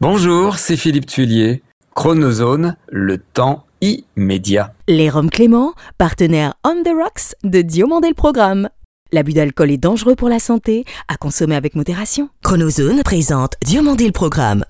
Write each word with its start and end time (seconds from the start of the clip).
Bonjour, 0.00 0.58
c'est 0.58 0.76
Philippe 0.76 1.06
Tuillier. 1.06 1.62
Chronozone, 1.94 2.76
le 2.90 3.18
temps 3.18 3.64
immédiat. 3.80 4.74
Les 4.88 5.08
Roms 5.08 5.30
Clément, 5.30 5.72
partenaire 5.98 6.54
On 6.64 6.82
the 6.82 6.88
Rocks 6.88 7.36
de 7.44 7.62
Diomandé 7.62 8.08
le 8.08 8.14
Programme. 8.14 8.68
L'abus 9.12 9.34
d'alcool 9.34 9.70
est 9.70 9.76
dangereux 9.76 10.16
pour 10.16 10.28
la 10.28 10.40
santé, 10.40 10.84
à 11.06 11.16
consommer 11.16 11.54
avec 11.54 11.76
modération. 11.76 12.28
Chronozone 12.42 13.04
présente 13.04 13.54
Diomandé 13.64 14.06
le 14.06 14.12
Programme. 14.12 14.64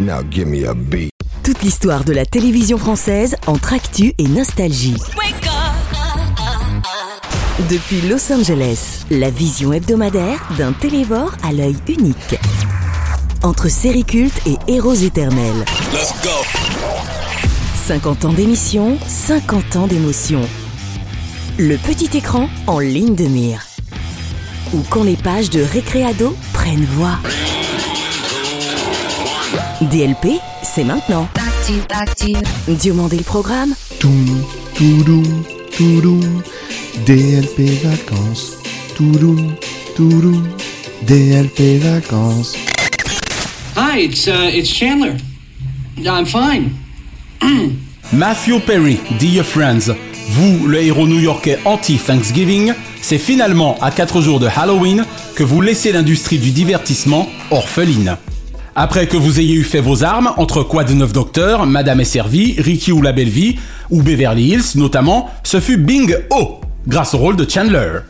Now 0.00 0.22
give 0.30 0.46
me 0.46 0.66
a 0.66 0.72
beat. 0.72 1.10
Toute 1.44 1.60
l'histoire 1.60 2.04
de 2.04 2.14
la 2.14 2.24
télévision 2.24 2.78
française 2.78 3.36
entre 3.46 3.74
actu 3.74 4.14
et 4.16 4.26
nostalgie. 4.26 4.96
Depuis 7.68 8.08
Los 8.08 8.32
Angeles, 8.32 9.04
la 9.10 9.28
vision 9.28 9.74
hebdomadaire 9.74 10.48
d'un 10.56 10.72
télévore 10.72 11.36
à 11.42 11.52
l'œil 11.52 11.76
unique. 11.88 12.38
Entre 13.46 13.68
séries 13.68 14.02
cultes 14.02 14.40
et 14.44 14.56
héros 14.66 14.92
éternels. 14.92 15.64
50 17.86 18.24
ans 18.24 18.32
d'émission, 18.32 18.98
50 19.06 19.76
ans 19.76 19.86
d'émotion. 19.86 20.40
Le 21.56 21.76
petit 21.76 22.16
écran 22.16 22.48
en 22.66 22.80
ligne 22.80 23.14
de 23.14 23.26
mire. 23.26 23.64
Ou 24.74 24.78
quand 24.90 25.04
les 25.04 25.16
pages 25.16 25.48
de 25.50 25.62
Récréado 25.62 26.34
prennent 26.54 26.86
voix. 26.86 27.18
DLP, 29.80 30.40
c'est 30.64 30.82
maintenant. 30.82 31.28
Diomandé 32.66 33.16
le 33.16 33.22
programme. 33.22 33.74
Toum, 34.00 34.42
toudou, 34.74 35.22
toudou, 35.76 36.20
DLP 37.06 37.80
vacances. 37.84 38.56
Toudou, 38.96 39.36
toudou, 39.94 40.42
DLP 41.02 41.78
vacances. 41.78 42.56
It's 43.98 44.28
uh, 44.28 44.50
it's 44.52 44.68
Chandler. 44.68 45.16
I'm 46.06 46.26
fine. 46.26 46.72
Matthew 48.12 48.60
Perry, 48.60 48.98
Dear 49.18 49.42
Friends, 49.42 49.90
vous, 50.28 50.66
le 50.66 50.82
héros 50.82 51.06
new-yorkais 51.06 51.58
anti-Thanksgiving, 51.64 52.74
c'est 53.00 53.16
finalement 53.16 53.78
à 53.80 53.90
4 53.90 54.20
jours 54.20 54.38
de 54.38 54.48
Halloween 54.54 55.06
que 55.34 55.42
vous 55.42 55.62
laissez 55.62 55.92
l'industrie 55.92 56.38
du 56.38 56.50
divertissement 56.50 57.26
orpheline. 57.50 58.18
Après 58.74 59.06
que 59.06 59.16
vous 59.16 59.40
ayez 59.40 59.54
eu 59.54 59.64
fait 59.64 59.80
vos 59.80 60.04
armes 60.04 60.30
entre 60.36 60.62
Quad 60.62 60.90
9 60.90 61.14
Docteur, 61.14 61.64
Madame 61.64 62.00
est 62.00 62.04
servie, 62.04 62.54
Ricky 62.58 62.92
ou 62.92 63.00
la 63.00 63.12
Belle 63.12 63.30
Vie, 63.30 63.56
ou 63.88 64.02
Beverly 64.02 64.50
Hills 64.50 64.76
notamment, 64.76 65.30
ce 65.42 65.58
fut 65.58 65.78
Bing 65.78 66.14
O, 66.28 66.60
grâce 66.86 67.14
au 67.14 67.18
rôle 67.18 67.36
de 67.36 67.48
Chandler. 67.48 68.00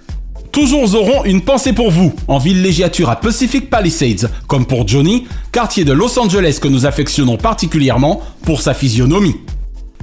Toujours 0.57 0.95
auront 0.95 1.23
une 1.27 1.43
pensée 1.43 1.75
pour 1.75 1.91
vous, 1.91 2.15
en 2.29 2.39
villégiature 2.39 3.11
à 3.11 3.17
Pacific 3.17 3.69
Palisades, 3.69 4.31
comme 4.47 4.65
pour 4.65 4.89
Johnny, 4.89 5.27
quartier 5.53 5.85
de 5.85 5.93
Los 5.93 6.19
Angeles 6.19 6.61
que 6.63 6.67
nous 6.67 6.87
affectionnons 6.87 7.37
particulièrement 7.37 8.23
pour 8.43 8.63
sa 8.63 8.73
physionomie. 8.73 9.37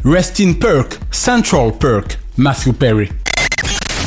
Rest 0.06 0.40
in 0.40 0.54
Perk, 0.54 1.00
Central 1.10 1.72
Perk, 1.80 2.20
Matthew 2.38 2.72
Perry. 2.72 3.10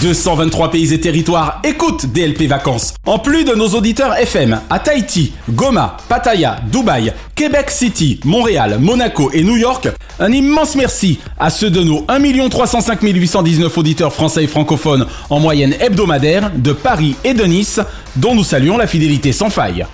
223 0.00 0.70
pays 0.70 0.92
et 0.92 1.00
territoires 1.00 1.60
écoutent 1.64 2.06
DLP 2.06 2.42
Vacances. 2.42 2.94
En 3.06 3.18
plus 3.18 3.44
de 3.44 3.54
nos 3.54 3.68
auditeurs 3.68 4.16
FM 4.16 4.60
à 4.68 4.78
Tahiti, 4.78 5.32
Goma, 5.50 5.96
Pattaya, 6.08 6.56
Dubaï, 6.70 7.12
Québec 7.34 7.70
City, 7.70 8.20
Montréal, 8.24 8.78
Monaco 8.80 9.30
et 9.32 9.42
New 9.42 9.56
York, 9.56 9.88
un 10.20 10.32
immense 10.32 10.76
merci 10.76 11.18
à 11.38 11.50
ceux 11.50 11.70
de 11.70 11.82
nos 11.82 12.04
1 12.08 12.48
305 12.48 13.02
819 13.02 13.78
auditeurs 13.78 14.12
français 14.12 14.44
et 14.44 14.48
francophones 14.48 15.06
en 15.30 15.40
moyenne 15.40 15.74
hebdomadaire 15.80 16.50
de 16.54 16.72
Paris 16.72 17.16
et 17.24 17.34
de 17.34 17.44
Nice, 17.44 17.80
dont 18.16 18.34
nous 18.34 18.44
saluons 18.44 18.76
la 18.76 18.86
fidélité 18.86 19.32
sans 19.32 19.50
faille. 19.50 19.86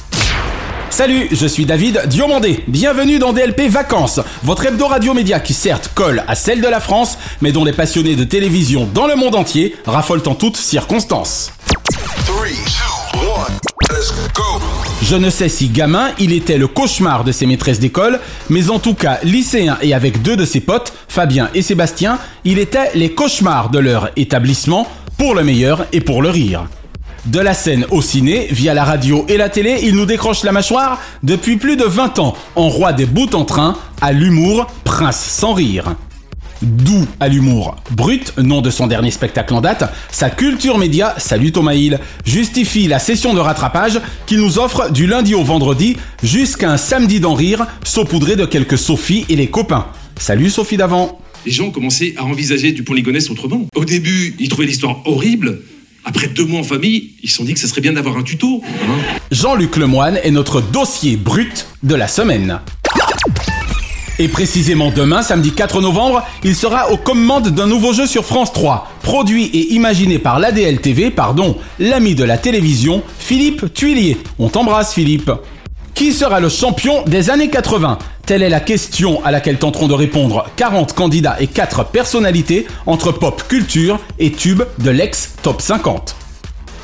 Salut, 0.93 1.27
je 1.33 1.47
suis 1.47 1.65
David 1.65 2.03
Diomandé. 2.05 2.63
Bienvenue 2.69 3.19
dans 3.19 3.33
DLP 3.33 3.63
Vacances, 3.63 4.21
votre 4.43 4.67
hebdo 4.67 4.89
radio 4.89 5.15
média 5.15 5.41
qui 5.41 5.55
certes 5.55 5.91
colle 5.95 6.23
à 6.29 6.35
celle 6.35 6.61
de 6.61 6.69
la 6.69 6.81
France, 6.81 7.17
mais 7.41 7.51
dont 7.51 7.65
les 7.65 7.73
passionnés 7.73 8.15
de 8.15 8.25
télévision 8.25 8.87
dans 8.93 9.07
le 9.07 9.17
monde 9.17 9.35
entier 9.35 9.75
raffolent 9.87 10.29
en 10.29 10.35
toutes 10.35 10.59
circonstances. 10.59 11.51
Je 15.03 15.17
ne 15.17 15.31
sais 15.31 15.49
si 15.49 15.71
gamin, 15.71 16.11
il 16.19 16.35
était 16.35 16.59
le 16.59 16.69
cauchemar 16.69 17.25
de 17.25 17.33
ses 17.33 17.47
maîtresses 17.47 17.81
d'école, 17.81 18.21
mais 18.51 18.69
en 18.69 18.79
tout 18.79 18.95
cas 18.95 19.19
lycéen 19.23 19.79
et 19.81 19.95
avec 19.95 20.21
deux 20.21 20.37
de 20.37 20.45
ses 20.45 20.61
potes, 20.61 20.93
Fabien 21.09 21.49
et 21.55 21.63
Sébastien, 21.63 22.19
il 22.45 22.59
était 22.59 22.91
les 22.95 23.15
cauchemars 23.15 23.71
de 23.71 23.79
leur 23.79 24.11
établissement, 24.17 24.87
pour 25.17 25.35
le 25.35 25.43
meilleur 25.43 25.87
et 25.93 26.03
pour 26.03 26.21
le 26.21 26.29
rire. 26.29 26.67
De 27.27 27.39
la 27.39 27.55
scène 27.55 27.87
au 27.93 28.03
ciné, 28.03 28.49
via 28.51 28.75
la 28.75 28.83
radio 28.83 29.25
et 29.29 29.37
la 29.37 29.49
télé, 29.49 29.79
il 29.85 29.95
nous 29.95 30.07
décroche 30.07 30.43
la 30.43 30.51
mâchoire 30.51 31.01
depuis 31.23 31.57
plus 31.57 31.77
de 31.77 31.85
20 31.85 32.19
ans, 32.19 32.35
en 32.57 32.69
roi 32.69 32.93
des 32.93 33.07
bouts 33.07 33.33
en 33.35 33.45
train, 33.45 33.79
à 34.01 34.11
l'humour, 34.11 34.67
prince 34.83 35.25
sans 35.25 35.55
rire. 35.55 35.95
Doux 36.63 37.07
à 37.21 37.29
l'humour 37.29 37.77
brut, 37.93 38.37
nom 38.39 38.61
de 38.61 38.71
son 38.71 38.89
dernier 38.89 39.13
spectacle 39.13 39.55
en 39.55 39.61
date, 39.61 39.85
sa 40.11 40.31
culture 40.31 40.79
média, 40.79 41.15
salut 41.17 41.53
Thomas 41.53 41.75
Hill, 41.75 42.01
justifie 42.25 42.89
la 42.89 42.99
session 42.99 43.35
de 43.35 43.41
rattrapage 43.41 44.01
qu'il 44.27 44.39
nous 44.39 44.59
offre 44.59 44.91
du 44.91 45.07
lundi 45.07 45.37
au 45.37 45.45
vendredi 45.45 45.97
jusqu'à 46.25 46.73
un 46.73 46.77
samedi 46.77 47.21
d'en 47.21 47.35
rire, 47.35 47.69
saupoudré 47.85 48.35
de 48.35 48.47
quelques 48.47 48.79
Sophie 48.79 49.27
et 49.29 49.37
les 49.37 49.47
copains. 49.47 49.87
Salut 50.19 50.51
Sophie 50.51 50.77
d'avant. 50.77 51.21
Les 51.47 51.53
gens 51.53 51.71
commençaient 51.71 52.15
à 52.17 52.25
envisager 52.25 52.73
du 52.73 52.83
pont 52.83 52.95
Ligonnès 52.95 53.31
autrement. 53.31 53.67
Au 53.77 53.85
début, 53.85 54.35
ils 54.41 54.49
trouvaient 54.49 54.67
l'histoire 54.67 55.03
horrible. 55.07 55.61
Après 56.05 56.27
deux 56.27 56.45
mois 56.45 56.61
en 56.61 56.65
famille, 56.65 57.13
ils 57.23 57.31
se 57.31 57.37
sont 57.37 57.45
dit 57.45 57.55
que 57.55 57.61
ça 57.61 57.69
serait 57.69 57.81
bien 57.81 57.93
d'avoir 57.93 58.17
un 58.17 58.23
tuto. 58.23 58.61
hein. 58.65 58.93
Jean-Luc 59.31 59.77
Lemoine 59.77 60.19
est 60.25 60.31
notre 60.33 60.61
dossier 60.61 61.17
brut 61.17 61.67
de 61.83 61.95
la 61.95 62.09
semaine. 62.09 62.59
Et 64.19 64.29
précisément 64.29 64.91
demain, 64.95 65.23
samedi 65.23 65.53
4 65.53 65.81
novembre, 65.81 66.23
il 66.45 66.55
sera 66.55 66.91
aux 66.91 66.97
commandes 66.97 67.49
d'un 67.49 67.67
nouveau 67.67 67.93
jeu 67.93 68.07
sur 68.07 68.25
France 68.25 68.53
3, 68.53 68.91
produit 69.03 69.45
et 69.47 69.73
imaginé 69.75 70.19
par 70.19 70.39
l'ADL 70.39 70.81
TV, 70.81 71.11
pardon, 71.11 71.57
l'ami 71.79 72.15
de 72.15 72.25
la 72.25 72.37
télévision, 72.37 73.03
Philippe 73.19 73.73
Tuillier. 73.73 74.19
On 74.39 74.49
t'embrasse 74.49 74.93
Philippe. 74.95 75.31
Qui 75.95 76.13
sera 76.13 76.41
le 76.41 76.49
champion 76.49 77.03
des 77.05 77.31
années 77.31 77.51
80 77.51 77.99
Telle 78.25 78.45
est 78.45 78.49
la 78.49 78.61
question 78.61 79.25
à 79.25 79.33
laquelle 79.33 79.59
tenteront 79.59 79.89
de 79.89 79.95
répondre 79.95 80.47
40 80.57 80.93
candidats 80.93 81.37
et 81.41 81.49
4 81.49 81.87
personnalités 81.87 82.67
entre 82.87 83.11
pop 83.11 83.43
culture 83.49 83.99
et 84.21 84.31
tube 84.31 84.63
de 84.79 84.91
l'ex-top 84.91 85.61
50. 85.61 86.15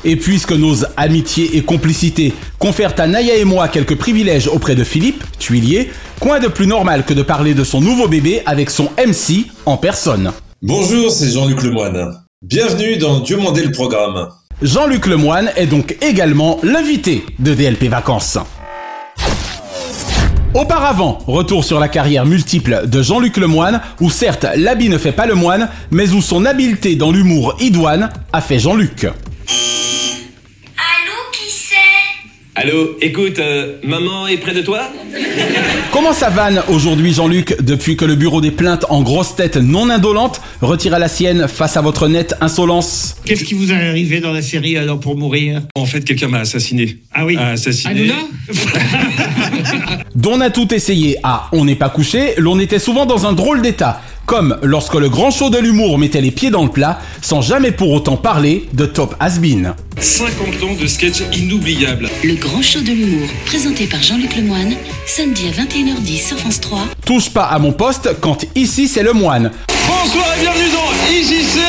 Et 0.03 0.17
puisque 0.17 0.51
nos 0.51 0.75
amitiés 0.97 1.57
et 1.57 1.61
complicités 1.61 2.33
confèrent 2.57 2.93
à 2.97 3.07
Naya 3.07 3.35
et 3.35 3.45
moi 3.45 3.69
quelques 3.69 3.95
privilèges 3.95 4.47
auprès 4.47 4.75
de 4.75 4.83
Philippe, 4.83 5.23
Tuillier, 5.39 5.91
quoi 6.19 6.39
de 6.39 6.47
plus 6.47 6.67
normal 6.67 7.05
que 7.05 7.13
de 7.13 7.21
parler 7.21 7.53
de 7.53 7.63
son 7.63 7.79
nouveau 7.79 8.09
bébé 8.09 8.41
avec 8.45 8.69
son 8.69 8.89
MC 8.97 9.45
en 9.65 9.77
personne 9.77 10.31
Bonjour, 10.61 11.09
c'est 11.09 11.29
Jean-Luc 11.31 11.63
Lemoine. 11.63 12.15
Bienvenue 12.41 12.97
dans 12.97 13.19
Dieu 13.21 13.37
mandé 13.37 13.63
le 13.63 13.71
programme. 13.71 14.27
Jean-Luc 14.61 15.07
Lemoine 15.07 15.51
est 15.55 15.67
donc 15.67 15.97
également 16.01 16.59
l'invité 16.63 17.25
de 17.39 17.53
DLP 17.53 17.85
Vacances. 17.85 18.37
Auparavant, 20.55 21.19
retour 21.27 21.63
sur 21.63 21.79
la 21.79 21.87
carrière 21.87 22.25
multiple 22.25 22.87
de 22.87 23.03
Jean-Luc 23.03 23.37
Lemoine, 23.37 23.81
où 24.01 24.09
certes 24.09 24.47
l'habit 24.55 24.89
ne 24.89 24.97
fait 24.97 25.11
pas 25.11 25.27
le 25.27 25.35
moine, 25.35 25.69
mais 25.91 26.09
où 26.09 26.21
son 26.23 26.43
habileté 26.43 26.95
dans 26.95 27.11
l'humour 27.11 27.55
idoine 27.59 28.09
a 28.33 28.41
fait 28.41 28.57
Jean-Luc. 28.57 29.05
Allô, 32.61 32.97
écoute, 32.99 33.39
euh, 33.39 33.77
maman 33.83 34.27
est 34.27 34.35
près 34.35 34.53
de 34.53 34.59
toi? 34.59 34.81
Comment 35.93 36.11
ça 36.11 36.29
vanne 36.29 36.61
aujourd'hui 36.67 37.13
Jean-Luc 37.13 37.55
depuis 37.61 37.95
que 37.95 38.03
le 38.03 38.15
bureau 38.15 38.41
des 38.41 38.51
plaintes 38.51 38.85
en 38.89 39.01
grosse 39.01 39.33
tête 39.33 39.55
non 39.55 39.89
indolente 39.89 40.41
retira 40.59 40.99
la 40.99 41.07
sienne 41.07 41.47
face 41.47 41.77
à 41.77 41.81
votre 41.81 42.09
nette 42.09 42.35
insolence? 42.41 43.15
Qu'est-ce 43.23 43.45
qui 43.45 43.53
vous 43.53 43.71
est 43.71 43.75
arrivé 43.75 44.19
dans 44.19 44.33
la 44.33 44.41
série 44.41 44.75
alors 44.75 44.99
pour 44.99 45.15
mourir? 45.15 45.61
En 45.75 45.85
fait, 45.85 46.01
quelqu'un 46.01 46.27
m'a 46.27 46.39
assassiné. 46.39 46.97
Ah 47.13 47.25
oui. 47.25 47.37
A 47.37 47.51
assassiné. 47.51 48.11
dont 50.15 50.33
on 50.33 50.41
a 50.41 50.49
tout 50.49 50.73
essayé. 50.73 51.15
À 51.23 51.47
On 51.53 51.63
n'est 51.63 51.75
pas 51.75 51.89
couché, 51.89 52.33
l'on 52.37 52.59
était 52.59 52.79
souvent 52.79 53.05
dans 53.05 53.25
un 53.25 53.31
drôle 53.31 53.61
d'état, 53.61 54.01
comme 54.29 54.59
lorsque 54.61 54.93
le 54.93 55.09
grand 55.09 55.31
show 55.31 55.49
de 55.49 55.57
l'humour 55.57 55.97
mettait 55.97 56.21
les 56.21 56.29
pieds 56.29 56.51
dans 56.51 56.61
le 56.61 56.69
plat, 56.69 56.99
sans 57.19 57.41
jamais 57.41 57.71
pour 57.71 57.91
autant 57.91 58.15
parler 58.15 58.69
de 58.73 58.85
Top 58.85 59.15
Has-Been. 59.19 59.73
50 59.99 60.47
ans 60.63 60.75
de 60.79 60.85
sketch 60.85 61.23
inoubliables. 61.35 62.07
Le 62.23 62.35
grand 62.35 62.61
show 62.61 62.79
de 62.79 62.91
l'humour, 62.91 63.27
présenté 63.47 63.87
par 63.87 64.03
Jean-Luc 64.03 64.35
Lemoine, 64.35 64.75
samedi 65.07 65.47
à 65.47 65.63
21h10 65.63 66.27
sur 66.27 66.37
France 66.37 66.61
3. 66.61 66.79
Touche 67.07 67.31
pas 67.31 67.45
à 67.45 67.57
mon 67.57 67.71
poste 67.71 68.17
quand 68.21 68.45
ici 68.53 68.87
c'est 68.87 69.01
le 69.01 69.13
moine. 69.13 69.49
Bonsoir 69.87 70.27
et 70.37 70.41
bienvenue 70.41 70.69
dans 70.73 71.11
IJC 71.11 71.59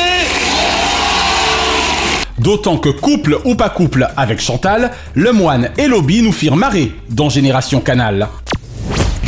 D'autant 2.37 2.77
que 2.77 2.89
couple 2.89 3.39
ou 3.43 3.55
pas 3.55 3.69
couple 3.69 4.07
avec 4.15 4.39
Chantal, 4.39 4.91
le 5.15 5.31
moine 5.31 5.71
et 5.79 5.87
Lobby 5.87 6.21
nous 6.21 6.31
firent 6.31 6.57
marrer 6.57 6.91
dans 7.09 7.29
Génération 7.29 7.81
Canal. 7.81 8.29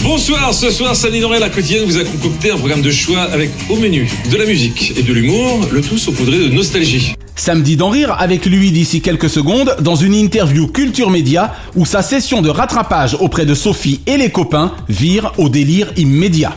Bonsoir, 0.03 0.53
ce 0.53 0.69
soir, 0.69 0.97
Sani 0.97 1.21
Doré, 1.21 1.39
la 1.39 1.49
quotidienne 1.49 1.85
vous 1.85 1.97
a 1.97 2.03
concocté 2.03 2.51
un 2.51 2.57
programme 2.57 2.81
de 2.81 2.91
choix 2.91 3.21
avec 3.21 3.49
au 3.69 3.77
menu 3.77 4.05
de 4.29 4.35
la 4.35 4.45
musique 4.45 4.91
et 4.97 5.01
de 5.01 5.13
l'humour, 5.13 5.65
le 5.71 5.81
tout 5.81 5.97
saupoudré 5.97 6.39
de 6.39 6.49
nostalgie. 6.49 7.13
Samedi 7.37 7.77
d'en 7.77 7.87
rire 7.87 8.13
avec 8.19 8.45
lui 8.45 8.71
d'ici 8.71 8.99
quelques 8.99 9.29
secondes 9.29 9.77
dans 9.79 9.95
une 9.95 10.13
interview 10.13 10.67
Culture 10.67 11.09
Média 11.09 11.55
où 11.75 11.85
sa 11.85 12.01
session 12.01 12.41
de 12.41 12.49
rattrapage 12.49 13.15
auprès 13.21 13.45
de 13.45 13.53
Sophie 13.53 14.01
et 14.05 14.17
les 14.17 14.29
copains 14.29 14.73
vire 14.89 15.31
au 15.37 15.47
délire 15.47 15.93
immédiat. 15.95 16.53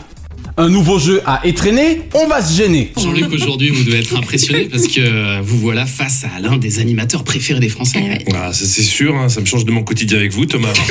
Un 0.57 0.67
nouveau 0.67 0.99
jeu 0.99 1.21
à 1.25 1.39
étreiner, 1.45 2.01
on 2.15 2.27
va 2.27 2.41
se 2.41 2.53
gêner. 2.53 2.91
Jean-Luc, 2.97 3.31
aujourd'hui, 3.31 3.69
vous 3.69 3.85
devez 3.85 3.99
être 3.99 4.17
impressionné 4.17 4.65
parce 4.65 4.87
que 4.87 5.41
vous 5.41 5.57
voilà 5.57 5.85
face 5.85 6.25
à 6.25 6.41
l'un 6.41 6.57
des 6.57 6.79
animateurs 6.79 7.23
préférés 7.23 7.61
des 7.61 7.69
Français. 7.69 8.25
Ah, 8.35 8.51
ça 8.51 8.65
c'est 8.65 8.83
sûr, 8.83 9.15
hein, 9.15 9.29
ça 9.29 9.39
me 9.39 9.45
change 9.45 9.63
de 9.63 9.71
mon 9.71 9.83
quotidien 9.83 10.17
avec 10.17 10.33
vous, 10.33 10.45
Thomas. 10.45 10.73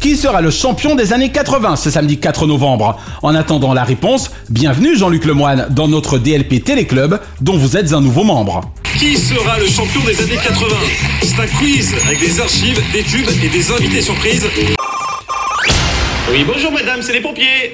Qui 0.00 0.16
sera 0.16 0.40
le 0.40 0.50
champion 0.50 0.94
des 0.94 1.12
années 1.12 1.30
80 1.30 1.74
ce 1.74 1.90
samedi 1.90 2.18
4 2.18 2.46
novembre? 2.46 3.00
En 3.22 3.34
attendant 3.34 3.74
la 3.74 3.82
réponse, 3.82 4.30
bienvenue 4.48 4.96
Jean-Luc 4.96 5.24
Lemoine 5.24 5.66
dans 5.70 5.88
notre 5.88 6.18
DLP 6.18 6.62
Téléclub 6.62 7.18
dont 7.40 7.56
vous 7.56 7.76
êtes 7.76 7.92
un 7.92 8.00
nouveau 8.00 8.22
membre. 8.22 8.60
Qui 8.98 9.16
sera 9.16 9.58
le 9.58 9.66
champion 9.66 10.00
des 10.04 10.20
années 10.20 10.38
80 10.42 10.66
C'est 11.22 11.40
un 11.40 11.46
quiz 11.58 11.94
avec 12.06 12.20
des 12.20 12.40
archives, 12.40 12.80
des 12.92 13.02
tubes 13.02 13.28
et 13.42 13.48
des 13.48 13.72
invités 13.72 14.00
surprises. 14.02 14.46
Oui, 16.30 16.44
bonjour 16.46 16.70
madame, 16.70 17.02
c'est 17.02 17.14
les 17.14 17.20
pompiers. 17.20 17.72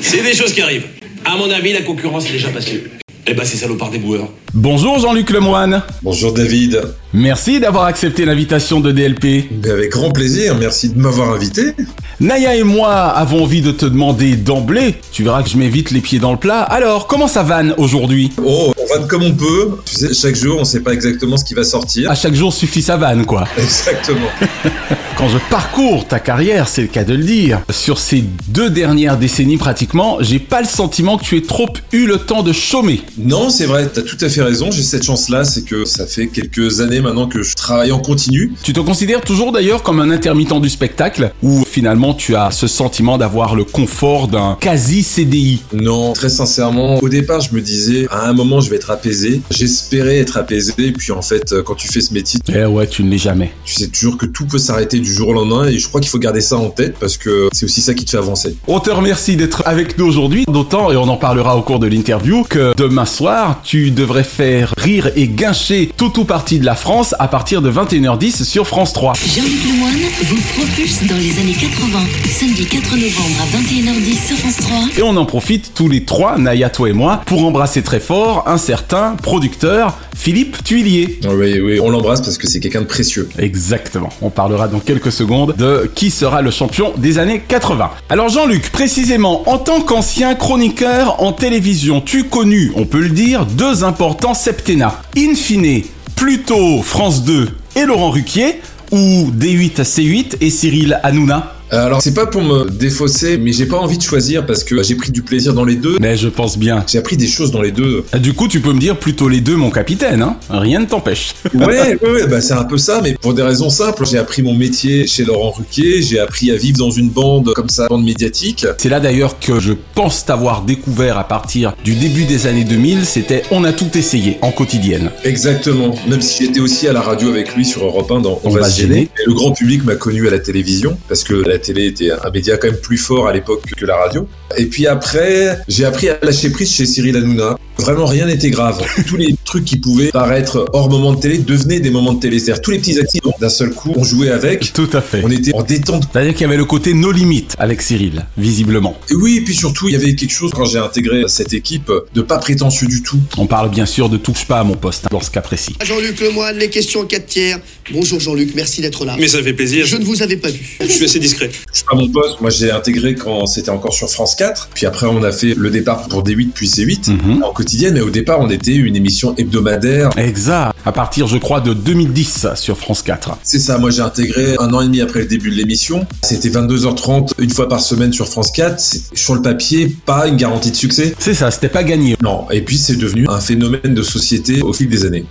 C'est 0.00 0.22
des 0.22 0.34
choses 0.34 0.54
qui 0.54 0.62
arrivent. 0.62 0.86
À 1.24 1.36
mon 1.36 1.50
avis, 1.50 1.74
la 1.74 1.82
concurrence 1.82 2.26
est 2.28 2.32
déjà 2.32 2.48
passée. 2.48 2.84
Eh 3.26 3.34
ben, 3.34 3.44
c'est 3.44 3.58
salopard 3.58 3.90
des 3.90 3.98
boueurs. 3.98 4.28
Bonjour 4.54 4.98
Jean-Luc 4.98 5.30
Lemoine. 5.30 5.82
Bonjour 6.02 6.32
David. 6.32 6.80
Merci 7.12 7.58
d'avoir 7.58 7.86
accepté 7.86 8.24
l'invitation 8.24 8.78
de 8.78 8.92
DLP. 8.92 9.50
Avec 9.68 9.90
grand 9.90 10.12
plaisir, 10.12 10.54
merci 10.56 10.90
de 10.90 10.98
m'avoir 10.98 11.32
invité. 11.32 11.74
Naya 12.20 12.54
et 12.54 12.62
moi 12.62 12.92
avons 12.92 13.42
envie 13.42 13.62
de 13.62 13.72
te 13.72 13.84
demander 13.84 14.36
d'emblée, 14.36 14.94
tu 15.10 15.24
verras 15.24 15.42
que 15.42 15.48
je 15.48 15.56
mets 15.56 15.68
vite 15.68 15.90
les 15.90 16.00
pieds 16.00 16.20
dans 16.20 16.30
le 16.30 16.38
plat, 16.38 16.60
alors 16.60 17.08
comment 17.08 17.26
ça 17.26 17.42
vanne 17.42 17.74
aujourd'hui? 17.78 18.30
Oh, 18.44 18.72
on 18.76 18.94
vanne 18.94 19.08
comme 19.08 19.24
on 19.24 19.32
peut. 19.32 19.70
Tu 19.86 19.96
sais, 19.96 20.14
chaque 20.14 20.36
jour, 20.36 20.58
on 20.60 20.64
sait 20.64 20.80
pas 20.80 20.92
exactement 20.92 21.36
ce 21.36 21.44
qui 21.44 21.54
va 21.54 21.64
sortir. 21.64 22.08
À 22.10 22.14
chaque 22.14 22.34
jour 22.34 22.52
suffit 22.52 22.82
sa 22.82 22.96
vanne 22.96 23.26
quoi. 23.26 23.48
Exactement. 23.58 24.28
Quand 25.16 25.28
je 25.28 25.36
parcours 25.50 26.06
ta 26.06 26.18
carrière, 26.18 26.66
c'est 26.66 26.80
le 26.80 26.88
cas 26.88 27.04
de 27.04 27.12
le 27.12 27.22
dire, 27.22 27.60
sur 27.68 27.98
ces 27.98 28.24
deux 28.48 28.70
dernières 28.70 29.18
décennies 29.18 29.58
pratiquement, 29.58 30.16
j'ai 30.20 30.38
pas 30.38 30.62
le 30.62 30.66
sentiment 30.66 31.18
que 31.18 31.24
tu 31.24 31.36
aies 31.36 31.42
trop 31.42 31.68
eu 31.92 32.06
le 32.06 32.16
temps 32.16 32.42
de 32.42 32.54
chômer. 32.54 33.02
Non, 33.18 33.50
c'est 33.50 33.66
vrai, 33.66 33.90
t'as 33.92 34.00
tout 34.00 34.16
à 34.18 34.30
fait 34.30 34.40
raison. 34.40 34.70
J'ai 34.70 34.82
cette 34.82 35.02
chance-là, 35.02 35.44
c'est 35.44 35.66
que 35.66 35.84
ça 35.84 36.06
fait 36.06 36.28
quelques 36.28 36.80
années 36.80 36.99
maintenant 37.00 37.26
que 37.26 37.42
je 37.42 37.54
travaille 37.54 37.92
en 37.92 37.98
continu. 37.98 38.52
Tu 38.62 38.72
te 38.72 38.80
considères 38.80 39.20
toujours 39.20 39.52
d'ailleurs 39.52 39.82
comme 39.82 40.00
un 40.00 40.10
intermittent 40.10 40.60
du 40.60 40.68
spectacle, 40.68 41.32
ou 41.42 41.64
finalement 41.64 42.14
tu 42.14 42.34
as 42.36 42.50
ce 42.50 42.66
sentiment 42.66 43.18
d'avoir 43.18 43.54
le 43.54 43.64
confort 43.64 44.28
d'un 44.28 44.56
quasi 44.60 45.02
CDI 45.02 45.60
Non, 45.72 46.12
très 46.12 46.28
sincèrement, 46.28 46.98
au 46.98 47.08
départ, 47.08 47.40
je 47.40 47.54
me 47.54 47.60
disais, 47.60 48.06
à 48.10 48.28
un 48.28 48.32
moment, 48.32 48.60
je 48.60 48.70
vais 48.70 48.76
être 48.76 48.90
apaisé. 48.90 49.40
J'espérais 49.50 50.18
être 50.18 50.36
apaisé, 50.36 50.72
puis 50.76 51.12
en 51.12 51.22
fait, 51.22 51.54
quand 51.64 51.74
tu 51.74 51.88
fais 51.88 52.00
ce 52.00 52.12
métier, 52.12 52.40
Eh 52.48 52.64
ouais, 52.64 52.86
tu 52.86 53.02
ne 53.04 53.10
l'es 53.10 53.18
jamais. 53.18 53.52
tu 53.64 53.74
sais 53.74 53.88
toujours 53.88 54.16
que 54.16 54.26
tout 54.26 54.46
peut 54.46 54.58
s'arrêter 54.58 54.98
du 54.98 55.12
jour 55.12 55.28
au 55.28 55.32
lendemain, 55.32 55.66
et 55.68 55.78
je 55.78 55.88
crois 55.88 56.00
qu'il 56.00 56.10
faut 56.10 56.18
garder 56.18 56.40
ça 56.40 56.56
en 56.56 56.70
tête 56.70 56.96
parce 56.98 57.16
que 57.16 57.48
c'est 57.52 57.64
aussi 57.66 57.80
ça 57.80 57.94
qui 57.94 58.04
te 58.04 58.10
fait 58.10 58.16
avancer. 58.18 58.56
On 58.66 58.80
te 58.80 58.90
remercie 58.90 59.36
d'être 59.36 59.62
avec 59.66 59.98
nous 59.98 60.06
aujourd'hui, 60.06 60.44
d'autant, 60.48 60.90
et 60.90 60.96
on 60.96 61.08
en 61.08 61.16
parlera 61.16 61.56
au 61.56 61.62
cours 61.62 61.78
de 61.78 61.86
l'interview, 61.86 62.44
que 62.48 62.72
demain 62.76 63.04
soir, 63.06 63.60
tu 63.62 63.90
devrais 63.90 64.24
faire 64.24 64.74
rire 64.76 65.10
et 65.16 65.28
guincher 65.28 65.90
tout 65.96 66.18
ou 66.18 66.24
partie 66.24 66.58
de 66.58 66.64
la 66.64 66.74
France 66.74 66.89
à 67.20 67.28
partir 67.28 67.62
de 67.62 67.70
21h10 67.70 68.42
sur 68.42 68.66
France 68.66 68.92
3. 68.92 69.12
Jean-Luc 69.14 69.64
Lemoine 69.64 69.94
vous 70.24 70.40
propulse 70.56 71.04
dans 71.06 71.16
les 71.18 71.38
années 71.38 71.54
80. 71.54 72.00
Samedi 72.28 72.66
4 72.66 72.96
novembre 72.96 73.36
à 73.40 73.56
21h10 73.56 74.26
sur 74.26 74.36
France 74.38 74.56
3. 74.56 74.78
Et 74.98 75.02
on 75.04 75.16
en 75.16 75.24
profite 75.24 75.72
tous 75.72 75.88
les 75.88 76.04
trois, 76.04 76.36
Naya, 76.36 76.68
toi 76.68 76.88
et 76.88 76.92
moi, 76.92 77.22
pour 77.26 77.44
embrasser 77.44 77.82
très 77.82 78.00
fort 78.00 78.42
un 78.48 78.58
certain 78.58 79.14
producteur, 79.22 79.96
Philippe 80.16 80.64
Tuilier. 80.64 81.20
Oui, 81.32 81.60
oui, 81.60 81.78
on 81.78 81.90
l'embrasse 81.90 82.22
parce 82.22 82.38
que 82.38 82.48
c'est 82.48 82.58
quelqu'un 82.58 82.80
de 82.80 82.86
précieux. 82.86 83.28
Exactement. 83.38 84.08
On 84.20 84.30
parlera 84.30 84.66
dans 84.66 84.80
quelques 84.80 85.12
secondes 85.12 85.54
de 85.56 85.88
qui 85.94 86.10
sera 86.10 86.42
le 86.42 86.50
champion 86.50 86.92
des 86.96 87.18
années 87.18 87.40
80. 87.46 87.88
Alors 88.08 88.30
Jean-Luc, 88.30 88.68
précisément, 88.72 89.48
en 89.48 89.58
tant 89.58 89.80
qu'ancien 89.80 90.34
chroniqueur 90.34 91.22
en 91.22 91.30
télévision, 91.30 92.00
tu 92.00 92.24
connu, 92.24 92.72
on 92.74 92.84
peut 92.84 93.00
le 93.00 93.10
dire, 93.10 93.46
deux 93.46 93.84
importants 93.84 94.34
septennats. 94.34 95.00
In 95.16 95.36
fine, 95.36 95.84
plutôt 96.20 96.82
France 96.82 97.24
2 97.24 97.48
et 97.76 97.86
Laurent 97.86 98.10
Ruquier, 98.10 98.60
ou 98.90 99.30
D8 99.30 99.80
à 99.80 99.84
C8 99.84 100.36
et 100.42 100.50
Cyril 100.50 101.00
Hanouna 101.02 101.54
Alors, 101.72 102.02
c'est 102.02 102.14
pas 102.14 102.26
pour 102.26 102.42
me 102.42 102.68
défausser, 102.68 103.38
mais 103.38 103.52
j'ai 103.52 103.66
pas 103.66 103.76
envie 103.76 103.96
de 103.96 104.02
choisir 104.02 104.44
parce 104.44 104.64
que 104.64 104.82
j'ai 104.82 104.96
pris 104.96 105.12
du 105.12 105.22
plaisir 105.22 105.54
dans 105.54 105.64
les 105.64 105.76
deux. 105.76 105.98
Mais 106.00 106.16
je 106.16 106.28
pense 106.28 106.58
bien. 106.58 106.84
J'ai 106.88 106.98
appris 106.98 107.16
des 107.16 107.28
choses 107.28 107.52
dans 107.52 107.62
les 107.62 107.70
deux. 107.70 108.04
Ah, 108.12 108.18
Du 108.18 108.32
coup, 108.32 108.48
tu 108.48 108.60
peux 108.60 108.72
me 108.72 108.80
dire 108.80 108.98
plutôt 108.98 109.28
les 109.28 109.40
deux, 109.40 109.56
mon 109.56 109.70
capitaine, 109.70 110.22
hein 110.22 110.36
Rien 110.48 110.80
ne 110.80 110.86
t'empêche. 110.86 111.34
Ouais, 111.60 111.98
ouais, 112.02 112.10
ouais, 112.10 112.26
bah 112.26 112.40
c'est 112.40 112.54
un 112.54 112.64
peu 112.64 112.78
ça, 112.78 113.00
mais 113.02 113.14
pour 113.14 113.34
des 113.34 113.42
raisons 113.42 113.70
simples. 113.70 114.06
J'ai 114.06 114.18
appris 114.18 114.42
mon 114.42 114.54
métier 114.54 115.06
chez 115.06 115.24
Laurent 115.24 115.50
Ruquier, 115.50 116.00
j'ai 116.00 116.18
appris 116.18 116.50
à 116.50 116.56
vivre 116.56 116.78
dans 116.78 116.90
une 116.90 117.10
bande 117.10 117.52
comme 117.54 117.68
ça, 117.68 117.86
bande 117.88 118.04
médiatique. 118.04 118.66
C'est 118.78 118.88
là 118.88 118.98
d'ailleurs 118.98 119.38
que 119.38 119.60
je 119.60 119.74
pense 119.94 120.24
t'avoir 120.24 120.62
découvert 120.62 121.18
à 121.18 121.28
partir 121.28 121.74
du 121.84 121.94
début 121.94 122.24
des 122.24 122.46
années 122.46 122.64
2000, 122.64 123.04
c'était 123.04 123.42
On 123.50 123.64
a 123.64 123.72
tout 123.72 123.96
essayé 123.96 124.38
en 124.42 124.52
quotidienne. 124.52 125.10
Exactement. 125.24 125.94
Même 126.08 126.22
si 126.22 126.46
j'étais 126.46 126.60
aussi 126.60 126.88
à 126.88 126.92
la 126.92 127.02
radio 127.02 127.28
avec 127.28 127.54
lui 127.54 127.64
sur 127.64 127.84
Europe 127.84 128.10
1 128.10 128.20
dans 128.20 128.40
On, 128.44 128.50
va 128.50 128.68
se 128.68 128.80
gêner. 128.80 129.10
Le 129.26 129.34
grand 129.34 129.52
public 129.52 129.84
m'a 129.84 129.96
connu 129.96 130.26
à 130.26 130.30
la 130.30 130.38
télévision 130.38 130.96
parce 131.08 131.24
que 131.24 131.34
la 131.34 131.58
télé 131.60 131.86
était 131.86 132.10
un 132.10 132.30
média 132.30 132.56
quand 132.56 132.68
même 132.68 132.80
plus 132.80 132.96
fort 132.96 133.28
à 133.28 133.32
l'époque 133.32 133.62
que 133.76 133.86
la 133.86 133.96
radio. 133.96 134.26
Et 134.56 134.66
puis 134.66 134.86
après, 134.86 135.58
j'ai 135.68 135.84
appris 135.84 136.08
à 136.08 136.18
lâcher 136.22 136.50
prise 136.50 136.72
chez 136.72 136.86
Cyril 136.86 137.16
Hanouna. 137.16 137.56
Vraiment, 137.78 138.06
rien 138.06 138.26
n'était 138.26 138.50
grave. 138.50 138.82
Tous 139.06 139.16
les 139.16 139.34
trucs 139.50 139.64
qui 139.64 139.78
pouvaient 139.78 140.10
paraître 140.12 140.64
hors 140.72 140.88
moment 140.88 141.12
de 141.12 141.20
télé 141.20 141.38
devenaient 141.38 141.80
des 141.80 141.90
moments 141.90 142.12
de 142.12 142.20
télé. 142.20 142.38
C'est-à-dire 142.38 142.62
tous 142.62 142.70
les 142.70 142.78
petits 142.78 142.98
accidents 143.00 143.34
d'un 143.40 143.48
seul 143.48 143.70
coup, 143.70 143.92
on 143.96 144.04
jouait 144.04 144.30
avec. 144.30 144.72
Tout 144.72 144.88
à 144.92 145.00
fait. 145.00 145.22
On 145.24 145.30
était 145.30 145.52
en 145.54 145.62
détente. 145.62 146.04
C'est-à-dire 146.12 146.32
qu'il 146.34 146.42
y 146.42 146.44
avait 146.44 146.56
le 146.56 146.64
côté 146.64 146.94
no 146.94 147.10
limites 147.10 147.56
avec 147.58 147.82
Cyril, 147.82 148.26
visiblement. 148.38 148.96
Et 149.10 149.14
oui, 149.14 149.38
et 149.38 149.40
puis 149.40 149.54
surtout, 149.54 149.88
il 149.88 149.92
y 149.92 149.96
avait 149.96 150.14
quelque 150.14 150.30
chose 150.32 150.52
quand 150.54 150.64
j'ai 150.66 150.78
intégré 150.78 151.24
cette 151.26 151.52
équipe 151.52 151.90
de 152.14 152.22
pas 152.22 152.38
prétentieux 152.38 152.86
du 152.86 153.02
tout. 153.02 153.18
On 153.38 153.46
parle 153.46 153.70
bien 153.70 153.86
sûr 153.86 154.08
de 154.08 154.16
touche 154.16 154.44
pas 154.46 154.60
à 154.60 154.64
mon 154.64 154.76
poste, 154.76 155.06
hein, 155.06 155.08
dans 155.10 155.20
ce 155.20 155.32
cas 155.32 155.40
précis. 155.40 155.74
Jean-Luc 155.84 156.20
Lemoine, 156.20 156.56
les 156.56 156.70
questions 156.70 157.00
en 157.00 157.04
4 157.04 157.26
tiers. 157.26 157.58
Bonjour 157.92 158.20
Jean-Luc, 158.20 158.52
merci 158.54 158.80
d'être 158.82 159.04
là. 159.04 159.16
Mais 159.18 159.26
ça 159.26 159.42
fait 159.42 159.52
plaisir. 159.52 159.84
Je 159.84 159.96
ne 159.96 160.04
vous 160.04 160.22
avais 160.22 160.36
pas 160.36 160.48
vu. 160.50 160.76
Je 160.80 160.86
suis 160.86 161.04
assez 161.06 161.18
discret. 161.18 161.50
Je 161.72 161.76
suis 161.78 161.84
pas 161.90 161.96
mon 161.96 162.08
poste. 162.08 162.40
Moi, 162.40 162.50
j'ai 162.50 162.70
intégré 162.70 163.16
quand 163.16 163.46
c'était 163.46 163.70
encore 163.70 163.94
sur 163.94 164.08
France 164.08 164.36
4. 164.36 164.68
Puis 164.74 164.86
après, 164.86 165.06
on 165.08 165.24
a 165.24 165.32
fait 165.32 165.54
le 165.56 165.70
départ 165.70 166.06
pour 166.06 166.22
D8 166.22 166.50
puis 166.54 166.68
C8 166.68 167.10
Mhm. 167.10 167.42
en 167.42 167.52
quotidienne. 167.52 167.94
Mais 167.94 168.00
au 168.00 168.10
départ, 168.10 168.38
on 168.40 168.48
était 168.48 168.74
une 168.76 168.94
émission 168.94 169.34
hebdomadaire. 169.40 170.10
Exact. 170.16 170.74
À 170.84 170.92
partir, 170.92 171.26
je 171.26 171.36
crois, 171.36 171.60
de 171.60 171.74
2010 171.74 172.46
sur 172.54 172.76
France 172.76 173.02
4. 173.02 173.38
C'est 173.42 173.58
ça. 173.58 173.78
Moi, 173.78 173.90
j'ai 173.90 174.02
intégré 174.02 174.56
un 174.58 174.72
an 174.72 174.80
et 174.80 174.86
demi 174.86 175.00
après 175.00 175.20
le 175.20 175.26
début 175.26 175.50
de 175.50 175.56
l'émission. 175.56 176.06
C'était 176.22 176.48
22h30 176.48 177.32
une 177.38 177.50
fois 177.50 177.68
par 177.68 177.80
semaine 177.80 178.12
sur 178.12 178.28
France 178.28 178.52
4. 178.52 178.78
C'est 178.80 179.16
sur 179.16 179.34
le 179.34 179.42
papier, 179.42 179.94
pas 180.06 180.26
une 180.26 180.36
garantie 180.36 180.70
de 180.70 180.76
succès. 180.76 181.14
C'est 181.18 181.34
ça, 181.34 181.50
c'était 181.50 181.68
pas 181.68 181.84
gagné. 181.84 182.16
Non. 182.22 182.46
Et 182.50 182.62
puis, 182.62 182.78
c'est 182.78 182.96
devenu 182.96 183.26
un 183.28 183.40
phénomène 183.40 183.94
de 183.94 184.02
société 184.02 184.62
au 184.62 184.72
fil 184.72 184.88
des 184.88 185.04
années. 185.04 185.26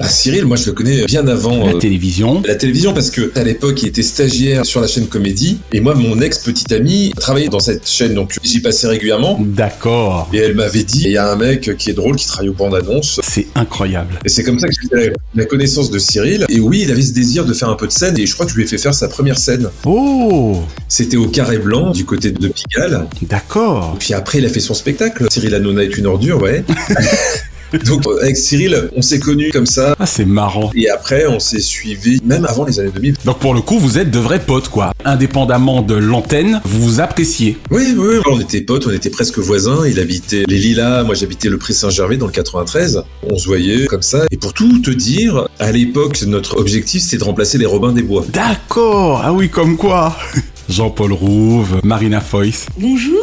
Ah, 0.00 0.08
Cyril, 0.08 0.44
moi, 0.44 0.56
je 0.56 0.66
le 0.66 0.72
connais 0.72 1.04
bien 1.04 1.26
avant. 1.28 1.64
La 1.66 1.72
euh, 1.72 1.78
télévision. 1.78 2.42
La 2.46 2.56
télévision 2.56 2.92
parce 2.92 3.10
que 3.10 3.30
à 3.38 3.44
l'époque 3.44 3.80
il 3.82 3.88
était 3.88 4.02
stagiaire 4.02 4.66
sur 4.66 4.80
la 4.80 4.86
chaîne 4.88 5.06
Comédie 5.06 5.58
et 5.72 5.80
moi 5.80 5.94
mon 5.94 6.20
ex 6.20 6.38
petite 6.38 6.72
amie 6.72 7.12
travaillait 7.16 7.48
dans 7.48 7.60
cette 7.60 7.88
chaîne 7.88 8.14
donc 8.14 8.36
j'y 8.42 8.60
passais 8.60 8.86
régulièrement 8.88 9.38
D'accord. 9.40 10.28
et 10.32 10.38
elle 10.38 10.54
m'avait 10.54 10.82
dit 10.82 11.02
il 11.04 11.12
y 11.12 11.16
a 11.16 11.30
un 11.30 11.36
mec 11.36 11.76
qui 11.78 11.90
est 11.90 11.94
drôle 11.94 12.16
qui 12.16 12.26
travaille 12.26 12.48
aux 12.48 12.54
bandes 12.54 12.74
annonces 12.74 13.20
C'est 13.22 13.46
incroyable. 13.54 14.18
et 14.24 14.28
c'est 14.28 14.42
comme 14.42 14.58
ça 14.58 14.66
que 14.68 14.74
j'ai 14.82 14.88
fait 14.88 15.12
la 15.34 15.44
connaissance 15.44 15.90
de 15.90 15.98
Cyril 15.98 16.44
et 16.48 16.60
oui 16.60 16.82
il 16.84 16.90
avait 16.90 17.02
ce 17.02 17.12
désir 17.12 17.44
de 17.44 17.52
faire 17.54 17.68
un 17.68 17.76
peu 17.76 17.86
de 17.86 17.92
scène 17.92 18.18
et 18.18 18.26
je 18.26 18.34
crois 18.34 18.46
que 18.46 18.52
je 18.52 18.56
lui 18.56 18.64
ai 18.64 18.66
fait 18.66 18.78
faire 18.78 18.94
sa 18.94 19.08
première 19.08 19.38
scène 19.38 19.68
Oh, 19.86 20.62
c'était 20.88 21.16
au 21.16 21.28
Carré 21.28 21.58
Blanc 21.58 21.92
du 21.92 22.04
côté 22.04 22.30
de 22.32 22.48
Pigalle 22.48 23.06
d'accord. 23.22 23.96
puis 23.98 24.12
après 24.14 24.38
il 24.38 24.46
a 24.46 24.48
fait 24.48 24.60
son 24.60 24.74
spectacle 24.74 25.26
Cyril 25.30 25.54
Hanouna 25.54 25.84
est 25.84 25.96
une 25.96 26.06
ordure 26.06 26.42
ouais 26.42 26.64
donc 27.86 28.02
avec 28.22 28.36
Cyril 28.36 28.90
on 28.96 29.02
s'est 29.02 29.18
connus 29.20 29.50
comme 29.52 29.66
ça 29.66 29.94
Ah, 29.98 30.06
c'est 30.06 30.24
marrant. 30.24 30.70
et 30.74 30.88
après 30.90 31.26
on 31.26 31.38
s'est 31.40 31.60
suivi 31.60 32.20
même 32.24 32.44
avant 32.44 32.64
les 32.64 32.80
années 32.80 32.90
2000 32.94 33.16
Donc 33.24 33.38
pour 33.38 33.54
le 33.54 33.60
coup, 33.60 33.78
vous 33.78 33.98
êtes 33.98 34.10
de 34.10 34.18
vrais 34.18 34.40
potes, 34.40 34.68
quoi. 34.68 34.92
Indépendamment 35.04 35.82
de 35.82 35.94
l'antenne, 35.94 36.60
vous 36.64 36.82
vous 36.82 37.00
appréciez. 37.00 37.58
Oui, 37.70 37.94
oui, 37.96 38.16
oui, 38.16 38.22
on 38.26 38.40
était 38.40 38.60
potes, 38.60 38.86
on 38.86 38.90
était 38.92 39.10
presque 39.10 39.38
voisins. 39.38 39.86
Il 39.86 39.98
habitait 40.00 40.44
les 40.46 40.58
Lilas, 40.58 41.02
moi 41.04 41.14
j'habitais 41.14 41.48
le 41.48 41.58
Pré 41.58 41.72
Saint-Gervais 41.72 42.16
dans 42.16 42.26
le 42.26 42.32
93. 42.32 43.02
On 43.30 43.36
se 43.38 43.46
voyait 43.46 43.86
comme 43.86 44.02
ça. 44.02 44.24
Et 44.30 44.36
pour 44.36 44.52
tout 44.52 44.78
te 44.80 44.90
dire, 44.90 45.48
à 45.58 45.72
l'époque, 45.72 46.22
notre 46.26 46.56
objectif 46.58 47.02
c'était 47.02 47.18
de 47.18 47.24
remplacer 47.24 47.58
les 47.58 47.66
Robins 47.66 47.92
des 47.92 48.02
Bois. 48.02 48.24
D'accord. 48.32 49.20
Ah 49.24 49.32
oui, 49.32 49.48
comme 49.48 49.76
quoi. 49.76 50.16
Jean-Paul 50.68 51.12
Rouve, 51.12 51.80
Marina 51.84 52.20
Foïs. 52.20 52.66
Bonjour, 52.78 53.22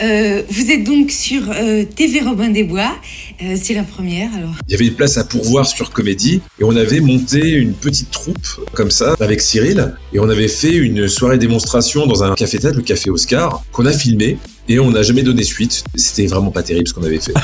Euh, 0.00 0.42
vous 0.48 0.70
êtes 0.70 0.84
donc 0.84 1.10
sur 1.10 1.42
euh, 1.50 1.84
TV 1.84 2.20
Robin 2.20 2.50
des 2.50 2.64
Bois. 2.64 2.94
Euh, 3.42 3.56
c'est 3.60 3.74
la 3.74 3.82
première 3.82 4.34
alors. 4.34 4.54
Il 4.68 4.72
y 4.72 4.74
avait 4.74 4.86
une 4.86 4.94
place 4.94 5.16
à 5.16 5.24
pourvoir 5.24 5.66
sur 5.66 5.90
Comédie 5.90 6.40
et 6.60 6.64
on 6.64 6.76
avait 6.76 7.00
monté 7.00 7.52
une 7.52 7.72
petite 7.72 8.10
troupe 8.10 8.46
comme 8.72 8.90
ça 8.90 9.14
avec 9.20 9.40
Cyril 9.40 9.94
et 10.12 10.18
on 10.18 10.28
avait 10.28 10.48
fait 10.48 10.74
une 10.74 11.08
soirée 11.08 11.38
démonstration 11.38 12.06
dans 12.06 12.22
un 12.22 12.34
café 12.34 12.58
tête, 12.58 12.74
le 12.74 12.82
café 12.82 13.10
Oscar, 13.10 13.62
qu'on 13.72 13.86
a 13.86 13.92
filmé 13.92 14.38
et 14.68 14.78
on 14.78 14.90
n'a 14.90 15.02
jamais 15.02 15.22
donné 15.22 15.42
suite. 15.42 15.84
C'était 15.94 16.26
vraiment 16.26 16.50
pas 16.50 16.62
terrible 16.62 16.88
ce 16.88 16.94
qu'on 16.94 17.04
avait 17.04 17.20
fait. 17.20 17.34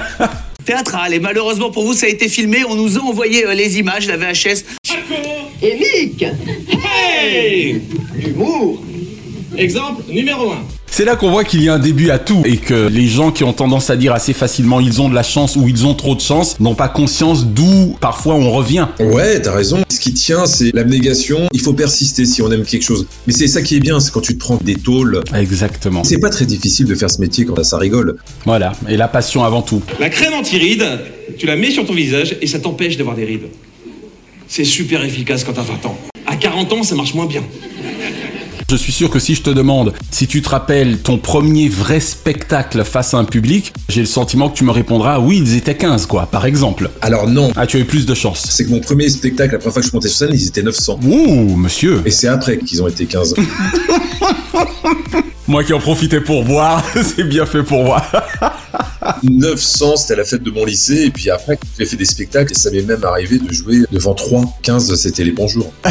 Théâtral 0.64 1.14
et 1.14 1.20
malheureusement 1.20 1.70
pour 1.70 1.84
vous 1.84 1.94
ça 1.94 2.06
a 2.06 2.08
été 2.08 2.28
filmé. 2.28 2.64
On 2.68 2.74
nous 2.74 2.98
a 2.98 3.02
envoyé 3.02 3.46
euh, 3.46 3.54
les 3.54 3.78
images, 3.78 4.06
la 4.06 4.16
VHS. 4.16 4.64
Et 5.60 5.74
Mick 5.74 6.24
Hey 6.70 7.82
L'humour 8.14 8.82
Exemple 9.58 10.02
numéro 10.08 10.52
1. 10.52 10.56
C'est 10.86 11.04
là 11.04 11.16
qu'on 11.16 11.32
voit 11.32 11.42
qu'il 11.42 11.64
y 11.64 11.68
a 11.68 11.74
un 11.74 11.80
début 11.80 12.10
à 12.10 12.20
tout 12.20 12.42
et 12.44 12.58
que 12.58 12.86
les 12.86 13.08
gens 13.08 13.32
qui 13.32 13.42
ont 13.42 13.52
tendance 13.52 13.90
à 13.90 13.96
dire 13.96 14.12
assez 14.12 14.32
facilement 14.32 14.78
ils 14.78 15.02
ont 15.02 15.08
de 15.08 15.16
la 15.16 15.24
chance 15.24 15.56
ou 15.56 15.66
ils 15.66 15.84
ont 15.84 15.94
trop 15.94 16.14
de 16.14 16.20
chance 16.20 16.60
n'ont 16.60 16.76
pas 16.76 16.88
conscience 16.88 17.44
d'où 17.44 17.96
parfois 18.00 18.36
on 18.36 18.52
revient. 18.52 18.86
Ouais, 19.00 19.42
t'as 19.42 19.52
raison. 19.52 19.82
Ce 19.88 19.98
qui 19.98 20.14
tient, 20.14 20.46
c'est 20.46 20.70
l'abnégation. 20.74 21.48
Il 21.52 21.60
faut 21.60 21.72
persister 21.72 22.24
si 22.24 22.40
on 22.40 22.52
aime 22.52 22.62
quelque 22.62 22.84
chose. 22.84 23.08
Mais 23.26 23.32
c'est 23.32 23.48
ça 23.48 23.60
qui 23.60 23.74
est 23.74 23.80
bien, 23.80 23.98
c'est 23.98 24.12
quand 24.12 24.20
tu 24.20 24.34
te 24.34 24.38
prends 24.38 24.60
des 24.62 24.76
tôles. 24.76 25.22
Exactement. 25.34 26.04
C'est 26.04 26.20
pas 26.20 26.30
très 26.30 26.46
difficile 26.46 26.86
de 26.86 26.94
faire 26.94 27.10
ce 27.10 27.20
métier 27.20 27.44
quand 27.44 27.60
ça 27.64 27.78
rigole. 27.78 28.16
Voilà, 28.46 28.74
et 28.88 28.96
la 28.96 29.08
passion 29.08 29.42
avant 29.42 29.62
tout. 29.62 29.82
La 29.98 30.08
crème 30.08 30.34
anti-rides, 30.34 30.86
tu 31.36 31.46
la 31.46 31.56
mets 31.56 31.72
sur 31.72 31.84
ton 31.84 31.94
visage 31.94 32.36
et 32.40 32.46
ça 32.46 32.60
t'empêche 32.60 32.96
d'avoir 32.96 33.16
des 33.16 33.24
rides. 33.24 33.48
C'est 34.46 34.64
super 34.64 35.04
efficace 35.04 35.42
quand 35.42 35.52
t'as 35.52 35.62
20 35.62 35.84
ans. 35.86 35.98
À 36.26 36.36
40 36.36 36.72
ans, 36.74 36.82
ça 36.84 36.94
marche 36.94 37.14
moins 37.14 37.26
bien. 37.26 37.42
Je 38.70 38.76
suis 38.76 38.92
sûr 38.92 39.08
que 39.08 39.18
si 39.18 39.34
je 39.34 39.40
te 39.40 39.48
demande 39.48 39.94
si 40.10 40.26
tu 40.26 40.42
te 40.42 40.50
rappelles 40.50 40.98
ton 40.98 41.16
premier 41.16 41.70
vrai 41.70 42.00
spectacle 42.00 42.84
face 42.84 43.14
à 43.14 43.16
un 43.16 43.24
public, 43.24 43.72
j'ai 43.88 44.00
le 44.00 44.06
sentiment 44.06 44.50
que 44.50 44.58
tu 44.58 44.64
me 44.64 44.72
répondras 44.72 45.20
oui, 45.20 45.42
ils 45.42 45.56
étaient 45.56 45.74
15 45.74 46.04
quoi, 46.04 46.26
par 46.26 46.44
exemple. 46.44 46.90
Alors 47.00 47.26
non. 47.26 47.50
Ah, 47.56 47.66
tu 47.66 47.78
as 47.78 47.80
eu 47.80 47.86
plus 47.86 48.04
de 48.04 48.14
chance. 48.14 48.46
C'est 48.50 48.66
que 48.66 48.70
mon 48.70 48.80
premier 48.80 49.08
spectacle, 49.08 49.54
la 49.54 49.58
première 49.58 49.72
fois 49.72 49.80
que 49.80 49.86
je 49.86 49.88
suis 49.88 49.96
monté 49.96 50.08
sur 50.08 50.18
scène, 50.18 50.32
ils 50.34 50.48
étaient 50.48 50.62
900. 50.62 51.00
Ouh, 51.02 51.56
monsieur. 51.56 52.02
Et 52.04 52.10
c'est 52.10 52.28
après 52.28 52.58
qu'ils 52.58 52.82
ont 52.82 52.88
été 52.88 53.06
15. 53.06 53.36
Moi 55.46 55.64
qui 55.64 55.72
en 55.72 55.80
profitais 55.80 56.20
pour 56.20 56.44
boire, 56.44 56.84
c'est 56.94 57.24
bien 57.24 57.46
fait 57.46 57.62
pour 57.62 57.84
moi. 57.84 58.02
900, 59.22 59.96
c'était 59.96 60.16
la 60.16 60.24
fête 60.24 60.42
de 60.42 60.50
mon 60.50 60.64
lycée. 60.64 61.02
Et 61.04 61.10
puis 61.10 61.30
après, 61.30 61.58
j'ai 61.78 61.86
fait 61.86 61.96
des 61.96 62.04
spectacles 62.04 62.52
et 62.52 62.54
ça 62.54 62.70
m'est 62.70 62.82
même 62.82 63.04
arrivé 63.04 63.38
de 63.38 63.52
jouer 63.52 63.84
devant 63.90 64.14
3. 64.14 64.44
15, 64.62 64.94
c'était 64.94 65.24
les 65.24 65.32
bonjours. 65.32 65.72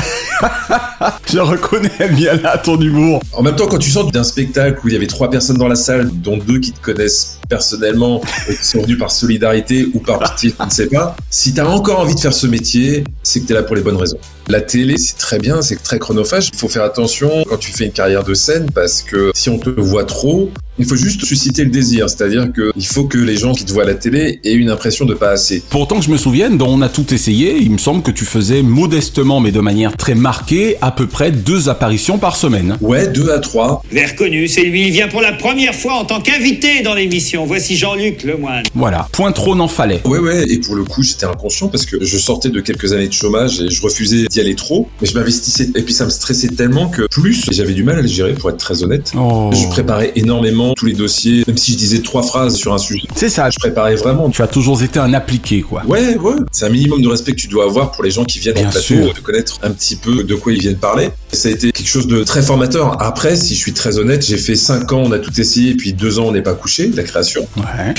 Je 1.32 1.40
reconnais 1.40 2.10
bien 2.12 2.36
là 2.36 2.58
ton 2.58 2.80
humour. 2.80 3.22
En 3.34 3.44
même 3.44 3.56
temps, 3.56 3.68
quand 3.68 3.78
tu 3.78 3.90
sors 3.90 4.12
d'un 4.12 4.24
spectacle 4.24 4.80
où 4.84 4.88
il 4.88 4.94
y 4.94 4.98
avait 4.98 5.08
trois 5.08 5.30
personnes 5.30 5.58
dans 5.58 5.68
la 5.68 5.76
salle, 5.76 6.10
dont 6.14 6.38
deux 6.38 6.60
qui 6.60 6.72
te 6.72 6.80
connaissent 6.80 7.37
personnellement, 7.48 8.22
et 8.50 8.56
qui 8.56 8.66
sont 8.66 8.82
venus 8.82 8.98
par 8.98 9.12
solidarité 9.12 9.88
ou 9.94 10.00
par 10.00 10.20
pitié, 10.20 10.54
je 10.60 10.66
ne 10.66 10.70
sais 10.70 10.88
pas, 10.88 11.16
si 11.30 11.54
t'as 11.54 11.66
encore 11.66 12.00
envie 12.00 12.16
de 12.16 12.20
faire 12.20 12.34
ce 12.34 12.48
métier, 12.48 13.04
c'est 13.24 13.42
que 13.42 13.48
t'es 13.48 13.54
là 13.54 13.64
pour 13.64 13.76
les 13.76 13.82
bonnes 13.82 13.98
raisons. 13.98 14.18
La 14.50 14.62
télé, 14.62 14.96
c'est 14.98 15.18
très 15.18 15.40
bien, 15.40 15.62
c'est 15.62 15.82
très 15.84 16.00
chronophage. 16.00 16.50
Il 16.54 16.58
faut 16.58 16.70
faire 16.70 16.84
attention 16.84 17.44
quand 17.50 17.58
tu 17.58 17.74
fais 17.74 17.86
une 17.86 17.92
carrière 17.92 18.24
de 18.24 18.34
scène 18.34 18.68
parce 18.74 19.02
que 19.02 19.32
si 19.36 19.50
on 19.50 19.60
te 19.60 19.70
voit 19.70 20.06
trop, 20.06 20.52
il 20.80 20.86
faut 20.86 20.96
juste 20.96 21.26
susciter 21.26 21.66
le 21.66 21.70
désir. 21.70 22.10
C'est-à-dire 22.10 22.48
qu'il 22.54 22.86
faut 22.86 23.06
que 23.06 23.18
les 23.18 23.36
gens 23.36 23.54
qui 23.54 23.66
te 23.66 23.74
voient 23.74 23.84
à 23.84 23.88
la 23.88 23.96
télé 23.96 24.40
aient 24.46 24.54
une 24.54 24.70
impression 24.70 25.04
de 25.04 25.14
pas 25.16 25.32
assez. 25.32 25.62
Pourtant 25.70 26.00
que 26.00 26.06
je 26.06 26.12
me 26.12 26.18
souvienne, 26.18 26.58
dont 26.58 26.70
on 26.70 26.82
a 26.82 26.88
tout 26.88 27.14
essayé, 27.14 27.58
il 27.58 27.72
me 27.72 27.78
semble 27.78 28.04
que 28.04 28.12
tu 28.12 28.24
faisais 28.24 28.62
modestement, 28.62 29.42
mais 29.42 29.52
de 29.52 29.60
manière 29.60 29.98
très 29.98 30.16
marquée, 30.16 30.78
à 30.80 30.92
peu 30.92 31.08
près 31.08 31.32
deux 31.32 31.68
apparitions 31.68 32.18
par 32.18 32.38
semaine. 32.38 32.78
Ouais, 32.80 33.08
deux 33.08 33.32
à 33.32 33.40
trois. 33.40 33.82
Vous 33.90 33.96
l'avez 33.96 34.12
reconnu, 34.12 34.48
c'est 34.48 34.64
lui. 34.64 34.88
Il 34.88 34.92
vient 34.94 35.10
pour 35.10 35.22
la 35.22 35.34
première 35.34 35.76
fois 35.76 35.96
en 35.96 36.06
tant 36.06 36.22
qu'invité 36.22 36.84
dans 36.84 36.94
l'émission. 36.94 37.37
Voici 37.46 37.78
Jean-Luc 37.78 38.24
Lemoine. 38.24 38.64
Voilà, 38.76 39.08
point 39.12 39.32
trop 39.32 39.56
n'en 39.56 39.68
fallait. 39.68 40.02
Ouais, 40.06 40.20
ouais, 40.20 40.50
et 40.50 40.58
pour 40.60 40.76
le 40.76 40.84
coup, 40.84 41.04
j'étais 41.04 41.26
inconscient 41.26 41.68
parce 41.68 41.86
que 41.86 42.04
je 42.04 42.18
sortais 42.18 42.50
de 42.50 42.60
quelques 42.62 42.94
années 42.94 43.08
de 43.08 43.14
chômage 43.14 43.62
et 43.62 43.70
je 43.70 43.82
refusais 43.82 44.26
d'y 44.30 44.40
aller 44.40 44.56
trop, 44.56 44.88
mais 45.02 45.08
je 45.08 45.14
m'investissais 45.14 45.70
et 45.76 45.82
puis 45.82 45.94
ça 45.94 46.06
me 46.06 46.10
stressait 46.10 46.50
tellement 46.50 46.88
que 46.90 47.04
plus 47.10 47.46
j'avais 47.52 47.74
du 47.74 47.84
mal 47.84 48.00
à 48.00 48.02
le 48.02 48.08
gérer, 48.08 48.34
pour 48.34 48.50
être 48.50 48.58
très 48.58 48.84
honnête. 48.84 49.12
Oh. 49.18 49.50
Je 49.54 49.68
préparais 49.68 50.12
énormément 50.16 50.74
tous 50.74 50.86
les 50.86 50.94
dossiers, 50.94 51.44
même 51.48 51.58
si 51.58 51.74
je 51.74 51.78
disais 51.78 52.00
trois 52.00 52.24
phrases 52.24 52.56
sur 52.56 52.74
un 52.74 52.78
sujet. 52.78 53.08
C'est 53.16 53.30
ça. 53.30 53.50
Je 53.50 53.58
préparais 53.60 53.96
vraiment. 53.96 54.30
Tu 54.30 54.42
as 54.42 54.48
toujours 54.48 54.82
été 54.84 55.00
un 55.00 55.14
appliqué, 55.14 55.62
quoi. 55.62 55.84
Ouais, 55.88 56.18
ouais. 56.18 56.36
C'est 56.52 56.66
un 56.66 56.70
minimum 56.70 57.02
de 57.02 57.08
respect 57.08 57.32
que 57.32 57.42
tu 57.42 57.48
dois 57.48 57.66
avoir 57.66 57.92
pour 57.92 58.04
les 58.04 58.12
gens 58.12 58.24
qui 58.26 58.40
viennent 58.40 58.56
Bien 58.56 58.68
en 58.68 58.72
plateau, 58.72 58.86
sûr. 58.86 59.14
de 59.14 59.20
connaître 59.20 59.60
un 59.64 59.72
petit 59.72 59.96
peu 59.96 60.24
de 60.24 60.36
quoi 60.36 60.54
ils 60.54 60.60
viennent 60.60 60.78
parler. 60.78 61.10
Ça 61.32 61.50
a 61.50 61.52
été 61.52 61.72
quelque 61.72 61.88
chose 61.88 62.08
de 62.08 62.24
très 62.24 62.42
formateur. 62.42 63.02
Après, 63.02 63.36
si 63.36 63.54
je 63.56 63.60
suis 63.60 63.74
très 63.74 63.98
honnête, 64.00 64.26
j'ai 64.26 64.38
fait 64.38 64.56
cinq 64.56 64.92
ans, 64.92 65.04
on 65.06 65.12
a 65.12 65.20
tout 65.20 65.40
essayé, 65.40 65.76
puis 65.76 65.94
deux 65.94 66.20
ans, 66.20 66.26
on 66.28 66.32
n'est 66.32 66.42
pas 66.42 66.54
couché, 66.54 66.90
la 66.94 67.04
création. 67.04 67.27
Ouais. 67.36 67.94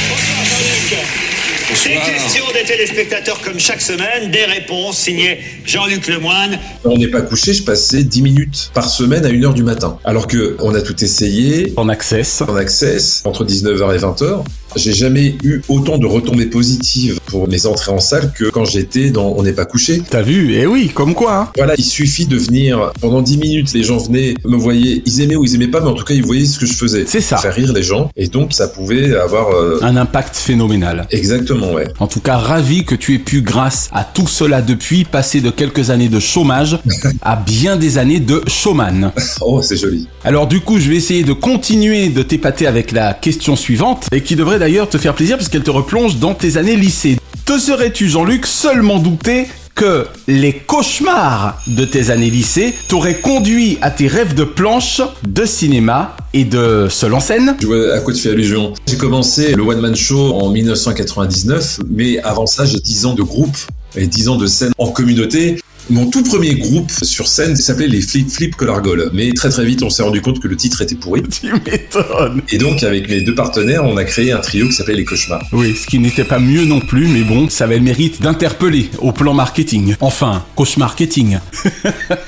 Des 1.84 2.12
questions 2.12 2.44
des 2.54 2.64
téléspectateurs 2.64 3.38
comme 3.42 3.58
chaque 3.60 3.82
semaine, 3.82 4.30
des 4.30 4.44
réponses 4.46 4.96
signées 4.96 5.38
Jean-Luc 5.66 6.08
Lemoine. 6.08 6.58
On 6.84 6.96
n'est 6.96 7.08
pas 7.08 7.20
couché, 7.20 7.52
je 7.52 7.62
passais 7.62 8.04
10 8.04 8.22
minutes 8.22 8.70
par 8.72 8.88
semaine 8.88 9.26
à 9.26 9.28
1h 9.28 9.52
du 9.52 9.62
matin. 9.62 9.98
Alors 10.04 10.26
que 10.26 10.56
on 10.60 10.74
a 10.74 10.80
tout 10.80 11.04
essayé. 11.04 11.74
En 11.76 11.90
access. 11.90 12.40
En 12.40 12.56
access, 12.56 13.20
entre 13.26 13.44
19h 13.44 13.94
et 13.94 13.98
20h. 13.98 14.44
J'ai 14.78 14.92
jamais 14.92 15.34
eu 15.42 15.60
autant 15.68 15.98
de 15.98 16.06
retombées 16.06 16.46
positives 16.46 17.18
pour 17.26 17.48
mes 17.48 17.66
entrées 17.66 17.90
en 17.92 17.98
salle 17.98 18.32
que 18.34 18.44
quand 18.44 18.64
j'étais 18.64 19.10
dans 19.10 19.34
On 19.36 19.42
n'est 19.42 19.52
pas 19.52 19.64
couché. 19.66 20.02
T'as 20.08 20.22
vu? 20.22 20.54
Eh 20.54 20.66
oui, 20.66 20.90
comme 20.94 21.14
quoi. 21.14 21.36
Hein. 21.36 21.48
Voilà, 21.56 21.74
il 21.76 21.84
suffit 21.84 22.26
de 22.26 22.36
venir 22.36 22.92
pendant 23.00 23.20
10 23.22 23.38
minutes, 23.38 23.72
les 23.74 23.82
gens 23.82 23.98
venaient, 23.98 24.34
me 24.44 24.56
voyaient, 24.56 25.02
ils 25.04 25.20
aimaient 25.20 25.36
ou 25.36 25.44
ils 25.44 25.54
aimaient 25.56 25.66
pas, 25.68 25.80
mais 25.80 25.88
en 25.88 25.94
tout 25.94 26.04
cas 26.04 26.14
ils 26.14 26.24
voyaient 26.24 26.46
ce 26.46 26.58
que 26.58 26.66
je 26.66 26.72
faisais. 26.74 27.04
C'est 27.06 27.20
ça. 27.20 27.36
Faire 27.38 27.54
rire 27.54 27.72
les 27.72 27.82
gens, 27.82 28.10
et 28.16 28.28
donc 28.28 28.52
ça 28.52 28.68
pouvait 28.68 29.14
avoir... 29.16 29.50
euh, 29.50 29.78
Un 29.82 29.96
impact 29.96 30.36
phénoménal. 30.36 31.06
Exactement, 31.10 31.72
ouais. 31.72 31.88
En 31.98 32.06
tout 32.06 32.20
cas, 32.20 32.36
ravi 32.36 32.84
que 32.84 32.94
tu 32.94 33.14
aies 33.14 33.18
pu, 33.18 33.42
grâce 33.42 33.88
à 33.92 34.04
tout 34.04 34.28
cela 34.28 34.62
depuis, 34.62 35.04
passer 35.04 35.40
de 35.40 35.50
quelques 35.50 35.90
années 35.90 36.08
de 36.08 36.20
chômage 36.20 36.78
à 37.22 37.36
bien 37.36 37.76
des 37.76 37.98
années 37.98 38.20
de 38.20 38.42
showman. 38.46 39.12
Oh, 39.40 39.60
c'est 39.62 39.76
joli. 39.76 40.06
Alors 40.24 40.46
du 40.46 40.60
coup, 40.60 40.78
je 40.78 40.88
vais 40.88 40.96
essayer 40.96 41.24
de 41.24 41.32
continuer 41.32 42.08
de 42.08 42.22
t'épater 42.22 42.66
avec 42.66 42.92
la 42.92 43.14
question 43.14 43.56
suivante, 43.56 44.06
et 44.12 44.22
qui 44.22 44.36
devrait 44.36 44.58
d'ailleurs 44.58 44.67
te 44.90 44.98
faire 44.98 45.14
plaisir 45.14 45.36
puisqu'elle 45.36 45.62
te 45.62 45.70
replonge 45.70 46.16
dans 46.16 46.34
tes 46.34 46.56
années 46.58 46.76
lycée. 46.76 47.16
Te 47.46 47.58
serais-tu, 47.58 48.08
Jean-Luc, 48.08 48.46
seulement 48.46 48.98
douté 48.98 49.46
que 49.74 50.06
les 50.26 50.52
cauchemars 50.52 51.62
de 51.66 51.84
tes 51.84 52.10
années 52.10 52.28
lycée 52.28 52.74
t'auraient 52.88 53.20
conduit 53.20 53.78
à 53.80 53.90
tes 53.90 54.08
rêves 54.08 54.34
de 54.34 54.44
planche, 54.44 55.00
de 55.26 55.46
cinéma 55.46 56.16
et 56.34 56.44
de 56.44 56.88
seul 56.90 57.14
en 57.14 57.20
scène? 57.20 57.56
Je 57.60 57.66
vois 57.66 57.94
à 57.94 58.00
quoi 58.00 58.12
tu 58.12 58.20
fais 58.20 58.30
allusion. 58.30 58.74
J'ai 58.86 58.98
commencé 58.98 59.54
le 59.54 59.62
One 59.62 59.80
Man 59.80 59.96
Show 59.96 60.34
en 60.34 60.50
1999, 60.50 61.80
mais 61.88 62.18
avant 62.18 62.46
ça, 62.46 62.66
j'ai 62.66 62.80
10 62.80 63.06
ans 63.06 63.14
de 63.14 63.22
groupe 63.22 63.56
et 63.96 64.06
10 64.06 64.28
ans 64.28 64.36
de 64.36 64.46
scène 64.46 64.72
en 64.76 64.88
communauté. 64.88 65.58
Mon 65.90 66.10
tout 66.10 66.22
premier 66.22 66.54
groupe 66.54 66.90
sur 67.02 67.28
scène 67.28 67.56
s'appelait 67.56 67.88
les 67.88 68.02
Flip 68.02 68.28
Flip 68.30 68.54
Collargol. 68.54 69.10
Mais 69.14 69.32
très 69.32 69.48
très 69.48 69.64
vite, 69.64 69.82
on 69.82 69.88
s'est 69.88 70.02
rendu 70.02 70.20
compte 70.20 70.38
que 70.38 70.46
le 70.46 70.56
titre 70.56 70.82
était 70.82 70.94
pourri. 70.94 71.22
Tu 71.30 71.46
m'étonnes. 71.46 72.42
Et 72.50 72.58
donc, 72.58 72.82
avec 72.82 73.08
mes 73.08 73.22
deux 73.22 73.34
partenaires, 73.34 73.84
on 73.84 73.96
a 73.96 74.04
créé 74.04 74.32
un 74.32 74.38
trio 74.38 74.66
qui 74.66 74.72
s'appelait 74.74 74.96
Les 74.96 75.04
Cauchemars. 75.04 75.42
Oui, 75.52 75.74
ce 75.74 75.86
qui 75.86 75.98
n'était 75.98 76.24
pas 76.24 76.38
mieux 76.38 76.64
non 76.64 76.80
plus, 76.80 77.06
mais 77.06 77.22
bon, 77.22 77.48
ça 77.48 77.64
avait 77.64 77.78
le 77.78 77.84
mérite 77.84 78.20
d'interpeller 78.20 78.90
au 78.98 79.12
plan 79.12 79.32
marketing. 79.32 79.94
Enfin, 80.00 80.44
cauche-marketing. 80.56 81.38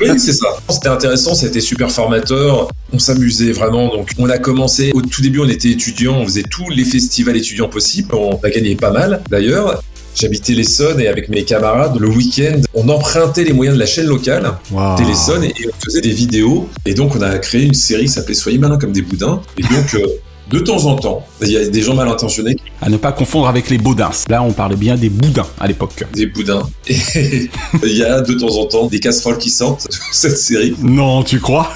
Oui, 0.01 0.09
c'est 0.19 0.33
ça. 0.33 0.49
C'était 0.71 0.89
intéressant, 0.89 1.35
c'était 1.35 1.61
super 1.61 1.91
formateur. 1.91 2.71
On 2.93 2.99
s'amusait 2.99 3.53
vraiment. 3.53 3.89
Donc, 3.89 4.11
on 4.19 4.31
a 4.31 4.39
commencé 4.39 4.91
au 4.95 5.03
tout 5.03 5.21
début, 5.21 5.41
on 5.41 5.49
était 5.49 5.71
étudiants, 5.71 6.17
on 6.19 6.25
faisait 6.25 6.45
tous 6.49 6.71
les 6.71 6.85
festivals 6.85 7.37
étudiants 7.37 7.69
possibles. 7.69 8.15
On 8.15 8.39
a 8.43 8.51
gagné 8.51 8.75
pas 8.75 8.91
mal 8.91 9.23
d'ailleurs. 9.29 9.83
J'habitais 10.15 10.53
l'Essonne 10.55 11.01
et 11.01 11.07
avec 11.09 11.29
mes 11.29 11.45
camarades, 11.45 11.97
le 11.99 12.09
week-end, 12.09 12.61
on 12.75 12.89
empruntait 12.89 13.45
les 13.45 13.53
moyens 13.53 13.77
de 13.77 13.81
la 13.81 13.87
chaîne 13.87 14.07
locale, 14.07 14.53
Wow. 14.73 14.97
Et 14.99 15.67
on 15.67 15.85
faisait 15.85 16.01
des 16.01 16.11
vidéos. 16.13 16.69
Et 16.87 16.95
donc, 16.95 17.15
on 17.17 17.21
a 17.23 17.39
créé 17.39 17.65
une 17.65 17.75
série 17.75 18.03
qui 18.05 18.09
s'appelait 18.09 18.35
Soyez 18.35 18.59
malins 18.59 18.79
comme 18.79 18.93
des 18.93 19.03
boudins. 19.03 19.41
Et 19.59 19.63
donc, 19.63 19.95
euh, 19.95 20.07
de 20.51 20.59
temps 20.59 20.85
en 20.87 20.97
temps, 20.97 21.25
il 21.43 21.49
y 21.51 21.57
a 21.57 21.69
des 21.69 21.83
gens 21.83 21.95
mal 21.95 22.09
intentionnés 22.09 22.57
À 22.83 22.89
ne 22.89 22.97
pas 22.97 23.13
confondre 23.13 23.47
avec 23.49 23.71
les 23.71 23.79
boudins. 23.79 24.11
Là, 24.29 24.43
on 24.43 24.53
parlait 24.53 24.77
bien 24.77 24.97
des 24.97 25.09
boudins 25.09 25.47
à 25.61 25.67
l'époque. 25.69 26.05
des 26.13 26.27
boudins. 26.27 26.63
Et 26.89 26.97
il 27.85 27.97
y 27.97 28.03
a 28.03 28.21
de 28.21 28.35
temps 28.35 28.57
en 28.59 28.67
temps 28.67 28.87
des 28.87 28.99
casseroles 29.01 29.39
qui 29.39 29.51
sortent 29.51 29.87
de 29.89 29.95
cette 30.13 30.39
série. 30.39 30.75
Non, 30.83 31.23
tu 31.23 31.39
crois? 31.41 31.71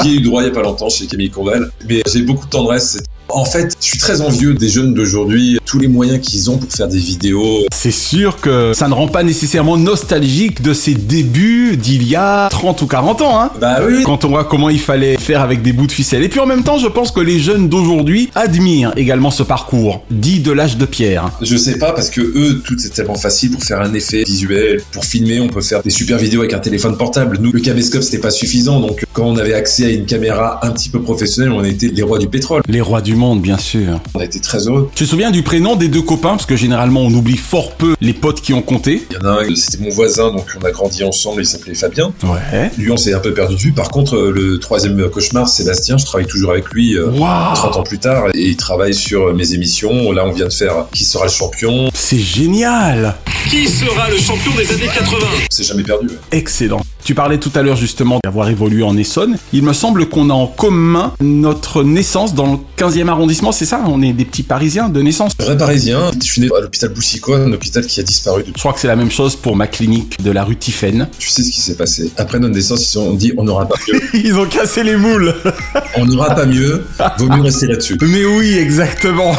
Qui 0.00 0.08
a 0.08 0.12
eu 0.12 0.20
droit 0.20 0.42
il 0.42 0.46
y 0.46 0.50
a 0.50 0.54
pas 0.54 0.62
longtemps 0.62 0.88
chez 0.88 1.06
Camille 1.06 1.30
Combal. 1.30 1.70
Mais 1.88 2.02
j'ai 2.10 2.22
beaucoup 2.22 2.46
de 2.46 2.50
tendresse. 2.50 2.98
En 3.28 3.44
fait, 3.44 3.76
je 3.80 3.86
suis 3.86 3.98
très 3.98 4.20
envieux 4.20 4.54
des 4.54 4.68
jeunes 4.68 4.92
d'aujourd'hui, 4.94 5.58
tous 5.64 5.78
les 5.78 5.88
moyens 5.88 6.20
qu'ils 6.20 6.50
ont 6.50 6.58
pour 6.58 6.70
faire 6.70 6.88
des 6.88 6.98
vidéos. 6.98 7.64
C'est 7.72 7.90
sûr 7.90 8.40
que 8.40 8.72
ça 8.74 8.88
ne 8.88 8.94
rend 8.94 9.08
pas 9.08 9.22
nécessairement 9.22 9.76
nostalgique 9.76 10.60
de 10.62 10.74
ses 10.74 10.94
débuts 10.94 11.76
d'il 11.76 12.06
y 12.06 12.14
a 12.14 12.48
30 12.50 12.82
ou 12.82 12.86
40 12.86 13.22
ans, 13.22 13.40
hein 13.40 13.50
Bah 13.60 13.78
oui. 13.86 14.02
Quand 14.04 14.24
on 14.24 14.28
voit 14.28 14.44
comment 14.44 14.68
il 14.68 14.80
fallait 14.80 15.16
faire 15.16 15.40
avec 15.40 15.62
des 15.62 15.72
bouts 15.72 15.86
de 15.86 15.92
ficelle. 15.92 16.22
Et 16.22 16.28
puis 16.28 16.40
en 16.40 16.46
même 16.46 16.62
temps, 16.62 16.78
je 16.78 16.88
pense 16.88 17.10
que 17.10 17.20
les 17.20 17.38
jeunes 17.38 17.68
d'aujourd'hui 17.68 18.30
admirent 18.34 18.92
également 18.96 19.30
ce 19.30 19.42
parcours, 19.42 20.04
dit 20.10 20.40
de 20.40 20.52
l'âge 20.52 20.76
de 20.76 20.84
pierre. 20.84 21.30
Je 21.40 21.56
sais 21.56 21.78
pas 21.78 21.92
parce 21.92 22.10
que 22.10 22.20
eux, 22.20 22.62
tout 22.64 22.76
c'est 22.78 22.90
tellement 22.90 23.14
facile 23.14 23.52
pour 23.52 23.62
faire 23.62 23.80
un 23.80 23.94
effet 23.94 24.24
visuel, 24.24 24.82
pour 24.92 25.04
filmer, 25.04 25.40
on 25.40 25.48
peut 25.48 25.62
faire 25.62 25.82
des 25.82 25.90
super 25.90 26.18
vidéos 26.18 26.40
avec 26.40 26.52
un 26.52 26.58
téléphone 26.58 26.96
portable. 26.96 27.38
Nous, 27.40 27.52
le 27.52 27.60
caméscope 27.60 28.02
c'était 28.02 28.18
pas 28.18 28.30
suffisant, 28.30 28.80
donc 28.80 29.04
quand 29.12 29.24
on 29.24 29.36
avait 29.36 29.54
accès 29.54 29.86
à 29.86 29.90
une 29.90 30.06
caméra 30.06 30.60
un 30.62 30.70
petit 30.70 30.88
peu 30.88 31.00
professionnelle, 31.00 31.52
on 31.52 31.64
était 31.64 31.88
les 31.88 32.02
rois 32.02 32.18
du 32.18 32.28
pétrole. 32.28 32.62
Les 32.68 32.80
rois 32.80 33.00
du 33.00 33.14
monde, 33.14 33.40
bien 33.42 33.58
sûr. 33.58 34.00
On 34.14 34.20
a 34.20 34.24
été 34.24 34.40
très 34.40 34.66
heureux. 34.66 34.90
Tu 34.94 35.04
te 35.04 35.08
souviens 35.10 35.30
du 35.30 35.42
prénom 35.42 35.76
des 35.76 35.88
deux 35.88 36.02
copains? 36.02 36.30
Parce 36.30 36.46
que 36.46 36.56
généralement, 36.56 37.00
on 37.00 37.12
oublie 37.12 37.36
fort 37.36 37.72
peu 37.72 37.94
les 38.00 38.12
potes 38.12 38.40
qui 38.40 38.52
ont 38.54 38.62
compté. 38.62 39.06
Il 39.10 39.16
y 39.16 39.18
en 39.18 39.26
a 39.26 39.42
un, 39.42 39.54
c'était 39.54 39.82
mon 39.82 39.90
voisin, 39.90 40.32
donc 40.32 40.46
on 40.60 40.64
a 40.64 40.70
grandi 40.70 41.04
ensemble, 41.04 41.42
il 41.42 41.46
s'appelait 41.46 41.74
Fabien. 41.74 42.12
Ouais. 42.24 42.70
Lui, 42.78 42.90
on 42.90 42.96
s'est 42.96 43.14
un 43.14 43.20
peu 43.20 43.34
perdu 43.34 43.54
de 43.54 43.60
vue. 43.60 43.72
Par 43.72 43.90
contre, 43.90 44.16
euh, 44.16 44.30
le 44.30 44.58
troisième 44.58 45.08
cauchemar, 45.10 45.48
Sébastien, 45.48 45.98
je 45.98 46.04
travaille 46.04 46.26
toujours 46.26 46.52
avec 46.52 46.68
lui 46.70 46.96
euh, 46.96 47.10
Waouh 47.10 47.54
30 47.54 47.76
ans 47.76 47.82
plus 47.82 47.98
tard 47.98 48.28
et 48.34 48.48
il 48.48 48.56
travaille 48.56 48.94
sur 48.94 49.28
euh, 49.28 49.34
mes 49.34 49.52
émissions. 49.54 50.12
Là, 50.12 50.24
on 50.26 50.32
vient 50.32 50.46
de 50.48 50.52
faire 50.52 50.86
Qui 50.92 51.04
sera 51.04 51.24
le 51.24 51.30
champion? 51.30 51.88
C'est 51.94 52.18
génial 52.18 53.16
Qui 53.50 53.68
sera 53.68 54.10
le 54.10 54.16
champion 54.16 54.52
des 54.56 54.70
années 54.72 54.92
80 54.92 55.26
C'est 55.50 55.64
jamais 55.64 55.82
perdu. 55.82 56.08
Excellent. 56.30 56.81
Tu 57.04 57.16
parlais 57.16 57.38
tout 57.38 57.50
à 57.56 57.62
l'heure 57.62 57.74
justement 57.76 58.20
d'avoir 58.22 58.48
évolué 58.48 58.84
en 58.84 58.96
Essonne. 58.96 59.36
Il 59.52 59.64
me 59.64 59.72
semble 59.72 60.08
qu'on 60.08 60.30
a 60.30 60.34
en 60.34 60.46
commun 60.46 61.12
notre 61.20 61.82
naissance 61.82 62.32
dans 62.32 62.52
le 62.52 62.58
15e 62.78 63.08
arrondissement, 63.08 63.50
c'est 63.50 63.64
ça? 63.64 63.82
On 63.86 64.02
est 64.02 64.12
des 64.12 64.24
petits 64.24 64.44
Parisiens 64.44 64.88
de 64.88 65.02
naissance. 65.02 65.32
Vrai 65.40 65.56
parisien, 65.56 66.12
je 66.20 66.24
suis 66.24 66.40
né 66.40 66.48
à 66.56 66.60
l'hôpital 66.60 66.90
Boussicot, 66.90 67.34
un 67.34 67.52
hôpital 67.52 67.84
qui 67.86 67.98
a 67.98 68.04
disparu. 68.04 68.44
Je 68.46 68.52
crois 68.52 68.72
que 68.72 68.78
c'est 68.78 68.86
la 68.86 68.94
même 68.94 69.10
chose 69.10 69.34
pour 69.34 69.56
ma 69.56 69.66
clinique 69.66 70.22
de 70.22 70.30
la 70.30 70.44
rue 70.44 70.56
Tiphaine. 70.56 71.08
Tu 71.18 71.28
sais 71.28 71.42
ce 71.42 71.50
qui 71.50 71.60
s'est 71.60 71.76
passé. 71.76 72.12
Après 72.18 72.38
notre 72.38 72.54
naissance, 72.54 72.82
ils 72.82 72.86
se 72.86 72.92
sont 72.92 73.14
dit 73.14 73.32
on 73.36 73.42
n'aura 73.42 73.66
pas 73.66 73.76
mieux. 73.88 74.00
Ils 74.24 74.36
ont 74.36 74.46
cassé 74.46 74.84
les 74.84 74.96
moules. 74.96 75.34
on 75.96 76.06
n'aura 76.06 76.34
pas 76.36 76.46
mieux. 76.46 76.86
Vaut 77.18 77.28
mieux 77.28 77.42
rester 77.42 77.66
là-dessus. 77.66 77.98
Mais 78.00 78.24
oui, 78.24 78.58
exactement. 78.58 79.34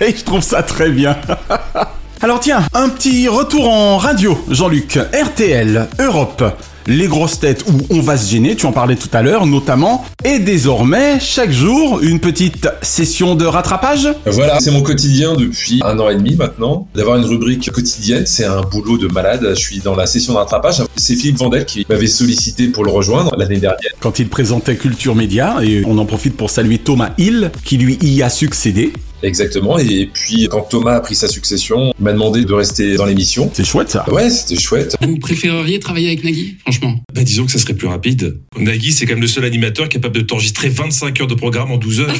Et 0.00 0.14
je 0.16 0.24
trouve 0.24 0.42
ça 0.42 0.62
très 0.62 0.88
bien. 0.88 1.16
Alors 2.22 2.40
tiens, 2.40 2.62
un 2.72 2.88
petit 2.88 3.28
retour 3.28 3.68
en 3.68 3.98
radio, 3.98 4.38
Jean-Luc. 4.48 4.98
RTL, 5.12 5.88
Europe. 5.98 6.42
Les 6.86 7.06
grosses 7.06 7.40
têtes 7.40 7.64
où 7.66 7.94
on 7.94 8.00
va 8.00 8.18
se 8.18 8.30
gêner, 8.30 8.56
tu 8.56 8.66
en 8.66 8.72
parlais 8.72 8.96
tout 8.96 9.08
à 9.14 9.22
l'heure 9.22 9.46
notamment, 9.46 10.04
et 10.22 10.38
désormais, 10.38 11.18
chaque 11.18 11.50
jour, 11.50 12.00
une 12.02 12.20
petite 12.20 12.68
session 12.82 13.34
de 13.34 13.46
rattrapage 13.46 14.08
Voilà, 14.26 14.60
c'est 14.60 14.70
mon 14.70 14.82
quotidien 14.82 15.34
depuis 15.34 15.80
un 15.82 15.98
an 15.98 16.10
et 16.10 16.16
demi 16.16 16.34
maintenant. 16.34 16.86
D'avoir 16.94 17.16
une 17.16 17.24
rubrique 17.24 17.70
quotidienne, 17.70 18.26
c'est 18.26 18.44
un 18.44 18.60
boulot 18.60 18.98
de 18.98 19.08
malade. 19.08 19.46
Je 19.50 19.60
suis 19.60 19.78
dans 19.78 19.96
la 19.96 20.06
session 20.06 20.34
de 20.34 20.38
rattrapage. 20.38 20.82
C'est 20.96 21.16
Philippe 21.16 21.38
Vandel 21.38 21.64
qui 21.64 21.86
m'avait 21.88 22.06
sollicité 22.06 22.68
pour 22.68 22.84
le 22.84 22.90
rejoindre 22.90 23.34
l'année 23.36 23.60
dernière. 23.60 23.92
Quand 24.00 24.18
il 24.18 24.28
présentait 24.28 24.76
Culture 24.76 25.14
Média, 25.14 25.56
et 25.62 25.84
on 25.86 25.96
en 25.96 26.04
profite 26.04 26.36
pour 26.36 26.50
saluer 26.50 26.78
Thomas 26.78 27.12
Hill, 27.16 27.50
qui 27.64 27.78
lui 27.78 27.98
y 28.02 28.22
a 28.22 28.28
succédé. 28.28 28.92
Exactement. 29.24 29.78
Et 29.78 30.08
puis, 30.12 30.48
quand 30.50 30.62
Thomas 30.62 30.94
a 30.94 31.00
pris 31.00 31.14
sa 31.14 31.28
succession, 31.28 31.92
il 31.98 32.04
m'a 32.04 32.12
demandé 32.12 32.44
de 32.44 32.52
rester 32.52 32.96
dans 32.96 33.06
l'émission. 33.06 33.50
C'est 33.52 33.64
chouette 33.64 33.90
ça. 33.90 34.04
Ouais, 34.12 34.30
c'était 34.30 34.60
chouette. 34.60 34.96
Vous 35.00 35.18
préféreriez 35.18 35.78
travailler 35.78 36.08
avec 36.08 36.24
Nagui, 36.24 36.56
franchement? 36.60 36.94
Bah 37.14 37.22
disons 37.22 37.46
que 37.46 37.52
ça 37.52 37.58
serait 37.58 37.74
plus 37.74 37.86
rapide. 37.86 38.38
Nagui, 38.58 38.92
c'est 38.92 39.06
quand 39.06 39.14
même 39.14 39.22
le 39.22 39.26
seul 39.28 39.44
animateur 39.44 39.88
capable 39.88 40.14
de 40.14 40.20
t'enregistrer 40.20 40.68
25 40.68 41.20
heures 41.20 41.26
de 41.26 41.34
programme 41.34 41.70
en 41.70 41.78
12 41.78 42.00
heures. 42.00 42.14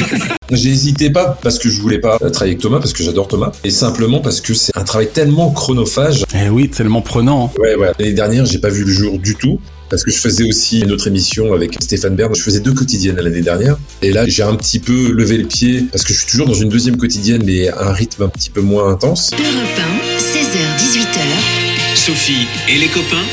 J'ai 0.52 0.70
hésité 0.70 1.10
pas 1.10 1.38
parce 1.42 1.58
que 1.58 1.68
je 1.70 1.80
voulais 1.80 2.00
pas 2.00 2.18
travailler 2.18 2.52
avec 2.52 2.58
Thomas, 2.58 2.78
parce 2.78 2.92
que 2.92 3.04
j'adore 3.04 3.28
Thomas, 3.28 3.52
et 3.62 3.70
simplement 3.70 4.20
parce 4.20 4.40
que 4.40 4.52
c'est 4.52 4.76
un 4.76 4.82
travail 4.82 5.08
tellement 5.12 5.50
chronophage. 5.52 6.24
Eh 6.34 6.48
oui, 6.48 6.68
tellement 6.68 7.02
prenant. 7.02 7.52
Ouais, 7.58 7.76
ouais. 7.76 7.92
L'année 7.98 8.12
dernière, 8.12 8.46
j'ai 8.46 8.58
pas 8.58 8.68
vu 8.68 8.84
le 8.84 8.92
jour 8.92 9.18
du 9.18 9.36
tout. 9.36 9.60
Parce 9.90 10.04
que 10.04 10.12
je 10.12 10.18
faisais 10.18 10.44
aussi 10.44 10.80
une 10.80 10.92
autre 10.92 11.08
émission 11.08 11.52
avec 11.52 11.74
Stéphane 11.82 12.14
Bern. 12.14 12.32
Je 12.32 12.42
faisais 12.42 12.60
deux 12.60 12.72
quotidiennes 12.72 13.16
l'année 13.16 13.42
dernière. 13.42 13.76
Et 14.02 14.12
là, 14.12 14.26
j'ai 14.26 14.44
un 14.44 14.54
petit 14.54 14.78
peu 14.78 15.10
levé 15.10 15.36
le 15.36 15.46
pied 15.46 15.84
parce 15.90 16.04
que 16.04 16.14
je 16.14 16.20
suis 16.20 16.28
toujours 16.28 16.46
dans 16.46 16.54
une 16.54 16.68
deuxième 16.68 16.96
quotidienne, 16.96 17.42
mais 17.44 17.68
à 17.68 17.88
un 17.88 17.92
rythme 17.92 18.22
un 18.22 18.28
petit 18.28 18.50
peu 18.50 18.60
moins 18.60 18.88
intense. 18.88 19.32
Europe 19.32 19.80
1, 20.16 20.16
16h, 20.16 20.78
18h. 20.78 21.96
Sophie 21.96 22.46
et 22.68 22.78
les 22.78 22.86
copains 22.86 23.24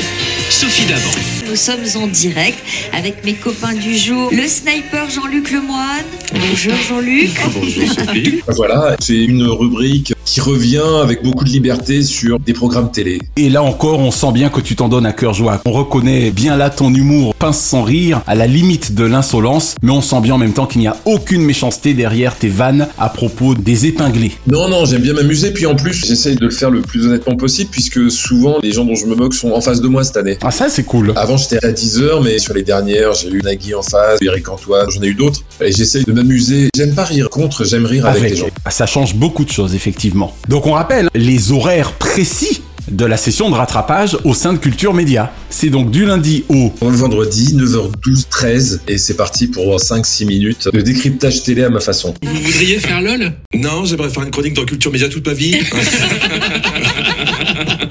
Sophie 0.49 0.85
d'avant. 0.85 1.11
Nous 1.47 1.55
sommes 1.55 2.01
en 2.01 2.07
direct 2.07 2.57
avec 2.93 3.23
mes 3.23 3.33
copains 3.33 3.73
du 3.73 3.95
jour, 3.95 4.31
le 4.31 4.47
sniper 4.47 5.09
Jean-Luc 5.09 5.51
Lemoine. 5.51 6.05
Bonjour 6.33 6.73
Jean-Luc. 6.89 7.39
Bonjour 7.53 7.83
Sophie. 7.93 8.41
Voilà, 8.47 8.95
c'est 8.99 9.23
une 9.23 9.43
rubrique 9.43 10.13
qui 10.37 10.41
revient 10.41 11.01
avec 11.01 11.23
beaucoup 11.23 11.43
de 11.43 11.49
liberté 11.49 12.03
sur 12.03 12.39
des 12.39 12.53
programmes 12.53 12.91
télé. 12.91 13.19
Et 13.37 13.49
là 13.49 13.63
encore, 13.63 13.97
on 13.97 14.11
sent 14.11 14.31
bien 14.33 14.49
que 14.49 14.61
tu 14.61 14.75
t'en 14.75 14.87
donnes 14.87 15.07
à 15.07 15.11
cœur 15.11 15.33
joie. 15.33 15.61
On 15.65 15.71
reconnaît 15.71 16.29
bien 16.29 16.55
là 16.55 16.69
ton 16.69 16.93
humour 16.93 17.33
pince 17.33 17.59
sans 17.59 17.81
rire, 17.81 18.21
à 18.27 18.35
la 18.35 18.45
limite 18.45 18.93
de 18.93 19.03
l'insolence, 19.03 19.73
mais 19.81 19.91
on 19.91 20.01
sent 20.01 20.21
bien 20.21 20.35
en 20.35 20.37
même 20.37 20.53
temps 20.53 20.67
qu'il 20.67 20.81
n'y 20.81 20.87
a 20.87 20.95
aucune 21.05 21.41
méchanceté 21.41 21.95
derrière 21.95 22.35
tes 22.35 22.49
vannes 22.49 22.87
à 22.99 23.09
propos 23.09 23.55
des 23.55 23.87
épinglés. 23.87 24.31
Non, 24.45 24.69
non, 24.69 24.85
j'aime 24.85 25.01
bien 25.01 25.13
m'amuser, 25.13 25.51
puis 25.51 25.65
en 25.65 25.75
plus, 25.75 26.05
j'essaye 26.05 26.35
de 26.35 26.45
le 26.45 26.51
faire 26.51 26.69
le 26.69 26.81
plus 26.81 27.07
honnêtement 27.07 27.35
possible, 27.35 27.71
puisque 27.71 28.11
souvent, 28.11 28.59
les 28.61 28.71
gens 28.71 28.85
dont 28.85 28.93
je 28.93 29.07
me 29.07 29.15
moque 29.15 29.33
sont 29.33 29.53
en 29.53 29.61
face 29.61 29.81
de 29.81 29.87
moi 29.87 30.03
cette 30.03 30.17
année. 30.17 30.37
Ah 30.43 30.51
ça 30.51 30.69
c'est 30.69 30.83
cool. 30.83 31.13
Avant, 31.15 31.37
j'étais 31.37 31.65
à 31.65 31.71
10h, 31.71 32.23
mais 32.23 32.37
sur 32.37 32.53
les 32.53 32.63
dernières, 32.63 33.15
j'ai 33.15 33.29
eu 33.29 33.41
Nagui 33.41 33.73
en 33.73 33.81
face, 33.81 34.19
Eric 34.21 34.47
Antoine, 34.49 34.85
j'en 34.91 35.01
ai 35.01 35.07
eu 35.07 35.15
d'autres. 35.15 35.41
Et 35.61 35.71
j'essaye 35.71 36.03
de 36.03 36.11
m'amuser. 36.11 36.69
J'aime 36.75 36.93
pas 36.93 37.05
rire 37.05 37.31
contre, 37.31 37.65
j'aime 37.65 37.87
rire 37.87 38.05
avec, 38.05 38.29
les 38.29 38.35
gens. 38.35 38.45
Ah, 38.65 38.69
Ça 38.69 38.85
change 38.85 39.15
beaucoup 39.15 39.43
de 39.43 39.51
choses, 39.51 39.73
effectivement. 39.73 40.26
Donc 40.47 40.67
on 40.67 40.73
rappelle 40.73 41.09
les 41.13 41.51
horaires 41.51 41.93
précis 41.93 42.61
de 42.89 43.05
la 43.05 43.17
session 43.17 43.49
de 43.49 43.55
rattrapage 43.55 44.17
au 44.23 44.33
sein 44.33 44.53
de 44.53 44.57
Culture 44.57 44.93
Média. 44.93 45.31
C'est 45.49 45.69
donc 45.69 45.91
du 45.91 46.05
lundi 46.05 46.45
au... 46.49 46.71
Le 46.81 46.95
vendredi, 46.95 47.55
9h12, 47.55 48.27
13, 48.29 48.81
et 48.87 48.97
c'est 48.97 49.15
parti 49.15 49.47
pour 49.47 49.75
5-6 49.75 50.25
minutes 50.25 50.69
de 50.71 50.81
décryptage 50.81 51.43
télé 51.43 51.63
à 51.63 51.69
ma 51.69 51.79
façon. 51.79 52.13
Vous 52.23 52.33
voudriez 52.33 52.79
faire 52.79 53.01
LOL? 53.01 53.33
Non, 53.53 53.85
j'aimerais 53.85 54.09
faire 54.09 54.23
une 54.23 54.31
chronique 54.31 54.53
dans 54.53 54.65
Culture 54.65 54.91
Média 54.91 55.09
toute 55.09 55.27
ma 55.27 55.33
vie. 55.33 55.51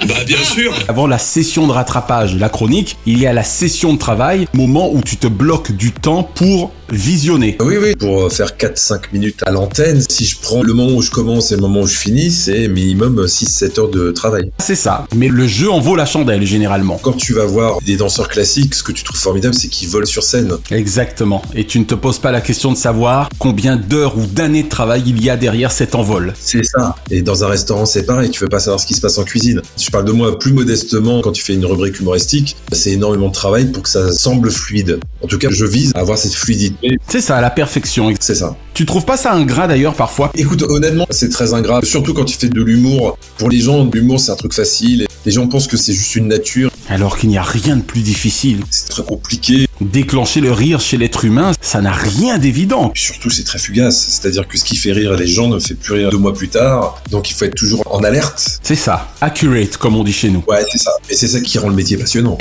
bah 0.09 0.25
bien 0.27 0.43
sûr. 0.43 0.73
Avant 0.89 1.07
la 1.07 1.19
session 1.19 1.67
de 1.67 1.73
rattrapage, 1.73 2.37
la 2.37 2.49
chronique, 2.49 2.97
il 3.07 3.19
y 3.19 3.27
a 3.27 3.33
la 3.33 3.45
session 3.45 3.93
de 3.93 3.99
travail, 3.99 4.47
moment 4.55 4.91
où 4.93 5.03
tu 5.03 5.17
te 5.17 5.27
bloques 5.27 5.73
du 5.73 5.93
temps 5.93 6.23
pour 6.23 6.73
visionner. 6.91 7.57
Oui, 7.61 7.77
oui, 7.81 7.95
pour 7.95 8.33
faire 8.33 8.57
4-5 8.57 9.13
minutes 9.13 9.41
à 9.45 9.51
l'antenne, 9.51 10.03
si 10.09 10.25
je 10.25 10.39
prends 10.39 10.63
le 10.63 10.73
moment 10.73 10.97
où 10.97 11.03
je 11.03 11.11
commence 11.11 11.53
et 11.53 11.57
le 11.57 11.63
moment 11.63 11.83
où 11.83 11.87
je 11.87 11.97
finis, 11.97 12.31
c'est 12.31 12.69
minimum 12.69 13.25
6-7 13.25 13.81
heures 13.81 13.89
de 13.89 14.13
travail. 14.13 14.51
C'est 14.59 14.75
ça, 14.75 15.07
mais 15.15 15.29
le 15.29 15.47
jeu 15.47 15.71
en 15.71 15.81
vaut 15.81 15.97
la 15.97 16.07
chandelle 16.07 16.45
généralement. 16.47 16.99
Quand 17.03 17.13
tu 17.13 17.35
vas 17.35 17.45
voir 17.45 17.79
des 17.83 17.97
danseurs 17.97 18.29
classiques, 18.29 18.75
ce 18.75 18.83
que 18.83 18.93
tu 18.93 19.05
trouves 19.05 19.19
formidable, 19.19 19.55
c'est 19.55 19.69
qu'ils 19.69 19.89
volent 19.89 20.07
sur 20.07 20.23
scène. 20.23 20.53
Exactement, 20.71 21.43
et 21.55 21.67
tu 21.67 21.79
ne 21.79 21.85
te 21.85 21.95
poses 21.95 22.19
pas 22.19 22.33
la 22.33 22.41
question 22.41 22.73
de 22.73 22.77
savoir 22.77 23.29
combien 23.39 23.77
d'heures 23.77 24.17
ou 24.17 24.27
d'années 24.27 24.63
de 24.63 24.69
travail 24.69 25.03
il 25.07 25.23
y 25.23 25.31
a 25.31 25.37
derrière 25.37 25.73
cet 25.73 25.95
envol. 25.95 26.35
C'est 26.39 26.65
ça. 26.65 26.97
Et 27.11 27.23
dans 27.23 27.45
un 27.45 27.49
restaurant, 27.49 27.87
c'est 27.87 28.05
pareil, 28.05 28.31
tu 28.31 28.41
veux 28.41 28.49
pas 28.49 28.61
savoir 28.61 28.81
ce 28.81 28.87
qui 28.87 28.95
se 28.95 29.01
passe 29.01 29.19
en 29.19 29.25
cuisine. 29.25 29.63
Je 29.79 29.91
parle 29.91 30.05
de 30.05 30.13
moi 30.13 30.39
plus 30.39 30.53
modestement 30.53 31.21
quand 31.21 31.33
tu 31.33 31.43
fais 31.43 31.55
une 31.55 31.65
rubrique 31.67 31.99
humoristique, 32.01 32.57
c'est 32.73 32.93
énormément 32.93 33.29
de 33.29 33.35
travail 33.35 33.67
pour 33.67 33.83
que 33.83 33.89
ça 33.89 34.13
semble 34.13 34.51
fluide. 34.51 35.01
En 35.23 35.27
tout 35.27 35.39
cas, 35.39 35.49
je 35.51 35.65
vise 35.65 35.93
à 35.95 36.01
avoir 36.01 36.19
cette 36.19 36.35
fluidité. 36.35 36.76
C'est 37.09 37.21
ça, 37.21 37.37
à 37.37 37.41
la 37.41 37.51
perfection. 37.51 38.13
C'est 38.21 38.35
ça. 38.35 38.57
Tu 38.75 38.85
trouves 38.85 39.05
pas 39.05 39.17
ça 39.17 39.33
ingrat 39.33 39.67
d'ailleurs 39.69 39.95
parfois? 39.95 40.31
Écoute, 40.35 40.63
honnêtement, 40.63 41.07
c'est 41.11 41.31
très 41.31 41.55
ingrat, 41.55 41.81
surtout 41.83 42.13
quand 42.13 42.25
tu 42.25 42.37
fais 42.37 42.49
de 42.49 42.63
l'humour. 42.63 43.19
Pour 43.39 43.49
les 43.49 43.61
gens, 43.61 43.89
l'humour, 43.93 44.21
c'est 44.21 44.33
un 44.33 44.37
truc 44.37 44.53
facile. 44.53 45.07
Les 45.25 45.33
gens 45.33 45.47
pensent 45.49 45.67
que 45.67 45.77
c'est 45.77 45.93
juste 45.93 46.15
une 46.17 46.29
nature. 46.29 46.71
Alors 46.89 47.19
qu'il 47.19 47.31
n'y 47.31 47.39
a 47.39 47.43
rien 47.43 47.77
de 47.77 47.83
plus 47.83 48.03
difficile. 48.03 48.61
C'est 48.71 48.89
très 48.89 49.03
compliqué. 49.03 49.67
Déclencher 49.81 50.41
le 50.41 50.53
rire 50.53 50.81
chez 50.81 50.97
l'être 50.97 51.25
humain, 51.25 51.53
ça 51.61 51.81
n'a 51.81 51.93
rien 51.93 52.39
d'évident. 52.39 52.93
Surtout, 52.95 53.31
c'est 53.31 53.45
très 53.45 53.59
fugace. 53.59 53.99
C'est-à-dire 54.09 54.47
que 54.47 54.57
ce 54.59 54.65
qui 54.65 54.77
fait 54.77 54.93
rire 54.93 55.17
les 55.17 55.27
gens 55.27 55.49
ne 55.49 55.59
fait 55.59 55.75
plus 55.75 55.95
rire 55.95 56.11
deux 56.11 56.19
mois 56.19 56.33
plus 56.33 56.49
tard. 56.49 57.03
Donc 57.11 57.31
il 57.31 57.35
faut 57.35 57.45
être 57.45 57.55
toujours 57.55 57.83
en 57.91 58.05
alerte. 58.05 58.61
C'est 58.63 58.77
ça, 58.77 59.09
accurate 59.21 59.77
comme 59.77 59.97
on 59.97 60.05
dit 60.05 60.13
chez 60.13 60.31
nous. 60.31 60.45
Ouais, 60.49 60.65
c'est 60.71 60.79
ça. 60.79 60.93
Et 61.11 61.17
c'est 61.17 61.29
ça 61.29 61.41
qui 61.41 61.59
rend 61.59 61.69
le 61.69 61.75
métier 61.75 61.97
passionnant. 61.97 62.39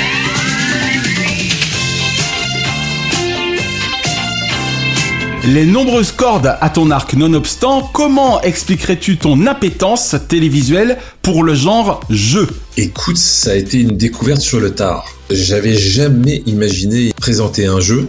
Les 5.47 5.67
nombreuses 5.67 6.11
cordes 6.11 6.57
à 6.59 6.69
ton 6.71 6.89
arc 6.89 7.13
nonobstant, 7.13 7.87
comment 7.93 8.41
expliquerais-tu 8.41 9.17
ton 9.17 9.45
appétence 9.45 10.15
télévisuelle 10.27 10.97
pour 11.21 11.43
le 11.43 11.53
genre 11.53 11.99
jeu? 12.09 12.47
Écoute, 12.77 13.17
ça 13.17 13.51
a 13.51 13.53
été 13.53 13.79
une 13.79 13.95
découverte 13.95 14.41
sur 14.41 14.59
le 14.59 14.73
tard. 14.73 15.05
J'avais 15.29 15.77
jamais 15.77 16.41
imaginé 16.47 17.13
présenter 17.15 17.67
un 17.67 17.79
jeu. 17.79 18.07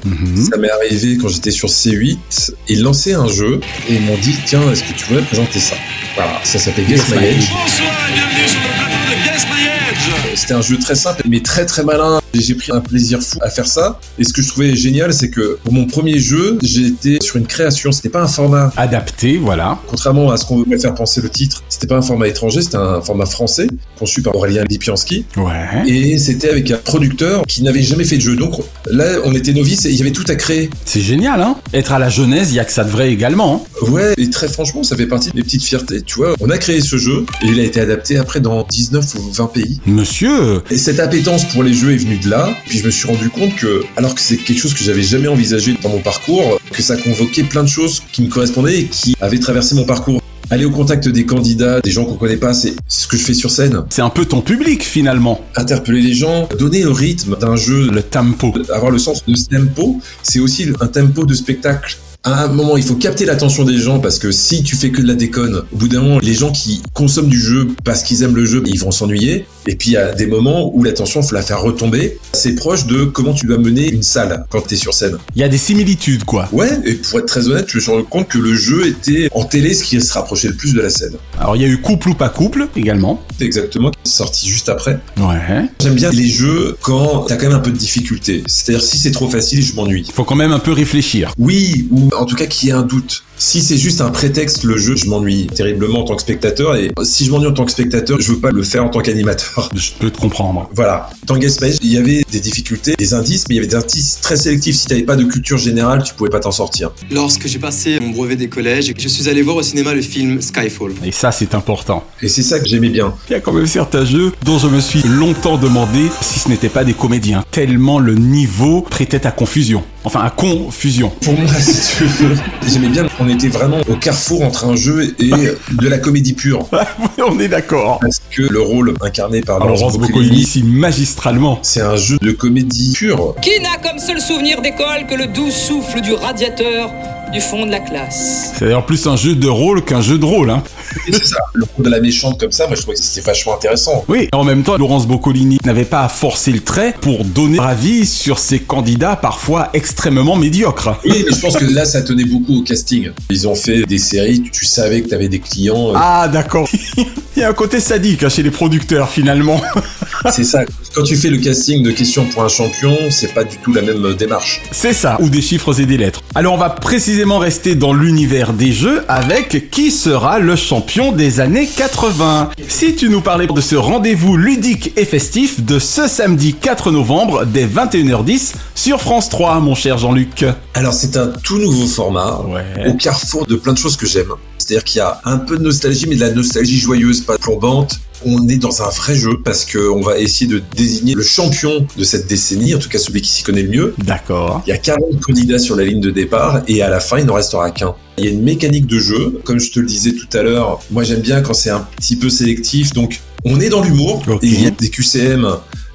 Ça 0.51 0.57
m'est 0.57 0.71
arrivé 0.71 1.19
quand 1.19 1.29
j'étais 1.29 1.51
sur 1.51 1.69
C8. 1.69 2.53
Ils 2.69 2.83
lançaient 2.83 3.15
un 3.15 3.29
jeu 3.29 3.61
et 3.87 3.97
ils 3.97 4.03
m'ont 4.03 4.17
dit 4.17 4.35
Tiens, 4.47 4.63
est-ce 4.73 4.83
que 4.83 4.95
tu 4.97 5.05
voudrais 5.05 5.25
présenter 5.25 5.61
ça? 5.61 5.77
Voilà, 6.15 6.41
ça 6.43 6.59
s'appelait 6.59 6.85
Guess 6.85 7.11
My 7.11 7.19
Age. 7.19 7.35
Bonsoir 7.51 7.93
et 8.09 8.15
bienvenue 8.15 8.49
sur 8.49 8.61
le 8.61 8.69
plateau 8.79 9.11
de 9.11 9.25
Guess 9.25 9.45
My 9.45 9.63
Edge. 9.91 10.37
C'était 10.37 10.55
un 10.55 10.63
jeu 10.63 10.79
très 10.79 10.95
simple 10.95 11.23
mais 11.29 11.41
très 11.41 11.67
très 11.67 11.85
malin. 11.85 12.19
J'ai 12.41 12.55
pris 12.55 12.73
un 12.73 12.81
plaisir 12.81 13.21
fou 13.23 13.39
à 13.43 13.51
faire 13.51 13.67
ça. 13.67 13.99
Et 14.19 14.25
ce 14.25 14.33
que 14.33 14.43
je 14.43 14.49
trouvais 14.49 14.75
génial, 14.77 15.13
c'est 15.13 15.31
que 15.31 15.59
pour 15.65 15.73
mon 15.73 15.87
premier 15.87 16.19
jeu, 16.19 16.59
j'étais 16.63 17.19
sur 17.21 17.37
une 17.37 17.47
création. 17.47 17.93
C'était 17.93 18.09
pas 18.09 18.23
un 18.23 18.29
format 18.29 18.73
Adapté, 18.77 19.39
voilà. 19.39 19.79
Contrairement 19.87 20.31
à 20.31 20.37
ce 20.37 20.45
qu'on 20.45 20.59
voulait 20.63 20.79
faire 20.79 20.95
penser 20.95 21.21
le 21.21 21.29
titre, 21.29 21.63
c'était 21.69 21.87
pas 21.87 21.97
un 21.97 22.03
format 22.03 22.29
étranger, 22.29 22.63
c'était 22.63 22.77
un 22.77 23.01
format 23.01 23.27
français, 23.27 23.67
conçu 23.99 24.23
par 24.23 24.35
Aurélien 24.37 24.65
Lipiansky. 24.69 25.25
Ouais. 25.37 25.89
Et 25.89 26.19
c'était 26.19 26.51
avec 26.51 26.71
un 26.71 26.77
producteur 26.79 27.45
qui 27.47 27.63
n'avait 27.63 27.83
jamais 27.83 28.05
fait 28.05 28.17
de 28.17 28.23
jeu. 28.23 28.37
Donc 28.37 28.55
là, 28.91 29.05
on 29.25 29.35
était 29.35 29.53
novices 29.53 29.87
et 29.87 29.91
il 29.91 29.97
y 29.97 30.03
avait 30.03 30.11
tout 30.13 30.25
à 30.29 30.35
créer. 30.35 30.71
C'est 30.85 31.01
génial, 31.01 31.41
hein 31.43 31.57
Être 31.73 31.93
à 31.93 31.99
la 31.99 32.09
jeunesse, 32.09 32.49
il 32.51 32.57
y 32.57 32.61
a 32.61 32.65
que 32.65 32.73
ça 32.73 32.85
de 32.85 32.91
vrai 32.91 33.11
également. 33.13 33.67
hein. 33.83 33.87
Ouais, 33.91 34.15
et 34.19 34.31
très 34.31 34.49
franchement, 34.49 34.83
ça 34.83 34.97
fait 34.97 35.07
partie 35.07 35.31
des 35.31 35.43
petites 35.43 35.63
fiertés. 35.65 36.03
Tu 36.03 36.17
vois, 36.17 36.35
on 36.41 36.51
a 36.51 36.59
créé 36.59 36.81
ce 36.81 36.97
jeu 36.97 37.25
et 37.43 37.47
il 37.47 37.61
a 37.61 37.63
été 37.63 37.81
adapté 37.81 38.17
après 38.19 38.41
dans 38.41 38.63
19 38.65 39.15
ou 39.17 39.33
20 39.33 39.47
pays. 39.53 39.81
Monsieur 39.87 40.63
Et 40.71 40.79
cette 40.79 41.01
appétence 41.01 41.45
pour 41.47 41.63
les 41.63 41.75
jeux 41.75 41.93
est 41.93 41.97
venue 41.97 42.19
de 42.19 42.26
là. 42.29 42.57
Puis 42.67 42.79
je 42.79 42.87
me 42.87 42.91
suis 42.91 43.07
rendu 43.09 43.31
compte 43.31 43.55
que, 43.57 43.83
alors 43.97 44.15
que 44.15 44.21
c'est 44.21 44.37
quelque 44.37 44.59
chose 44.59 44.75
que 44.75 44.85
j'avais 44.85 45.03
jamais 45.03 45.29
envisagé 45.29 45.77
dans 45.83 45.89
mon 45.89 46.01
parcours, 46.01 46.61
que 46.73 46.83
ça 46.83 46.97
convoquait 46.97 47.45
plein 47.45 47.63
de 47.63 47.69
choses 47.69 48.03
qui 48.13 48.23
me 48.23 48.29
correspondaient 48.29 48.81
et 48.81 48.85
qui 48.87 49.15
avaient 49.21 49.39
traversé 49.39 49.75
mon 49.75 49.85
parcours. 49.85 50.21
Aller 50.49 50.65
au 50.65 50.71
contact 50.71 51.09
des 51.09 51.27
candidats, 51.27 51.81
des 51.81 51.91
gens 51.91 52.05
qu'on 52.05 52.15
connaît 52.15 52.37
pas, 52.37 52.55
c'est 52.55 52.75
ce 52.87 53.09
que 53.09 53.17
je 53.17 53.25
fais 53.25 53.35
sur 53.35 53.51
scène. 53.51 53.83
C'est 53.91 54.03
un 54.03 54.11
peu 54.11 54.25
ton 54.25 54.43
public 54.43 54.85
finalement. 54.85 55.45
Interpeller 55.57 56.01
les 56.01 56.15
gens, 56.15 56.49
donner 56.57 56.83
le 56.83 56.91
rythme 56.91 57.37
d'un 57.37 57.57
jeu, 57.57 57.91
Le 57.91 58.03
tempo. 58.03 58.55
avoir 58.73 58.93
le 58.93 58.99
sens 58.99 59.25
de 59.27 59.35
ce 59.35 59.47
tempo, 59.47 60.01
c'est 60.23 60.39
aussi 60.39 60.69
un 60.81 60.87
tempo 60.87 61.27
de 61.27 61.35
spectacle. 61.35 61.99
À 62.27 62.43
un 62.43 62.49
moment, 62.49 62.77
il 62.77 62.83
faut 62.83 62.97
capter 62.97 63.25
l'attention 63.25 63.63
des 63.63 63.79
gens 63.79 64.01
parce 64.01 64.19
que 64.19 64.33
si 64.33 64.65
tu 64.65 64.75
fais 64.75 64.91
que 64.91 65.01
de 65.01 65.07
la 65.07 65.15
déconne, 65.15 65.63
au 65.73 65.77
bout 65.77 65.87
d'un 65.87 66.03
moment, 66.03 66.19
les 66.19 66.35
gens 66.35 66.51
qui 66.51 66.83
consomment 66.93 67.29
du 67.29 67.41
jeu 67.41 67.69
parce 67.85 68.03
qu'ils 68.03 68.25
aiment 68.25 68.35
le 68.35 68.45
jeu, 68.45 68.65
ils 68.67 68.81
vont 68.81 68.91
s'ennuyer. 68.91 69.47
Et 69.69 69.77
puis, 69.77 69.91
il 69.91 69.93
y 69.93 69.97
a 69.97 70.13
des 70.13 70.27
moments 70.27 70.75
où 70.75 70.83
l'attention, 70.83 71.23
faut 71.23 71.37
la 71.37 71.43
faire 71.43 71.63
retomber. 71.63 72.19
C'est 72.33 72.57
proche 72.57 72.87
de 72.87 73.05
comment 73.05 73.33
tu 73.33 73.47
dois 73.47 73.59
mener 73.59 73.89
une 73.89 74.03
salle 74.03 74.45
quand 74.51 74.67
tu 74.67 74.75
es 74.75 74.77
sur 74.77 74.93
scène. 74.93 75.19
Il 75.37 75.41
y 75.41 75.45
a 75.45 75.49
des 75.49 75.57
similitudes, 75.57 76.25
quoi. 76.25 76.49
Ouais, 76.51 76.81
et 76.85 76.95
pour 76.95 77.21
être 77.21 77.27
très 77.27 77.47
honnête, 77.47 77.67
je 77.69 77.77
me 77.77 77.81
suis 77.81 77.93
rendu 77.93 78.05
compte 78.05 78.27
que 78.27 78.39
le 78.39 78.57
jeu 78.57 78.89
était 78.89 79.29
en 79.33 79.45
télé 79.45 79.73
ce 79.73 79.85
qui 79.85 80.01
se 80.01 80.13
rapprochait 80.13 80.49
le 80.49 80.55
plus 80.55 80.75
de 80.75 80.81
la 80.81 80.91
scène. 80.91 81.15
Alors, 81.39 81.55
il 81.55 81.63
y 81.63 81.65
a 81.65 81.69
eu 81.69 81.81
couple 81.81 82.09
ou 82.09 82.15
pas 82.15 82.29
couple 82.29 82.67
également. 82.75 83.23
Exactement, 83.41 83.93
sorti 84.03 84.49
juste 84.49 84.69
après. 84.69 84.99
Ouais. 85.19 85.69
J'aime 85.81 85.95
bien 85.95 86.11
les 86.11 86.29
jeux 86.29 86.77
quand 86.81 87.27
t'as 87.29 87.37
quand 87.37 87.47
même 87.47 87.57
un 87.57 87.61
peu 87.61 87.71
de 87.71 87.77
difficulté. 87.77 88.43
C'est-à-dire 88.47 88.85
si 88.85 88.99
c'est 88.99 89.13
trop 89.13 89.29
facile, 89.29 89.63
je 89.63 89.75
m'ennuie. 89.75 90.09
Faut 90.13 90.25
quand 90.25 90.35
même 90.35 90.53
un 90.53 90.59
peu 90.59 90.73
réfléchir. 90.73 91.33
Oui, 91.39 91.87
ou 91.93 92.09
en 92.17 92.27
tout 92.27 92.37
cas 92.37 92.47
qu'il 92.47 92.69
y 92.69 92.73
ait 92.73 92.75
un 92.75 92.83
doute. 92.83 93.23
Si 93.39 93.61
c'est 93.61 93.77
juste 93.77 94.01
un 94.01 94.09
prétexte, 94.09 94.65
le 94.65 94.79
jeu, 94.79 94.97
je 94.97 95.07
m'ennuie 95.11 95.47
terriblement 95.47 96.01
en 96.01 96.05
tant 96.05 96.17
que 96.17 96.23
spectateur. 96.23 96.75
Et 96.77 96.91
si 97.03 97.27
je 97.27 97.31
m'ennuie 97.31 97.49
en 97.49 97.53
tant 97.53 97.67
que 97.67 97.71
spectateur, 97.71 98.19
je 98.19 98.33
veux 98.33 98.39
pas 98.39 98.51
le 98.51 98.63
faire 98.63 98.85
en 98.85 98.89
tant 98.89 99.01
qu'animateur. 99.01 99.71
Je 99.77 99.91
peux 99.99 100.11
te 100.11 100.19
comprendre. 100.19 100.71
Voilà. 100.75 101.11
Dans 101.27 101.37
Guest 101.37 101.57
Space, 101.57 101.77
il 101.83 101.93
y 101.93 101.99
avait 101.99 102.25
des 102.33 102.41
difficultés, 102.41 102.95
des 102.99 103.15
indices, 103.15 103.45
mais 103.49 103.57
il 103.57 103.59
y 103.59 103.61
avait 103.61 103.69
des 103.69 103.77
indices 103.77 104.21
très 104.23 104.37
sélectifs. 104.37 104.77
Si 104.77 104.87
t'avais 104.87 105.03
pas 105.03 105.17
de 105.17 105.25
culture 105.25 105.59
générale, 105.59 106.03
tu 106.03 106.15
pouvais 106.15 106.31
pas 106.31 106.41
t'en 106.41 106.51
sortir. 106.51 106.91
Lorsque 107.11 107.47
j'ai 107.47 107.59
passé 107.59 108.01
mon 108.01 108.11
brevet 108.11 108.37
des 108.37 108.49
collèges, 108.49 108.93
je 108.97 109.09
suis 109.09 109.29
allé 109.29 109.43
voir 109.43 109.57
au 109.57 109.63
cinéma 109.63 109.93
le 109.93 110.01
film 110.01 110.41
Skyfall. 110.41 110.93
Et 111.05 111.13
ça, 111.13 111.31
c'est 111.31 111.55
important. 111.55 112.05
Et 112.23 112.29
c'est 112.29 112.43
ça 112.43 112.59
que 112.59 112.67
j'aimais 112.67 112.89
bien. 112.89 113.15
Il 113.29 113.33
y 113.33 113.37
a 113.37 113.41
quand 113.41 113.53
même 113.53 113.67
certains 113.67 114.07
jeux 114.07 114.33
dont 114.45 114.59
je 114.59 114.69
me 114.69 114.81
suis 114.81 115.03
longtemps 115.03 115.59
demandé 115.59 116.11
si 116.23 116.39
ce 116.39 116.49
n'était 116.49 116.71
pas 116.71 116.85
des 116.85 116.95
comédiens. 116.95 117.45
Tellement 117.51 117.99
le 117.99 118.15
niveau 118.15 118.81
prêtait 118.81 119.27
à 119.27 119.31
confusion. 119.31 119.85
Enfin, 120.05 120.21
à 120.21 120.31
confusion. 120.31 121.11
Pour 121.21 121.39
moi, 121.39 121.51
si 121.61 121.97
tu 121.97 122.06
j'aimais 122.67 122.89
bien. 122.89 123.07
On 123.21 123.29
était 123.29 123.49
vraiment 123.49 123.79
au 123.89 123.97
carrefour 123.97 124.43
entre 124.43 124.67
un 124.67 124.77
jeu 124.77 125.15
et 125.19 125.31
de 125.31 125.89
la 125.89 125.99
comédie 125.99 126.35
pure. 126.35 126.69
On 127.19 127.39
est 127.39 127.49
d'accord. 127.49 127.99
Parce 128.01 128.21
que 128.31 128.43
le 128.43 128.61
rôle 128.61 128.95
incarné 129.01 129.41
par 129.41 129.57
Alors, 129.57 129.69
Laurence 129.69 129.99
Boccolini, 129.99 130.37
ici 130.37 130.63
magistralement. 130.63 131.59
c'est 131.63 131.81
un 131.81 131.97
jeu 131.97 132.19
de 132.21 132.33
comédie 132.33 132.93
pure. 132.95 133.35
Qui 133.43 133.61
n'a 133.61 133.77
comme 133.79 133.99
seul 133.99 134.21
souvenir 134.21 134.63
d'école 134.63 135.07
que 135.09 135.15
le 135.15 135.27
doux 135.27 135.51
souffle 135.51 136.01
du 136.01 136.13
radiateur 136.13 136.91
du 137.33 137.41
fond 137.41 137.67
de 137.67 137.71
la 137.71 137.81
classe 137.81 138.53
C'est 138.57 138.65
d'ailleurs 138.67 138.87
plus 138.87 139.07
un 139.07 139.17
jeu 139.17 139.35
de 139.35 139.49
rôle 139.49 139.85
qu'un 139.85 140.01
jeu 140.01 140.17
de 140.19 140.25
rôle, 140.25 140.51
hein. 140.51 140.63
C'est 141.11 141.25
ça. 141.27 141.37
Le 141.55 141.65
rôle 141.75 141.85
de 141.85 141.91
la 141.91 142.01
méchante 142.01 142.39
comme 142.41 142.53
ça, 142.53 142.67
moi 142.67 142.77
je 142.77 142.83
trouvais 142.83 142.97
que 142.97 143.03
c'était 143.03 143.21
vachement 143.27 143.55
intéressant. 143.57 144.05
Oui, 144.09 144.29
en 144.33 144.45
même 144.45 144.63
temps, 144.63 144.77
Laurence 144.77 145.07
Boccolini 145.07 145.59
n'avait 145.65 145.85
pas 145.85 146.03
à 146.03 146.09
forcer 146.09 146.53
le 146.53 146.61
trait 146.61 146.95
pour 147.01 147.25
donner 147.25 147.59
avis 147.61 148.07
sur 148.07 148.39
ses 148.39 148.61
candidats 148.61 149.17
parfois 149.17 149.71
extrêmement 149.75 150.37
médiocres. 150.37 150.99
Oui, 151.05 151.25
mais 151.29 151.35
je 151.35 151.41
pense 151.41 151.57
que 151.57 151.65
là, 151.65 151.85
ça 151.85 152.03
tenait 152.03 152.25
beaucoup 152.25 152.59
au 152.61 152.63
casting. 152.63 153.11
Ils 153.31 153.49
ont 153.49 153.55
fait 153.55 153.83
des 153.85 153.99
séries, 153.99 154.43
tu 154.53 154.65
savais 154.65 155.03
que 155.03 155.09
t'avais 155.09 155.29
des 155.29 155.41
clients. 155.41 155.91
euh, 155.91 155.95
Ah, 155.97 156.29
d'accord. 156.29 156.69
Il 157.37 157.41
y 157.41 157.43
a 157.43 157.51
un 157.51 157.55
côté 157.55 157.81
sadique 157.81 158.23
hein, 158.23 158.29
chez 158.31 158.43
les 158.43 158.51
producteurs, 158.51 159.11
finalement. 159.11 159.61
C'est 160.33 160.45
ça. 160.45 160.61
Quand 160.97 161.03
tu 161.03 161.15
fais 161.15 161.29
le 161.29 161.37
casting 161.37 161.83
de 161.83 161.91
questions 161.91 162.25
pour 162.25 162.43
un 162.43 162.49
champion, 162.49 162.97
c'est 163.11 163.35
pas 163.35 163.45
du 163.45 163.59
tout 163.59 163.71
la 163.75 163.83
même 163.83 164.03
euh, 164.03 164.15
démarche. 164.15 164.63
C'est 164.71 164.95
ça, 164.95 165.19
ou 165.21 165.29
des 165.29 165.43
chiffres 165.43 165.79
et 165.79 165.85
des 165.85 165.99
lettres. 165.99 166.23
Alors 166.35 166.55
on 166.55 166.57
va 166.57 166.71
précisément 166.71 167.39
rester 167.39 167.75
dans 167.75 167.93
l'univers 167.93 168.55
des 168.55 168.73
jeux 168.73 169.05
avec 169.07 169.71
qui 169.71 169.91
sera 169.91 170.39
le 170.39 170.57
champion 170.57 171.13
des 171.13 171.39
années 171.41 171.67
80. 171.67 172.49
Si 172.67 172.97
tu 172.97 173.11
nous 173.11 173.21
parlais 173.21 173.47
de 173.47 173.61
ce 173.61 173.77
rendez-vous 173.77 174.39
ludique 174.39 174.95
et 174.97 175.05
festif 175.05 175.63
de 175.63 175.79
ce 175.79 176.09
samedi 176.09 176.55
4 176.55 176.91
novembre 176.91 177.45
dès 177.45 177.67
21h10 177.67 178.55
sur 178.75 179.03
France 179.03 179.29
3, 179.29 179.61
mon 179.61 179.75
cher 179.75 179.99
Jean-Luc. 179.99 180.47
Alors 180.73 180.95
c'est 180.95 181.19
un 181.19 181.27
tout 181.27 181.59
nouveau 181.59 181.87
format 181.87 182.41
au 182.87 182.95
carrefour 182.95 183.45
de 183.45 183.57
plein 183.57 183.75
de 183.75 183.79
choses 183.79 183.99
que 183.99 184.07
j'aime. 184.07 184.33
C'est-à-dire 184.67 184.85
qu'il 184.85 184.99
y 184.99 185.03
a 185.03 185.21
un 185.25 185.39
peu 185.39 185.59
de 185.59 185.63
nostalgie, 185.63 186.07
mais 186.09 186.17
de 186.17 186.21
la 186.21 186.33
nostalgie 186.33 186.77
joyeuse, 186.77 187.21
pas 187.21 187.39
plombante. 187.39 188.01
On 188.25 188.49
est 188.49 188.57
dans 188.57 188.83
un 188.83 188.89
vrai 188.89 189.15
jeu 189.15 189.39
parce 189.45 189.65
qu'on 189.65 190.01
va 190.01 190.19
essayer 190.19 190.51
de 190.51 190.61
désigner 190.75 191.15
le 191.15 191.23
champion 191.23 191.87
de 191.97 192.03
cette 192.03 192.27
décennie, 192.27 192.75
en 192.75 192.81
tout 192.81 192.89
cas 192.89 192.99
celui 192.99 193.21
qui 193.21 193.31
s'y 193.31 193.45
connaît 193.45 193.63
le 193.63 193.69
mieux. 193.69 193.95
D'accord. 193.99 194.63
Il 194.67 194.71
y 194.71 194.73
a 194.73 194.79
40 194.79 195.21
candidats 195.21 195.61
sur 195.61 195.77
la 195.77 195.85
ligne 195.85 196.01
de 196.01 196.11
départ 196.11 196.63
et 196.67 196.83
à 196.83 196.91
la 196.91 196.99
fin, 196.99 197.21
il 197.21 197.27
n'en 197.27 197.35
restera 197.35 197.71
qu'un. 197.71 197.95
Il 198.19 198.25
y 198.25 198.27
a 198.27 198.31
une 198.33 198.43
mécanique 198.43 198.87
de 198.87 198.99
jeu, 198.99 199.41
comme 199.45 199.61
je 199.61 199.71
te 199.71 199.79
le 199.79 199.87
disais 199.87 200.15
tout 200.15 200.37
à 200.37 200.43
l'heure. 200.43 200.81
Moi, 200.91 201.05
j'aime 201.05 201.21
bien 201.21 201.43
quand 201.43 201.55
c'est 201.55 201.71
un 201.71 201.87
petit 201.97 202.17
peu 202.17 202.29
sélectif. 202.29 202.93
Donc, 202.93 203.21
on 203.45 203.61
est 203.61 203.69
dans 203.69 203.83
l'humour. 203.83 204.25
Et 204.43 204.49
il 204.49 204.65
y 204.65 204.67
a 204.67 204.71
des 204.71 204.91
QCM 204.91 205.47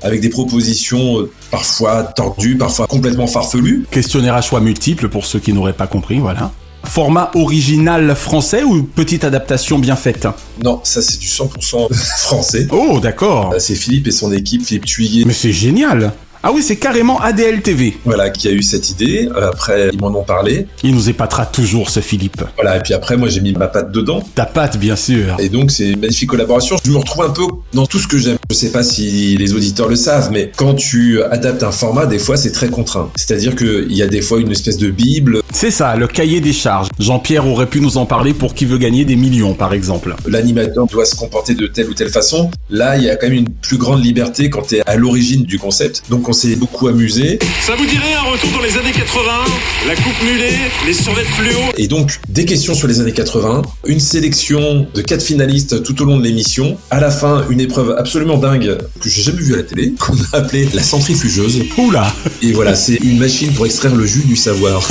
avec 0.01 0.21
des 0.21 0.29
propositions 0.29 1.19
euh, 1.19 1.31
parfois 1.51 2.03
tordues, 2.03 2.57
parfois 2.57 2.87
complètement 2.87 3.27
farfelues. 3.27 3.85
Questionnaire 3.91 4.35
à 4.35 4.41
choix 4.41 4.61
multiples 4.61 5.09
pour 5.09 5.25
ceux 5.25 5.39
qui 5.39 5.51
n'auraient 5.51 5.73
pas 5.73 5.87
compris, 5.87 6.19
voilà. 6.19 6.53
Format 6.83 7.31
original 7.35 8.15
français 8.15 8.63
ou 8.63 8.83
petite 8.83 9.23
adaptation 9.23 9.79
bien 9.79 9.95
faite 9.95 10.27
Non, 10.63 10.81
ça 10.83 11.01
c'est 11.01 11.19
du 11.19 11.27
100% 11.27 11.93
français. 12.17 12.67
Oh, 12.71 12.99
d'accord. 13.01 13.51
Euh, 13.53 13.59
C'est 13.59 13.75
Philippe 13.75 14.07
et 14.07 14.11
son 14.11 14.31
équipe, 14.33 14.65
Philippe 14.65 14.85
Thuillier. 14.85 15.23
Mais 15.25 15.33
c'est 15.33 15.51
génial 15.53 16.11
Ah 16.43 16.51
oui, 16.51 16.63
c'est 16.63 16.77
carrément 16.77 17.21
ADL 17.21 17.61
TV. 17.61 17.95
Voilà, 18.03 18.31
qui 18.31 18.47
a 18.47 18.51
eu 18.51 18.63
cette 18.63 18.89
idée. 18.89 19.29
Euh, 19.35 19.49
Après, 19.49 19.89
ils 19.93 19.99
m'en 19.99 20.07
ont 20.07 20.23
parlé. 20.23 20.65
Il 20.81 20.95
nous 20.95 21.07
épatera 21.07 21.45
toujours, 21.45 21.91
ce 21.91 21.99
Philippe. 21.99 22.41
Voilà, 22.55 22.77
et 22.77 22.79
puis 22.79 22.95
après, 22.95 23.15
moi 23.15 23.27
j'ai 23.29 23.41
mis 23.41 23.53
ma 23.53 23.67
patte 23.67 23.91
dedans. 23.91 24.23
Ta 24.33 24.45
patte, 24.45 24.77
bien 24.77 24.95
sûr. 24.95 25.35
Et 25.39 25.49
donc, 25.49 25.69
c'est 25.69 25.89
une 25.91 25.99
magnifique 25.99 26.29
collaboration. 26.29 26.77
Je 26.83 26.89
me 26.91 26.97
retrouve 26.97 27.25
un 27.25 27.29
peu 27.29 27.43
dans 27.73 27.85
tout 27.85 27.99
ce 27.99 28.07
que 28.07 28.17
j'aime. 28.17 28.37
Je 28.49 28.55
sais 28.55 28.71
pas 28.71 28.81
si 28.81 29.37
les 29.37 29.53
auditeurs 29.53 29.87
le 29.87 29.95
savent, 29.95 30.31
mais 30.31 30.51
quand 30.55 30.73
tu 30.73 31.21
adaptes 31.21 31.61
un 31.61 31.71
format, 31.71 32.07
des 32.07 32.17
fois, 32.17 32.37
c'est 32.37 32.51
très 32.51 32.69
contraint. 32.69 33.11
C'est-à-dire 33.15 33.55
qu'il 33.55 33.93
y 33.93 34.01
a 34.01 34.07
des 34.07 34.21
fois 34.23 34.39
une 34.39 34.51
espèce 34.51 34.77
de 34.77 34.89
bible. 34.89 35.41
C'est 35.53 35.69
ça, 35.71 35.95
le 35.95 36.07
cahier 36.07 36.41
des 36.41 36.53
charges. 36.53 36.87
Jean-Pierre 36.97 37.45
aurait 37.47 37.67
pu 37.67 37.81
nous 37.81 37.97
en 37.97 38.07
parler 38.07 38.33
pour 38.33 38.55
qui 38.55 38.65
veut 38.65 38.79
gagner 38.79 39.05
des 39.05 39.15
millions, 39.15 39.53
par 39.53 39.73
exemple. 39.73 40.15
L'animateur 40.27 40.87
doit 40.87 41.05
se 41.05 41.13
comporter 41.15 41.53
de 41.53 41.67
telle 41.67 41.87
ou 41.89 41.93
telle 41.93 42.09
façon. 42.09 42.49
Là, 42.71 42.97
il 42.97 43.03
y 43.03 43.09
a 43.11 43.15
quand 43.15 43.27
même 43.27 43.37
une 43.37 43.49
plus 43.49 43.77
grande 43.77 44.03
liberté 44.03 44.49
quand 44.49 44.63
tu 44.63 44.77
es 44.77 44.81
à 44.87 44.95
l'origine 44.95 45.43
du 45.43 45.59
concept. 45.59 46.01
Donc, 46.09 46.23
on 46.31 46.33
s'est 46.33 46.55
beaucoup 46.55 46.87
amusé. 46.87 47.39
Ça 47.61 47.75
vous 47.75 47.85
dirait 47.85 48.13
un 48.13 48.31
retour 48.31 48.49
dans 48.51 48.61
les 48.61 48.77
années 48.77 48.93
80 48.93 49.21
La 49.85 49.95
coupe 49.95 50.23
mulet, 50.23 50.53
les 50.87 50.93
survêtements 50.93 51.35
fluo 51.35 51.59
Et 51.75 51.89
donc, 51.89 52.21
des 52.29 52.45
questions 52.45 52.73
sur 52.73 52.87
les 52.87 53.01
années 53.01 53.11
80, 53.11 53.63
une 53.85 53.99
sélection 53.99 54.87
de 54.93 55.01
quatre 55.01 55.23
finalistes 55.23 55.83
tout 55.83 56.01
au 56.01 56.05
long 56.05 56.17
de 56.17 56.23
l'émission. 56.23 56.77
À 56.89 57.01
la 57.01 57.11
fin, 57.11 57.45
une 57.49 57.59
épreuve 57.59 57.95
absolument 57.97 58.37
dingue 58.37 58.77
que 59.01 59.09
j'ai 59.09 59.21
jamais 59.23 59.41
vue 59.41 59.55
à 59.55 59.57
la 59.57 59.63
télé, 59.63 59.93
qu'on 59.99 60.13
a 60.31 60.37
appelée 60.37 60.69
la 60.73 60.83
centrifugeuse. 60.83 61.63
Oula 61.77 62.13
Et 62.41 62.53
voilà, 62.53 62.75
c'est 62.75 62.95
une 63.03 63.19
machine 63.19 63.51
pour 63.51 63.65
extraire 63.65 63.93
le 63.93 64.05
jus 64.05 64.23
du 64.25 64.37
savoir. 64.37 64.87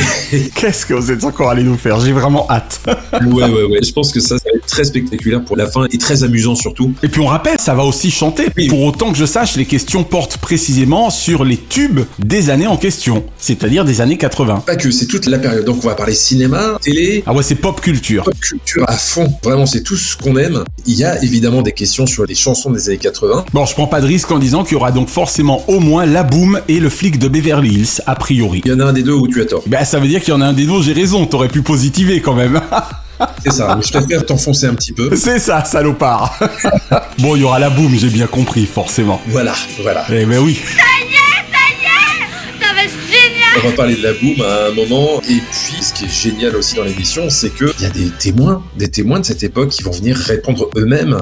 Qu'est-ce 0.54 0.86
que 0.86 0.94
vous 0.94 1.10
êtes 1.10 1.24
encore 1.24 1.50
allé 1.50 1.64
nous 1.64 1.76
faire? 1.76 1.98
J'ai 1.98 2.12
vraiment 2.12 2.46
hâte. 2.48 2.80
ouais, 3.12 3.50
ouais, 3.50 3.64
ouais. 3.64 3.80
Je 3.82 3.92
pense 3.92 4.12
que 4.12 4.20
ça, 4.20 4.38
ça 4.38 4.44
va 4.44 4.58
être 4.58 4.66
très 4.66 4.84
spectaculaire 4.84 5.44
pour 5.44 5.56
la 5.56 5.66
fin 5.66 5.86
et 5.90 5.98
très 5.98 6.22
amusant 6.22 6.54
surtout. 6.54 6.94
Et 7.02 7.08
puis 7.08 7.20
on 7.20 7.26
rappelle, 7.26 7.58
ça 7.58 7.74
va 7.74 7.82
aussi 7.82 8.12
chanter. 8.12 8.44
Pour 8.68 8.82
autant 8.82 9.10
que 9.10 9.18
je 9.18 9.26
sache, 9.26 9.56
les 9.56 9.66
questions 9.66 10.04
portent 10.04 10.38
précisément 10.38 10.83
sur 11.10 11.44
les 11.44 11.56
tubes 11.56 12.00
des 12.18 12.50
années 12.50 12.66
en 12.66 12.76
question, 12.76 13.24
c'est-à-dire 13.38 13.84
des 13.84 14.00
années 14.00 14.16
80. 14.16 14.64
Pas 14.66 14.76
que, 14.76 14.90
c'est 14.90 15.06
toute 15.06 15.26
la 15.26 15.38
période. 15.38 15.64
Donc 15.64 15.78
on 15.82 15.88
va 15.88 15.94
parler 15.94 16.14
cinéma, 16.14 16.78
télé. 16.82 17.22
Ah 17.26 17.32
ouais, 17.32 17.42
c'est 17.42 17.54
pop 17.54 17.80
culture. 17.80 18.24
Pop 18.24 18.38
culture 18.38 18.84
à 18.86 18.96
fond. 18.96 19.32
Vraiment, 19.42 19.66
c'est 19.66 19.82
tout 19.82 19.96
ce 19.96 20.16
qu'on 20.16 20.36
aime. 20.36 20.64
Il 20.86 20.94
y 20.94 21.04
a 21.04 21.22
évidemment 21.22 21.62
des 21.62 21.72
questions 21.72 22.06
sur 22.06 22.24
les 22.26 22.34
chansons 22.34 22.70
des 22.70 22.88
années 22.88 22.98
80. 22.98 23.46
Bon, 23.52 23.64
je 23.66 23.72
prends 23.72 23.86
pas 23.86 24.00
de 24.00 24.06
risque 24.06 24.30
en 24.30 24.38
disant 24.38 24.62
qu'il 24.62 24.74
y 24.74 24.76
aura 24.76 24.92
donc 24.92 25.08
forcément 25.08 25.64
au 25.68 25.80
moins 25.80 26.06
la 26.06 26.22
boom 26.22 26.60
et 26.68 26.80
le 26.80 26.90
flic 26.90 27.18
de 27.18 27.28
Beverly 27.28 27.74
Hills, 27.74 28.02
a 28.06 28.14
priori. 28.14 28.62
Il 28.64 28.70
y 28.70 28.74
en 28.74 28.80
a 28.80 28.84
un 28.84 28.92
des 28.92 29.02
deux 29.02 29.14
où 29.14 29.28
tu 29.28 29.40
as 29.40 29.46
tort. 29.46 29.62
Bah 29.66 29.84
ça 29.84 29.98
veut 29.98 30.08
dire 30.08 30.20
qu'il 30.20 30.34
y 30.34 30.36
en 30.36 30.40
a 30.40 30.46
un 30.46 30.52
des 30.52 30.66
deux, 30.66 30.82
j'ai 30.82 30.92
raison, 30.92 31.26
t'aurais 31.26 31.48
pu 31.48 31.62
positiver 31.62 32.20
quand 32.20 32.34
même. 32.34 32.60
C'est 33.44 33.52
ça, 33.52 33.78
je 33.80 33.90
préfère 33.90 34.26
t'enfoncer 34.26 34.66
un 34.66 34.74
petit 34.74 34.92
peu. 34.92 35.14
C'est 35.16 35.38
ça, 35.38 35.64
salopard. 35.64 36.38
bon, 37.18 37.36
il 37.36 37.42
y 37.42 37.44
aura 37.44 37.58
la 37.58 37.70
boum, 37.70 37.96
j'ai 37.96 38.08
bien 38.08 38.26
compris, 38.26 38.66
forcément. 38.66 39.20
Voilà, 39.28 39.54
voilà. 39.82 40.04
Eh 40.10 40.24
ben 40.24 40.38
oui. 40.38 40.60
Ça 40.64 40.82
y 41.00 41.12
est, 41.12 41.16
ça 41.52 41.58
y 41.70 41.84
est, 41.84 42.66
ça 42.66 42.74
va 42.74 42.82
être 42.82 42.92
génial. 43.06 43.64
On 43.64 43.68
va 43.68 43.76
parler 43.76 43.96
de 43.96 44.02
la 44.02 44.12
boum 44.12 44.40
à 44.40 44.66
un 44.68 44.72
moment. 44.72 45.20
Et 45.28 45.40
puis, 45.40 45.82
ce 45.82 45.92
qui 45.92 46.06
est 46.06 46.08
génial 46.08 46.56
aussi 46.56 46.74
dans 46.76 46.84
l'émission, 46.84 47.30
c'est 47.30 47.54
qu'il 47.54 47.80
y 47.80 47.86
a 47.86 47.90
des 47.90 48.10
témoins, 48.10 48.62
des 48.76 48.88
témoins 48.88 49.20
de 49.20 49.26
cette 49.26 49.42
époque 49.42 49.70
qui 49.70 49.82
vont 49.82 49.92
venir 49.92 50.16
répondre 50.16 50.68
eux-mêmes 50.76 51.18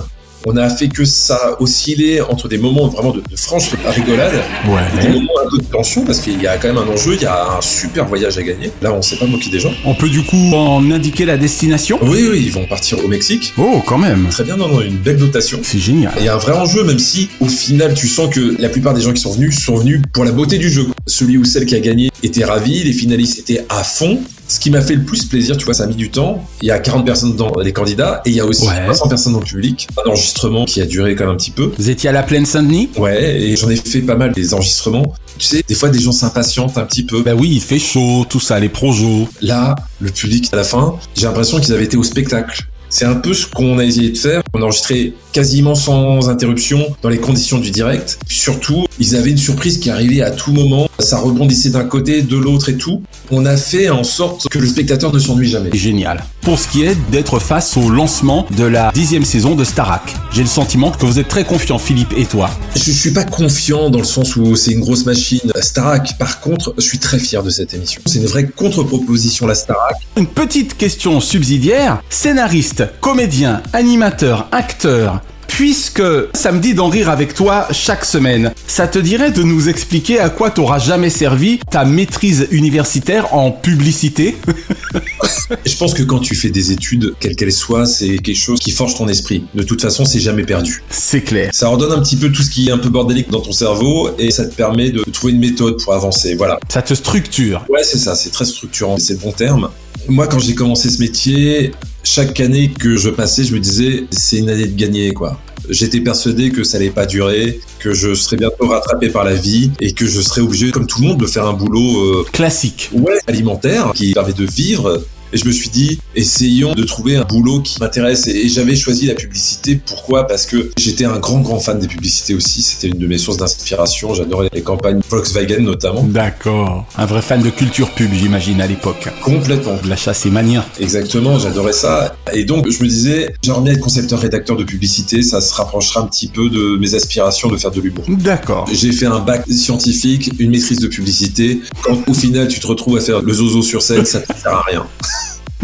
on 0.46 0.56
a 0.56 0.68
fait 0.68 0.88
que 0.88 1.04
ça 1.04 1.56
osciller 1.60 2.20
entre 2.20 2.48
des 2.48 2.58
moments 2.58 2.88
vraiment 2.88 3.12
de, 3.12 3.20
de 3.20 3.36
franche 3.36 3.70
rigolade 3.86 4.32
Ouais. 4.68 4.80
et 5.00 5.06
des 5.06 5.08
moments 5.14 5.32
un 5.46 5.50
peu 5.50 5.58
de 5.58 5.64
tension 5.64 6.04
parce 6.04 6.20
qu'il 6.20 6.40
y 6.40 6.46
a 6.46 6.56
quand 6.56 6.68
même 6.68 6.78
un 6.78 6.86
enjeu, 6.92 7.14
il 7.14 7.22
y 7.22 7.26
a 7.26 7.56
un 7.58 7.60
super 7.60 8.06
voyage 8.06 8.38
à 8.38 8.42
gagner. 8.42 8.70
Là, 8.80 8.92
on 8.92 9.02
s'est 9.02 9.16
pas 9.16 9.26
moqué 9.26 9.50
des 9.50 9.60
gens. 9.60 9.72
On 9.84 9.94
peut 9.94 10.08
du 10.08 10.22
coup 10.22 10.52
en 10.54 10.90
indiquer 10.90 11.24
la 11.24 11.36
destination? 11.36 11.98
Oui, 12.02 12.26
oui, 12.30 12.42
ils 12.46 12.52
vont 12.52 12.66
partir 12.66 13.04
au 13.04 13.08
Mexique. 13.08 13.52
Oh, 13.58 13.82
quand 13.86 13.98
même. 13.98 14.28
Très 14.30 14.44
bien, 14.44 14.56
non, 14.56 14.68
non, 14.68 14.80
une 14.80 14.96
belle 14.96 15.16
dotation. 15.16 15.60
C'est 15.62 15.78
génial. 15.78 16.12
Il 16.18 16.24
y 16.24 16.28
a 16.28 16.34
un 16.34 16.38
vrai 16.38 16.52
enjeu, 16.52 16.84
même 16.84 16.98
si 16.98 17.28
au 17.40 17.46
final 17.48 17.94
tu 17.94 18.08
sens 18.08 18.32
que 18.34 18.56
la 18.58 18.68
plupart 18.68 18.94
des 18.94 19.00
gens 19.00 19.12
qui 19.12 19.20
sont 19.20 19.32
venus 19.32 19.58
sont 19.58 19.76
venus 19.76 20.02
pour 20.12 20.24
la 20.24 20.32
beauté 20.32 20.58
du 20.58 20.70
jeu. 20.70 20.86
Celui 21.06 21.36
ou 21.36 21.44
celle 21.44 21.66
qui 21.66 21.74
a 21.74 21.80
gagné 21.80 22.10
était 22.22 22.44
ravi, 22.44 22.84
les 22.84 22.92
finalistes 22.92 23.38
étaient 23.40 23.64
à 23.68 23.82
fond. 23.82 24.20
Ce 24.46 24.60
qui 24.60 24.70
m'a 24.70 24.82
fait 24.82 24.94
le 24.94 25.02
plus 25.02 25.24
plaisir, 25.24 25.56
tu 25.56 25.64
vois, 25.64 25.74
ça 25.74 25.84
a 25.84 25.86
mis 25.86 25.96
du 25.96 26.10
temps. 26.10 26.46
Il 26.60 26.68
y 26.68 26.70
a 26.70 26.78
40 26.78 27.04
personnes 27.04 27.36
dans 27.36 27.52
les 27.60 27.72
candidats 27.72 28.20
et 28.24 28.30
il 28.30 28.36
y 28.36 28.40
a 28.40 28.44
aussi 28.46 28.66
Ouais. 28.68 28.84
300 28.84 29.08
personnes 29.08 29.32
dans 29.32 29.40
le 29.40 29.44
public. 29.44 29.88
Un 30.04 30.08
enregistrement 30.10 30.64
qui 30.64 30.80
a 30.80 30.86
duré 30.86 31.16
quand 31.16 31.24
même 31.24 31.32
un 31.34 31.36
petit 31.36 31.50
peu. 31.50 31.72
Vous 31.76 31.90
étiez 31.90 32.10
à 32.10 32.12
la 32.12 32.22
plaine 32.22 32.46
Saint-Denis? 32.46 32.90
Ouais, 32.98 33.40
et 33.40 33.56
j'en 33.56 33.70
ai 33.70 33.76
fait 33.76 34.02
pas 34.02 34.14
mal 34.14 34.32
des 34.32 34.54
enregistrements. 34.54 35.14
Tu 35.38 35.46
sais, 35.46 35.64
des 35.66 35.74
fois 35.74 35.88
des 35.88 35.98
gens 36.00 36.12
s'impatientent 36.12 36.78
un 36.78 36.84
petit 36.84 37.02
peu. 37.04 37.22
Bah 37.22 37.34
oui, 37.34 37.48
il 37.52 37.60
fait 37.60 37.78
chaud, 37.78 38.26
tout 38.28 38.40
ça, 38.40 38.60
les 38.60 38.68
projos. 38.68 39.26
Là, 39.40 39.74
le 40.00 40.10
public, 40.10 40.50
à 40.52 40.56
la 40.56 40.64
fin, 40.64 40.96
j'ai 41.16 41.26
l'impression 41.26 41.58
qu'ils 41.58 41.72
avaient 41.72 41.84
été 41.84 41.96
au 41.96 42.04
spectacle. 42.04 42.62
C'est 42.90 43.06
un 43.06 43.14
peu 43.14 43.32
ce 43.32 43.46
qu'on 43.46 43.78
a 43.78 43.84
essayé 43.84 44.10
de 44.10 44.18
faire. 44.18 44.41
On 44.54 44.60
a 44.60 44.64
enregistré 44.64 45.14
quasiment 45.32 45.74
sans 45.74 46.28
interruption 46.28 46.94
dans 47.00 47.08
les 47.08 47.16
conditions 47.16 47.58
du 47.58 47.70
direct. 47.70 48.18
Surtout, 48.28 48.84
ils 48.98 49.16
avaient 49.16 49.30
une 49.30 49.38
surprise 49.38 49.78
qui 49.78 49.88
arrivait 49.88 50.20
à 50.20 50.30
tout 50.30 50.52
moment. 50.52 50.88
Ça 50.98 51.18
rebondissait 51.18 51.70
d'un 51.70 51.84
côté, 51.84 52.20
de 52.20 52.36
l'autre 52.36 52.68
et 52.68 52.76
tout. 52.76 53.02
On 53.30 53.46
a 53.46 53.56
fait 53.56 53.88
en 53.88 54.04
sorte 54.04 54.48
que 54.50 54.58
le 54.58 54.66
spectateur 54.66 55.10
ne 55.10 55.18
s'ennuie 55.18 55.48
jamais. 55.48 55.70
Génial. 55.72 56.22
Pour 56.42 56.58
ce 56.58 56.68
qui 56.68 56.82
est 56.84 56.96
d'être 57.10 57.38
face 57.38 57.76
au 57.78 57.88
lancement 57.88 58.46
de 58.54 58.64
la 58.64 58.90
dixième 58.92 59.24
saison 59.24 59.54
de 59.54 59.64
Starac, 59.64 60.14
j'ai 60.32 60.42
le 60.42 60.48
sentiment 60.48 60.90
que 60.90 61.06
vous 61.06 61.18
êtes 61.18 61.28
très 61.28 61.44
confiant, 61.44 61.78
Philippe 61.78 62.12
et 62.16 62.26
toi? 62.26 62.50
Je 62.76 62.90
suis 62.90 63.12
pas 63.12 63.24
confiant 63.24 63.88
dans 63.88 64.00
le 64.00 64.04
sens 64.04 64.36
où 64.36 64.54
c'est 64.54 64.72
une 64.72 64.80
grosse 64.80 65.06
machine. 65.06 65.50
Starac, 65.60 66.18
par 66.18 66.40
contre, 66.40 66.74
je 66.76 66.82
suis 66.82 66.98
très 66.98 67.18
fier 67.18 67.42
de 67.42 67.48
cette 67.48 67.72
émission. 67.72 68.02
C'est 68.04 68.18
une 68.18 68.26
vraie 68.26 68.46
contre-proposition, 68.46 69.46
la 69.46 69.54
Starac. 69.54 69.96
Une 70.16 70.26
petite 70.26 70.76
question 70.76 71.20
subsidiaire. 71.20 72.02
Scénariste, 72.10 72.84
comédien, 73.00 73.62
animateur, 73.72 74.41
acteur. 74.50 75.20
Puisque 75.46 76.02
ça 76.32 76.50
me 76.50 76.60
dit 76.60 76.72
d'en 76.72 76.88
rire 76.88 77.10
avec 77.10 77.34
toi 77.34 77.68
chaque 77.72 78.06
semaine, 78.06 78.52
ça 78.66 78.86
te 78.88 78.98
dirait 78.98 79.30
de 79.30 79.42
nous 79.42 79.68
expliquer 79.68 80.18
à 80.18 80.30
quoi 80.30 80.50
t'auras 80.50 80.78
jamais 80.78 81.10
servi 81.10 81.60
ta 81.70 81.84
maîtrise 81.84 82.48
universitaire 82.50 83.34
en 83.34 83.50
publicité 83.50 84.36
je 85.66 85.76
pense 85.76 85.94
que 85.94 86.02
quand 86.02 86.18
tu 86.18 86.34
fais 86.34 86.50
des 86.50 86.72
études, 86.72 87.14
quelles 87.20 87.36
qu'elles 87.36 87.52
soient, 87.52 87.86
c'est 87.86 88.18
quelque 88.18 88.36
chose 88.36 88.58
qui 88.58 88.70
forge 88.70 88.94
ton 88.96 89.08
esprit. 89.08 89.44
De 89.54 89.62
toute 89.62 89.82
façon, 89.82 90.04
c'est 90.04 90.20
jamais 90.20 90.44
perdu. 90.44 90.82
C'est 90.90 91.22
clair. 91.22 91.50
Ça 91.52 91.68
ordonne 91.68 91.92
un 91.92 92.02
petit 92.02 92.16
peu 92.16 92.30
tout 92.30 92.42
ce 92.42 92.50
qui 92.50 92.68
est 92.68 92.72
un 92.72 92.78
peu 92.78 92.88
bordélique 92.88 93.30
dans 93.30 93.40
ton 93.40 93.52
cerveau 93.52 94.10
et 94.18 94.30
ça 94.30 94.46
te 94.46 94.54
permet 94.54 94.90
de 94.90 95.02
trouver 95.10 95.32
une 95.32 95.40
méthode 95.40 95.82
pour 95.82 95.94
avancer. 95.94 96.34
Voilà. 96.34 96.58
Ça 96.68 96.82
te 96.82 96.94
structure. 96.94 97.64
Ouais, 97.68 97.84
c'est 97.84 97.98
ça, 97.98 98.14
c'est 98.14 98.30
très 98.30 98.44
structurant, 98.44 98.98
c'est 98.98 99.14
le 99.14 99.20
bon 99.20 99.32
terme. 99.32 99.70
Moi, 100.08 100.26
quand 100.26 100.38
j'ai 100.38 100.54
commencé 100.54 100.90
ce 100.90 101.00
métier, 101.00 101.72
chaque 102.02 102.40
année 102.40 102.70
que 102.70 102.96
je 102.96 103.10
passais, 103.10 103.44
je 103.44 103.54
me 103.54 103.60
disais, 103.60 104.06
c'est 104.10 104.38
une 104.38 104.50
année 104.50 104.66
de 104.66 104.76
gagner, 104.76 105.12
quoi. 105.12 105.38
J'étais 105.68 106.00
persuadé 106.00 106.50
que 106.50 106.64
ça 106.64 106.78
allait 106.78 106.90
pas 106.90 107.06
durer, 107.06 107.60
que 107.78 107.92
je 107.94 108.14
serais 108.14 108.36
bientôt 108.36 108.66
rattrapé 108.66 109.08
par 109.08 109.24
la 109.24 109.34
vie 109.34 109.70
et 109.80 109.92
que 109.92 110.06
je 110.06 110.20
serais 110.20 110.40
obligé, 110.40 110.72
comme 110.72 110.86
tout 110.86 111.00
le 111.00 111.08
monde, 111.08 111.20
de 111.20 111.26
faire 111.26 111.46
un 111.46 111.52
boulot 111.52 112.20
euh, 112.20 112.26
Classique. 112.32 112.90
ouais, 112.92 113.18
alimentaire 113.26 113.92
qui 113.94 114.12
permet 114.12 114.32
de 114.32 114.44
vivre. 114.44 115.02
Et 115.32 115.38
je 115.38 115.46
me 115.46 115.52
suis 115.52 115.70
dit, 115.70 115.98
essayons 116.14 116.74
de 116.74 116.82
trouver 116.84 117.16
un 117.16 117.24
boulot 117.24 117.60
qui 117.60 117.80
m'intéresse. 117.80 118.26
Et, 118.26 118.48
j'avais 118.48 118.76
choisi 118.76 119.06
la 119.06 119.14
publicité. 119.14 119.76
Pourquoi? 119.76 120.26
Parce 120.26 120.44
que 120.44 120.70
j'étais 120.76 121.06
un 121.06 121.18
grand, 121.18 121.40
grand 121.40 121.58
fan 121.58 121.78
des 121.78 121.86
publicités 121.86 122.34
aussi. 122.34 122.60
C'était 122.60 122.88
une 122.88 122.98
de 122.98 123.06
mes 123.06 123.16
sources 123.16 123.38
d'inspiration. 123.38 124.12
J'adorais 124.12 124.48
les 124.52 124.62
campagnes 124.62 125.00
Volkswagen 125.08 125.60
notamment. 125.60 126.02
D'accord. 126.04 126.86
Un 126.98 127.06
vrai 127.06 127.22
fan 127.22 127.42
de 127.42 127.48
culture 127.50 127.90
pub, 127.94 128.12
j'imagine, 128.12 128.60
à 128.60 128.66
l'époque. 128.66 129.08
Complètement. 129.22 129.78
De 129.82 129.88
la 129.88 129.96
chasse 129.96 130.26
et 130.26 130.30
mania. 130.30 130.66
Exactement, 130.78 131.38
j'adorais 131.38 131.72
ça. 131.72 132.14
Et 132.34 132.44
donc, 132.44 132.68
je 132.70 132.82
me 132.82 132.88
disais, 132.88 133.34
j'aimerais 133.42 133.62
bien 133.62 133.72
être 133.72 133.80
concepteur-rédacteur 133.80 134.56
de 134.56 134.64
publicité. 134.64 135.22
Ça 135.22 135.40
se 135.40 135.54
rapprochera 135.54 136.00
un 136.00 136.06
petit 136.06 136.28
peu 136.28 136.50
de 136.50 136.76
mes 136.78 136.94
aspirations 136.94 137.48
de 137.48 137.56
faire 137.56 137.70
de 137.70 137.80
l'humour. 137.80 138.04
D'accord. 138.08 138.68
J'ai 138.70 138.92
fait 138.92 139.06
un 139.06 139.20
bac 139.20 139.44
scientifique, 139.50 140.30
une 140.38 140.50
maîtrise 140.50 140.78
de 140.78 140.88
publicité. 140.88 141.60
Quand 141.82 141.98
au 142.06 142.14
final 142.14 142.48
tu 142.48 142.60
te 142.60 142.66
retrouves 142.66 142.98
à 142.98 143.00
faire 143.00 143.22
le 143.22 143.32
zozo 143.32 143.62
sur 143.62 143.82
scène, 143.82 144.04
ça 144.04 144.20
ne 144.20 144.24
sert 144.40 144.52
à 144.52 144.62
rien. 144.62 144.86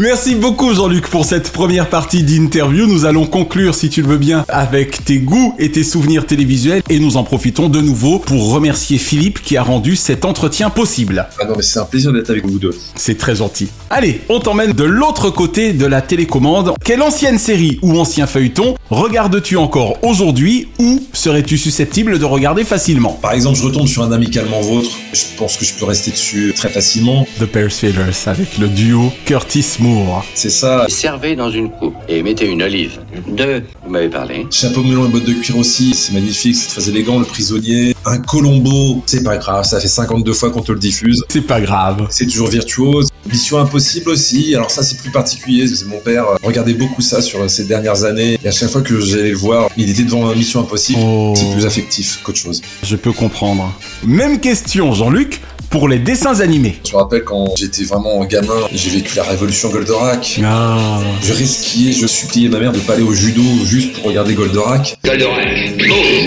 Merci 0.01 0.37
beaucoup 0.37 0.73
Jean-Luc 0.75 1.09
pour 1.09 1.25
cette 1.25 1.51
première 1.51 1.91
partie 1.91 2.23
d'interview. 2.23 2.87
Nous 2.87 3.05
allons 3.05 3.27
conclure, 3.27 3.75
si 3.75 3.91
tu 3.91 4.01
le 4.01 4.07
veux 4.07 4.17
bien, 4.17 4.45
avec 4.49 5.05
tes 5.05 5.19
goûts 5.19 5.57
et 5.59 5.73
tes 5.73 5.83
souvenirs 5.83 6.25
télévisuels 6.25 6.85
et 6.89 7.01
nous 7.01 7.17
en 7.17 7.25
profitons 7.25 7.69
de 7.69 7.81
nouveau 7.81 8.21
pour 8.21 8.53
remercier 8.53 8.97
Philippe 8.97 9.43
qui 9.43 9.57
a 9.57 9.65
rendu 9.65 9.97
cet 9.97 10.25
entretien 10.25 10.71
possible. 10.71 11.27
Ah 11.41 11.47
non, 11.47 11.55
mais 11.57 11.65
c'est 11.65 11.81
un 11.81 11.85
plaisir 11.85 12.13
d'être 12.13 12.31
avec 12.31 12.47
vous 12.47 12.61
deux. 12.61 12.79
C'est 12.95 13.19
très 13.19 13.35
gentil. 13.35 13.71
Allez, 13.91 14.21
on 14.29 14.39
t'emmène 14.39 14.71
de 14.71 14.85
l'autre 14.85 15.31
côté 15.31 15.73
de 15.73 15.85
la 15.85 16.01
télécommande. 16.01 16.75
Quelle 16.85 17.03
ancienne 17.03 17.39
série 17.39 17.81
ou 17.83 17.99
ancien 17.99 18.29
feuilleton 18.29 18.77
regardes-tu 18.91 19.57
encore 19.57 19.99
aujourd'hui 20.05 20.69
ou 20.79 21.03
serais-tu 21.13 21.59
susceptible 21.59 22.21
de 22.21 22.25
regarder 22.25 22.63
facilement? 22.63 23.19
Par 23.21 23.33
exemple, 23.33 23.59
je 23.59 23.65
retombe 23.65 23.89
sur 23.89 24.05
un 24.05 24.13
amicalement 24.13 24.61
vôtre. 24.61 24.91
Je 25.13 25.25
pense 25.37 25.57
que 25.57 25.65
je 25.65 25.75
peux 25.75 25.87
rester 25.87 26.13
dessus 26.13 26.55
très 26.55 26.69
facilement. 26.69 27.27
The 27.41 27.47
Perseverers 27.47 28.29
avec 28.29 28.59
le 28.59 28.69
duo 28.69 29.11
Curtis 29.25 29.67
Moore. 29.81 29.88
C'est 30.35 30.51
ça. 30.51 30.87
Servez 30.89 31.37
dans 31.37 31.51
une 31.51 31.71
coupe 31.71 31.95
et 32.09 32.23
mettez 32.23 32.47
une 32.49 32.63
olive. 32.63 32.99
Deux, 33.29 33.63
vous 33.85 33.91
m'avez 33.91 34.09
parlé. 34.09 34.47
Chapeau 34.51 34.83
melon 34.83 35.07
et 35.07 35.09
bottes 35.09 35.25
de 35.25 35.33
cuir 35.33 35.57
aussi, 35.59 35.95
c'est 35.95 36.13
magnifique, 36.13 36.55
c'est 36.57 36.69
très 36.69 36.89
élégant. 36.89 37.19
Le 37.19 37.25
prisonnier, 37.25 37.95
un 38.05 38.19
Colombo, 38.19 39.03
c'est 39.07 39.23
pas 39.25 39.37
grave, 39.37 39.65
ça 39.65 39.81
fait 39.81 39.89
52 39.89 40.33
fois 40.33 40.51
qu'on 40.51 40.63
te 40.63 40.73
le 40.73 40.79
diffuse. 40.79 41.25
C'est 41.29 41.47
pas 41.47 41.61
grave. 41.61 42.07
C'est 42.11 42.27
toujours 42.27 42.49
virtuose. 42.49 43.09
Mission 43.31 43.59
impossible 43.59 44.09
aussi, 44.11 44.55
alors 44.55 44.71
ça 44.71 44.83
c'est 44.83 44.97
plus 44.99 45.11
particulier, 45.11 45.67
que 45.67 45.85
mon 45.87 45.99
père 45.99 46.25
euh, 46.29 46.37
regardait 46.43 46.73
beaucoup 46.73 47.03
ça 47.03 47.21
sur 47.21 47.41
euh, 47.41 47.49
ces 47.49 47.65
dernières 47.65 48.05
années, 48.05 48.39
et 48.43 48.49
à 48.49 48.53
chaque 48.53 48.71
fois 48.71 48.81
que 48.81 48.99
j'allais 49.01 49.31
le 49.33 49.37
voir, 49.37 49.69
il 49.77 49.91
était 49.91 50.05
devant 50.05 50.35
Mission 50.35 50.61
impossible, 50.61 50.99
Oh. 51.03 51.35
c'est 51.37 51.51
plus 51.53 51.67
affectif 51.67 52.21
qu'autre 52.23 52.39
chose. 52.39 52.63
Je 52.83 52.97
peux 52.97 53.13
comprendre. 53.13 53.73
Même 54.05 54.41
question 54.41 54.93
Jean-Luc 54.95 55.41
pour 55.71 55.89
les 55.89 55.99
dessins 55.99 56.41
animés. 56.41 56.79
Je 56.87 56.93
me 56.93 56.99
rappelle 56.99 57.25
quand 57.25 57.55
j'étais 57.57 57.85
vraiment 57.85 58.25
gamin, 58.25 58.67
j'ai 58.73 58.91
vécu 58.91 59.17
la 59.17 59.25
révolution 59.25 59.69
Goldorak. 59.69 60.41
Ah. 60.45 61.01
Je 61.23 61.33
risquais, 61.33 61.93
je 61.93 62.07
suppliais 62.07 62.49
ma 62.49 62.59
mère 62.59 62.73
de 62.73 62.79
pas 62.79 62.95
aller 62.95 63.03
au 63.03 63.13
judo 63.13 63.43
juste 63.65 63.95
pour 63.95 64.05
regarder 64.05 64.35
Goldorak. 64.35 64.99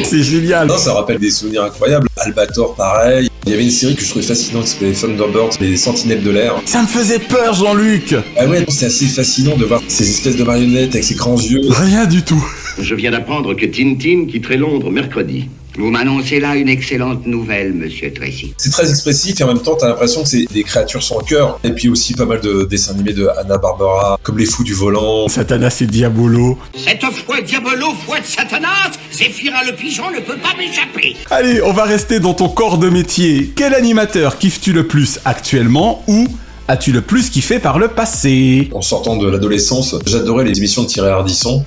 C'est 0.03 0.23
génial. 0.23 0.67
Non, 0.67 0.77
ça 0.77 0.93
rappelle 0.93 1.19
des 1.19 1.31
souvenirs 1.31 1.63
incroyables. 1.63 2.07
Albator, 2.17 2.75
pareil. 2.75 3.29
Il 3.45 3.51
y 3.51 3.55
avait 3.55 3.63
une 3.63 3.71
série 3.71 3.95
que 3.95 4.03
je 4.03 4.09
trouvais 4.09 4.25
fascinante 4.25 4.65
qui 4.65 4.69
s'appelait 4.71 4.91
Thunderbirds, 4.93 5.57
les 5.59 5.75
Sentinelles 5.75 6.21
de 6.21 6.29
l'air. 6.29 6.55
Ça 6.65 6.83
me 6.83 6.87
faisait 6.87 7.17
peur 7.17 7.55
Jean-Luc 7.55 8.15
Ah 8.37 8.45
ouais, 8.45 8.63
c'est 8.69 8.85
assez 8.85 9.07
fascinant 9.07 9.57
de 9.57 9.65
voir 9.65 9.81
ces 9.87 10.07
espèces 10.07 10.35
de 10.35 10.43
marionnettes 10.43 10.91
avec 10.91 11.03
ces 11.03 11.15
grands 11.15 11.39
yeux. 11.39 11.61
Rien 11.69 12.05
du 12.05 12.21
tout. 12.21 12.43
Je 12.79 12.93
viens 12.93 13.11
d'apprendre 13.11 13.55
que 13.55 13.65
Tintin 13.65 14.25
quitterait 14.29 14.57
Londres 14.57 14.91
mercredi. 14.91 15.49
Vous 15.77 15.89
m'annoncez 15.89 16.39
là 16.39 16.55
une 16.55 16.67
excellente 16.69 17.25
nouvelle, 17.25 17.73
monsieur 17.73 18.13
Tracy. 18.13 18.53
C'est 18.57 18.71
très 18.71 18.89
expressif 18.89 19.39
et 19.39 19.43
en 19.43 19.47
même 19.47 19.61
temps, 19.61 19.75
t'as 19.79 19.87
l'impression 19.87 20.23
que 20.23 20.29
c'est 20.29 20.45
des 20.51 20.63
créatures 20.63 21.01
sans 21.01 21.19
cœur. 21.19 21.59
Et 21.63 21.71
puis 21.71 21.89
aussi 21.89 22.13
pas 22.13 22.25
mal 22.25 22.41
de 22.41 22.65
dessins 22.65 22.91
animés 22.91 23.13
de 23.13 23.27
Hanna-Barbera, 23.27 24.19
comme 24.21 24.37
Les 24.37 24.45
Fous 24.45 24.63
du 24.63 24.73
Volant. 24.73 25.27
Satanas 25.29 25.77
et 25.81 25.85
Diabolo. 25.85 26.57
Cette 26.75 27.03
fois 27.25 27.41
diabolo, 27.41 27.87
foi 28.05 28.19
de 28.19 28.25
Satanas, 28.25 28.91
Zéphira 29.11 29.63
le 29.63 29.73
pigeon 29.73 30.11
ne 30.11 30.19
peut 30.19 30.37
pas 30.37 30.55
m'échapper. 30.57 31.15
Allez, 31.29 31.61
on 31.61 31.71
va 31.71 31.83
rester 31.83 32.19
dans 32.19 32.33
ton 32.33 32.49
corps 32.49 32.77
de 32.77 32.89
métier. 32.89 33.51
Quel 33.55 33.73
animateur 33.73 34.37
kiffes-tu 34.37 34.73
le 34.73 34.87
plus 34.87 35.19
actuellement 35.25 36.03
ou 36.07 36.27
as-tu 36.67 36.91
le 36.91 37.01
plus 37.01 37.29
kiffé 37.29 37.59
par 37.59 37.79
le 37.79 37.87
passé? 37.87 38.69
En 38.73 38.81
sortant 38.81 39.15
de 39.17 39.29
l'adolescence, 39.29 39.95
j'adorais 40.05 40.43
les 40.45 40.57
émissions 40.57 40.83
de 40.83 40.87
Thierry 40.87 41.09
Ardisson. 41.09 41.65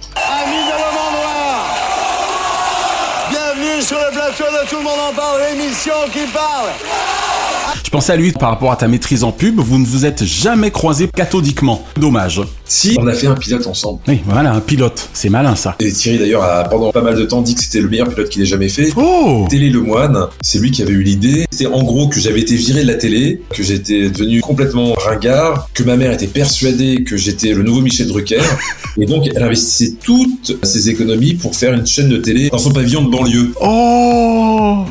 Sur 3.81 3.99
le 3.99 4.11
plateau 4.13 4.45
de 4.45 4.69
Tout 4.69 4.77
le 4.77 4.83
monde 4.83 5.01
en 5.11 5.13
parle, 5.13 5.43
l'émission 5.43 5.95
qui 6.13 6.27
parle 6.29 6.69
pensais 7.95 8.13
à 8.13 8.17
lui 8.17 8.33
par 8.33 8.51
rapport 8.51 8.73
à 8.73 8.77
ta 8.77 8.89
maîtrise 8.89 9.23
en 9.23 9.31
pub, 9.31 9.61
vous 9.61 9.79
ne 9.79 9.87
vous 9.87 10.05
êtes 10.05 10.25
jamais 10.25 10.73
croisés 10.73 11.07
cathodiquement. 11.07 11.85
Dommage. 11.97 12.41
Si, 12.65 12.97
on 12.99 13.07
a 13.07 13.13
fait 13.13 13.29
un 13.29 13.37
pilote 13.37 13.69
ensemble. 13.69 14.01
Oui, 14.09 14.19
voilà, 14.27 14.53
un 14.53 14.59
pilote. 14.59 15.09
C'est 15.13 15.29
malin 15.29 15.55
ça. 15.55 15.77
Et 15.79 15.93
Thierry 15.93 16.19
d'ailleurs 16.19 16.43
a 16.43 16.65
pendant 16.65 16.91
pas 16.91 17.03
mal 17.03 17.15
de 17.15 17.25
temps 17.25 17.41
dit 17.41 17.55
que 17.55 17.63
c'était 17.63 17.81
le 17.81 17.89
meilleur 17.89 18.09
pilote 18.09 18.29
qu'il 18.31 18.43
ait 18.43 18.47
jamais 18.47 18.69
fait. 18.69 18.89
Oh 18.97 19.47
Télé 19.49 19.71
Le 19.71 19.81
Moine, 19.81 20.27
c'est 20.41 20.59
lui 20.59 20.73
qui 20.73 20.83
avait 20.83 20.93
eu 20.93 21.05
l'idée. 21.05 21.47
C'était 21.53 21.67
en 21.67 21.85
gros 21.85 22.09
que 22.09 22.19
j'avais 22.19 22.41
été 22.41 22.57
viré 22.57 22.83
de 22.83 22.89
la 22.89 22.95
télé, 22.95 23.43
que 23.51 23.63
j'étais 23.63 24.11
devenu 24.11 24.41
complètement 24.41 24.95
ringard, 24.95 25.69
que 25.73 25.85
ma 25.85 25.97
mère 25.97 26.11
était 26.11 26.27
persuadée 26.27 27.05
que 27.05 27.17
j'étais 27.17 27.53
le 27.53 27.63
nouveau 27.63 27.81
Michel 27.81 28.09
Drucker. 28.09 28.43
et 28.99 29.07
donc 29.07 29.29
elle 29.33 29.43
investissait 29.45 29.95
toutes 30.03 30.57
ses 30.65 30.91
économies 30.91 31.35
pour 31.35 31.55
faire 31.55 31.73
une 31.73 31.87
chaîne 31.87 32.09
de 32.09 32.17
télé 32.17 32.49
dans 32.51 32.59
son 32.59 32.73
pavillon 32.73 33.05
de 33.05 33.11
banlieue. 33.11 33.53
Oh 33.61 34.44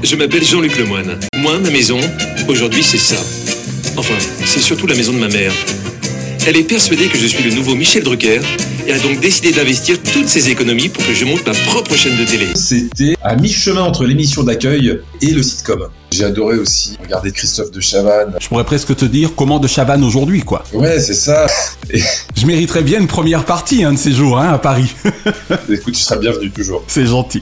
Je 0.04 0.16
m'appelle 0.16 0.44
Jean-Luc 0.44 0.78
Lemoine. 0.78 1.20
Moi, 1.38 1.58
ma 1.58 1.72
maison, 1.72 2.00
aujourd'hui, 2.48 2.84
c'est 2.84 3.00
ça. 3.00 3.16
Enfin, 3.98 4.14
c'est 4.46 4.60
surtout 4.60 4.86
la 4.86 4.94
maison 4.94 5.14
de 5.14 5.18
ma 5.18 5.30
mère. 5.30 5.52
Elle 6.46 6.58
est 6.58 6.64
persuadée 6.64 7.08
que 7.08 7.18
je 7.18 7.26
suis 7.26 7.44
le 7.44 7.56
nouveau 7.56 7.74
Michel 7.74 8.04
Drucker 8.04 8.42
et 8.88 8.94
a 8.94 9.00
donc 9.00 9.20
décidé 9.20 9.52
d'investir 9.52 9.98
toutes 10.02 10.28
ses 10.28 10.50
économies 10.50 10.90
pour 10.90 11.06
que 11.06 11.14
je 11.14 11.26
monte 11.26 11.46
ma 11.46 11.54
propre 11.54 11.96
chaîne 11.96 12.18
de 12.18 12.26
télé. 12.26 12.48
C'était 12.56 13.16
à 13.22 13.36
mi-chemin 13.36 13.82
entre 13.82 14.06
l'émission 14.06 14.44
d'accueil 14.44 15.00
et 15.22 15.32
le 15.32 15.44
sitcom. 15.44 15.88
J'ai 16.14 16.26
adoré 16.26 16.58
aussi 16.60 16.96
regarder 17.02 17.32
Christophe 17.32 17.72
de 17.72 17.80
Chavannes. 17.80 18.36
Je 18.40 18.48
pourrais 18.48 18.66
presque 18.66 18.96
te 18.96 19.06
dire 19.06 19.32
comment 19.36 19.60
de 19.60 19.68
Chavannes 19.68 20.04
aujourd'hui, 20.04 20.42
quoi. 20.44 20.64
Ouais, 20.72 21.00
c'est 21.00 21.16
ça. 21.16 21.48
Je 21.92 22.46
mériterais 22.46 22.84
bien 22.84 23.00
une 23.00 23.08
première 23.08 23.46
partie 23.46 23.84
un 23.84 23.94
de 23.94 23.98
ces 23.98 24.12
jours, 24.12 24.38
hein, 24.38 24.54
à 24.54 24.60
Paris. 24.60 24.94
Écoute, 25.70 25.96
tu 25.96 26.02
seras 26.02 26.18
bienvenu 26.18 26.52
toujours. 26.52 26.84
C'est 26.88 27.08
gentil. 27.08 27.42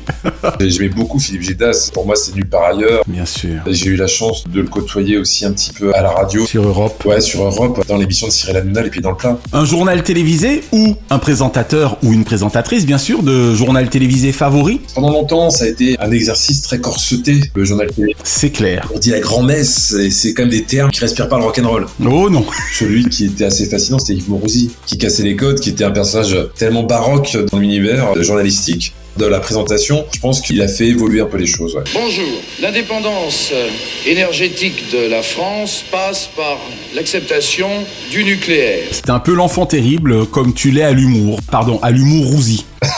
J'aimais 0.62 0.88
beaucoup 0.88 1.20
Philippe 1.20 1.42
Gédas. 1.42 1.92
Pour 1.94 2.06
moi, 2.06 2.16
c'est 2.16 2.34
nulle 2.34 2.48
par 2.48 2.64
ailleurs. 2.64 3.04
Bien 3.08 3.26
sûr. 3.26 3.62
J'ai 3.68 3.88
eu 3.88 3.98
la 3.98 4.08
chance 4.08 4.46
de 4.48 4.62
le 4.62 4.68
côtoyer 4.68 5.18
aussi 5.18 5.46
un 5.46 5.52
petit 5.52 5.74
peu 5.74 5.94
à 5.94 6.02
la 6.02 6.12
radio. 6.12 6.46
Sur 6.46 6.66
Europe. 6.66 7.04
Ouais, 7.06 7.20
sur 7.20 7.44
Europe, 7.44 7.86
dans 7.90 7.98
l'émission 7.98 8.28
de 8.28 8.32
Cyril 8.32 8.56
Hanouna, 8.56 8.84
Les 8.84 8.90
Pieds 8.90 9.02
dans 9.02 9.12
le 9.12 9.18
Plat. 9.18 9.38
Un 9.52 9.66
journal 9.66 10.02
télévisé 10.04 10.64
ou 10.72 10.96
un 11.10 11.20
présentateur 11.32 11.98
ou 12.04 12.12
une 12.12 12.26
présentatrice, 12.26 12.86
bien 12.86 12.98
sûr, 12.98 13.24
de 13.24 13.56
journal 13.56 13.90
télévisé 13.90 14.34
favori 14.34 14.82
Pendant 14.94 15.12
longtemps, 15.12 15.50
ça 15.50 15.64
a 15.64 15.68
été 15.70 15.96
un 16.02 16.12
exercice 16.12 16.62
très 16.62 16.82
corseté, 16.82 17.40
le 17.56 17.64
journal 17.64 17.90
télé. 17.90 18.18
C'est 18.22 18.50
clair. 18.50 18.92
On 18.94 19.00
dit 19.00 19.12
la 19.12 19.22
grand-messe, 19.22 19.94
et 19.94 20.12
c'est 20.12 20.34
quand 20.34 20.44
même 20.44 20.52
des 20.52 20.64
termes 20.64 20.92
qui 20.92 21.00
respirent 21.00 21.30
pas 21.30 21.38
le 21.38 21.46
rock'n'roll. 21.46 21.86
Oh 22.06 22.30
non. 22.30 22.46
Celui 22.78 23.06
qui 23.06 23.28
était 23.28 23.46
assez 23.46 23.66
fascinant, 23.68 23.98
c'était 23.98 24.16
Yves 24.16 24.30
Morosi, 24.30 24.72
qui 24.86 24.98
cassait 24.98 25.24
les 25.24 25.38
codes, 25.38 25.62
qui 25.62 25.70
était 25.70 25.86
un 25.86 25.92
personnage 25.92 26.36
tellement 26.58 26.84
baroque 26.84 27.38
dans 27.50 27.60
l'univers 27.60 28.22
journalistique 28.22 28.94
de 29.18 29.26
la 29.26 29.40
présentation, 29.40 30.06
je 30.14 30.20
pense 30.20 30.42
qu'il 30.42 30.62
a 30.62 30.68
fait 30.68 30.88
évoluer 30.88 31.22
un 31.22 31.26
peu 31.26 31.38
les 31.38 31.48
choses. 31.48 31.76
Ouais. 31.76 31.84
Bonjour. 31.94 32.42
L'indépendance 32.62 33.52
euh, 33.54 33.70
énergétique 34.06 34.92
de 34.92 35.10
la 35.10 35.22
France 35.22 35.84
passe 35.92 36.30
par 36.36 36.58
l'acceptation 36.96 37.70
du 38.10 38.24
nucléaire. 38.24 38.88
C'est 38.92 39.10
un 39.10 39.20
peu 39.20 39.34
l'enfant 39.34 39.66
terrible, 39.66 40.26
comme 40.28 40.54
tu 40.54 40.72
l'es 40.72 40.84
à 40.84 40.92
l'humour. 40.92 41.40
Pardon, 41.52 41.80
à 41.82 41.92
l'humour 41.92 42.28
rousi. 42.28 42.66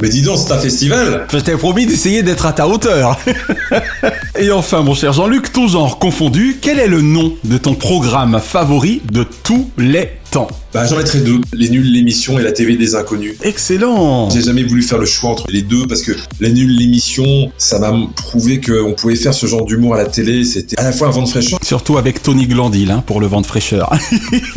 Mais 0.00 0.08
dis 0.08 0.22
donc, 0.22 0.38
c'est 0.38 0.52
un 0.52 0.58
festival 0.58 1.26
Je 1.32 1.38
t'ai 1.38 1.56
promis 1.56 1.86
d'essayer 1.86 2.22
d'être 2.22 2.46
à 2.46 2.52
ta 2.52 2.68
hauteur. 2.68 3.18
Et 4.38 4.50
enfin, 4.52 4.82
mon 4.82 4.94
cher 4.94 5.12
Jean-Luc, 5.12 5.52
tout 5.52 5.68
genre 5.68 5.98
confondu, 5.98 6.58
quel 6.60 6.78
est 6.78 6.86
le 6.86 7.00
nom 7.00 7.34
de 7.44 7.58
ton 7.58 7.74
programme 7.74 8.40
favori 8.40 9.02
de 9.10 9.24
tous 9.42 9.70
les 9.76 10.17
temps 10.30 10.48
Bah 10.72 10.84
j'en 10.86 10.96
mettrais 10.96 11.20
deux, 11.20 11.40
Les 11.52 11.68
Nuls, 11.68 11.92
l'émission 11.92 12.38
et 12.38 12.42
la 12.42 12.52
TV 12.52 12.76
des 12.76 12.94
Inconnus. 12.94 13.36
Excellent 13.42 14.30
J'ai 14.30 14.42
jamais 14.42 14.62
voulu 14.62 14.82
faire 14.82 14.98
le 14.98 15.06
choix 15.06 15.30
entre 15.30 15.46
les 15.50 15.62
deux 15.62 15.86
parce 15.86 16.02
que 16.02 16.12
Les 16.40 16.50
Nuls, 16.52 16.76
l'émission, 16.76 17.50
ça 17.58 17.78
m'a 17.78 17.92
prouvé 18.16 18.60
qu'on 18.60 18.92
pouvait 18.94 19.16
faire 19.16 19.34
ce 19.34 19.46
genre 19.46 19.64
d'humour 19.64 19.94
à 19.94 19.98
la 19.98 20.06
télé, 20.06 20.44
c'était 20.44 20.78
à 20.78 20.84
la 20.84 20.92
fois 20.92 21.08
un 21.08 21.10
vent 21.10 21.22
de 21.22 21.28
fraîcheur. 21.28 21.58
Surtout 21.62 21.98
avec 21.98 22.22
Tony 22.22 22.46
Glandil 22.46 22.90
hein, 22.90 23.02
pour 23.06 23.20
le 23.20 23.26
vent 23.26 23.40
de 23.40 23.46
fraîcheur. 23.46 23.92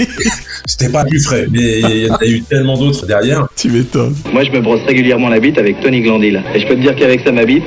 c'était 0.66 0.90
pas 0.90 1.04
plus 1.06 1.22
frais, 1.22 1.48
mais 1.52 1.80
il 1.80 2.08
y 2.08 2.12
en 2.12 2.16
a 2.16 2.26
eu 2.26 2.42
tellement 2.44 2.78
d'autres 2.78 3.06
derrière. 3.06 3.48
Tu 3.56 3.70
m'étonnes. 3.70 4.16
Moi 4.34 4.44
je 4.44 4.52
me 4.52 4.62
brosse 4.62 4.82
régulièrement 4.86 5.30
la 5.30 5.40
bite 5.40 5.58
avec 5.58 5.80
Tony 5.82 6.02
Glandil. 6.02 6.42
Et 6.54 6.60
je 6.60 6.68
peux 6.68 6.76
te 6.76 6.82
dire 6.82 6.96
qu'avec 6.96 7.22
ça 7.22 7.32
ma 7.32 7.46
bite, 7.46 7.64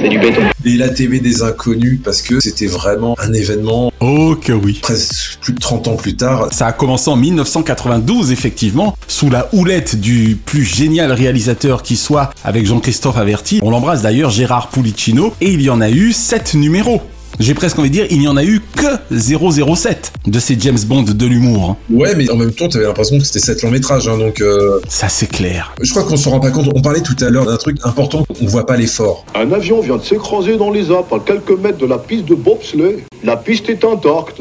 c'est 0.00 0.08
du 0.08 0.18
béton. 0.18 0.42
Et 0.64 0.76
la 0.76 0.88
TV 0.88 1.20
des 1.20 1.42
inconnus 1.42 2.00
parce 2.02 2.22
que 2.22 2.40
c'était 2.40 2.66
vraiment 2.66 3.14
un 3.18 3.32
événement. 3.32 3.92
Oh 4.00 4.36
que 4.40 4.52
oui. 4.52 4.78
Presque 4.82 5.38
plus 5.40 5.52
de 5.52 5.60
30 5.60 5.88
ans 5.88 5.96
plus 5.96 6.16
tard. 6.16 6.48
Ça 6.52 6.66
a 6.66 6.72
commencé 6.72 7.10
en 7.10 7.16
1992 7.16 8.32
effectivement, 8.32 8.96
sous 9.08 9.30
la 9.30 9.48
houlette 9.52 10.00
du 10.00 10.36
plus 10.44 10.64
génial 10.64 11.12
réalisateur 11.12 11.82
qui 11.82 11.96
soit 11.96 12.30
avec 12.44 12.66
Jean-Christophe 12.66 13.16
Averti. 13.16 13.60
On 13.62 13.70
l'embrasse 13.70 14.02
d'ailleurs 14.02 14.30
Gérard 14.30 14.68
Pulicino 14.68 15.34
et 15.40 15.52
il 15.52 15.62
y 15.62 15.70
en 15.70 15.80
a 15.80 15.90
eu 15.90 16.12
7 16.12 16.54
numéros. 16.54 17.02
J'ai 17.38 17.54
presque 17.54 17.78
envie 17.78 17.88
de 17.88 17.94
dire, 17.94 18.06
il 18.10 18.18
n'y 18.18 18.28
en 18.28 18.36
a 18.36 18.44
eu 18.44 18.60
que 18.76 19.16
007 19.16 20.12
de 20.26 20.38
ces 20.38 20.58
James 20.58 20.78
Bond 20.86 21.02
de 21.02 21.26
l'humour. 21.26 21.76
Ouais, 21.90 22.14
mais 22.14 22.28
en 22.30 22.36
même 22.36 22.52
temps, 22.52 22.68
t'avais 22.68 22.84
l'impression 22.84 23.18
que 23.18 23.24
c'était 23.24 23.40
7 23.40 23.62
longs 23.62 23.70
métrages, 23.70 24.08
hein, 24.08 24.18
donc... 24.18 24.40
Euh... 24.40 24.80
Ça, 24.88 25.08
c'est 25.08 25.28
clair. 25.28 25.74
Je 25.80 25.90
crois 25.90 26.02
qu'on 26.02 26.16
se 26.16 26.28
rend 26.28 26.40
pas 26.40 26.50
compte. 26.50 26.68
On 26.74 26.82
parlait 26.82 27.00
tout 27.00 27.16
à 27.20 27.30
l'heure 27.30 27.46
d'un 27.46 27.56
truc 27.56 27.78
important, 27.84 28.24
on 28.40 28.46
voit 28.46 28.66
pas 28.66 28.76
l'effort. 28.76 29.24
Un 29.34 29.52
avion 29.52 29.80
vient 29.80 29.96
de 29.96 30.02
s'écraser 30.02 30.56
dans 30.56 30.70
les 30.70 30.90
Alpes 30.90 31.12
à 31.12 31.20
quelques 31.24 31.58
mètres 31.58 31.78
de 31.78 31.86
la 31.86 31.98
piste 31.98 32.26
de 32.26 32.34
bobsleigh. 32.34 33.04
La 33.22 33.36
piste 33.36 33.68
est 33.68 33.84
intacte. 33.84 34.40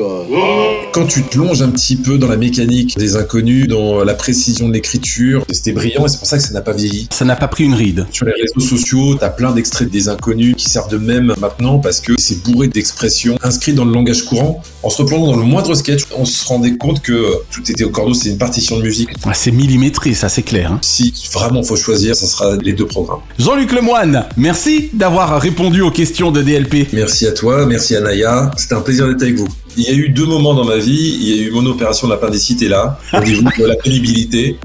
Quand 0.94 1.06
tu 1.06 1.24
te 1.24 1.38
longes 1.38 1.62
un 1.62 1.70
petit 1.70 1.98
peu 1.98 2.18
dans 2.18 2.30
la 2.30 2.38
mécanique 2.38 2.98
des 2.98 3.18
inconnus, 3.18 3.68
dans 3.68 4.04
la 4.06 4.14
précision 4.14 4.70
de 4.70 4.74
l'écriture, 4.74 5.44
c'était 5.52 5.74
brillant 5.74 6.06
et 6.06 6.10
c'est 6.10 6.18
pour 6.18 6.28
ça 6.28 6.38
que 6.38 6.44
ça 6.44 6.54
n'a 6.54 6.62
pas 6.62 6.72
vieilli. 6.72 7.08
Ça 7.12 7.26
n'a 7.26 7.36
pas 7.36 7.50
pris 7.50 7.66
une 7.66 7.74
ride. 7.74 8.08
Sur 8.12 8.26
les 8.26 8.34
réseaux 8.34 8.62
sociaux, 8.66 9.16
t'as 9.16 9.30
plein 9.30 9.52
d'extraits 9.52 9.90
des 9.90 10.08
inconnus 10.08 10.56
qui 10.58 10.70
servent 10.70 10.90
de 10.90 10.98
même 10.98 11.34
maintenant 11.40 11.80
parce 11.80 12.00
que 12.00 12.14
c'est 12.18 12.42
bourré 12.44 12.70
d'expressions 12.80 13.38
inscrites 13.44 13.76
dans 13.76 13.84
le 13.84 13.92
langage 13.92 14.24
courant. 14.24 14.64
En 14.84 14.90
se 14.90 15.02
replongeant 15.02 15.28
dans 15.34 15.38
le 15.38 15.44
moindre 15.44 15.76
sketch, 15.76 16.04
on 16.18 16.24
se 16.24 16.46
rendait 16.46 16.78
compte 16.78 17.02
que 17.02 17.34
tout 17.52 17.70
était 17.70 17.84
au 17.84 17.90
cordeau, 17.90 18.14
c'est 18.14 18.30
une 18.30 18.38
partition 18.38 18.78
de 18.78 18.84
musique. 18.84 19.10
Ah, 19.26 19.34
c'est 19.34 19.52
millimétré, 19.52 20.14
ça 20.14 20.30
c'est 20.30 20.44
clair. 20.44 20.72
Hein. 20.72 20.80
Si 20.82 21.14
vraiment 21.34 21.62
faut 21.62 21.76
choisir, 21.76 22.16
ça 22.16 22.26
sera 22.26 22.56
les 22.56 22.72
deux 22.72 22.88
programmes. 22.88 23.20
Jean-Luc 23.38 23.74
Lemoine, 23.74 24.26
merci 24.38 24.90
d'avoir 24.94 25.42
répondu 25.42 25.82
aux 25.82 25.92
questions 25.92 26.32
de 26.32 26.42
DLP. 26.42 26.88
Merci 26.94 27.28
à 27.28 27.34
toi, 27.34 27.66
merci 27.66 27.98
à 27.98 28.02
Naya. 28.02 28.52
C'était 28.56 28.76
un 28.76 28.82
plaisir 28.82 29.08
d'être 29.08 29.22
avec 29.22 29.36
vous. 29.36 29.48
Il 29.78 29.84
y 29.84 29.88
a 29.88 29.94
eu 29.94 30.10
deux 30.10 30.26
moments 30.26 30.54
dans 30.54 30.66
ma 30.66 30.78
vie. 30.78 31.18
Il 31.22 31.36
y 31.36 31.40
a 31.40 31.44
eu 31.44 31.52
mon 31.52 31.66
opération 31.66 32.08
d'appendicite 32.08 32.62
et 32.62 32.68
là, 32.68 33.00
rendez-vous 33.12 33.44
de 33.44 33.66
la 33.66 33.76
pénibilité. 33.76 34.58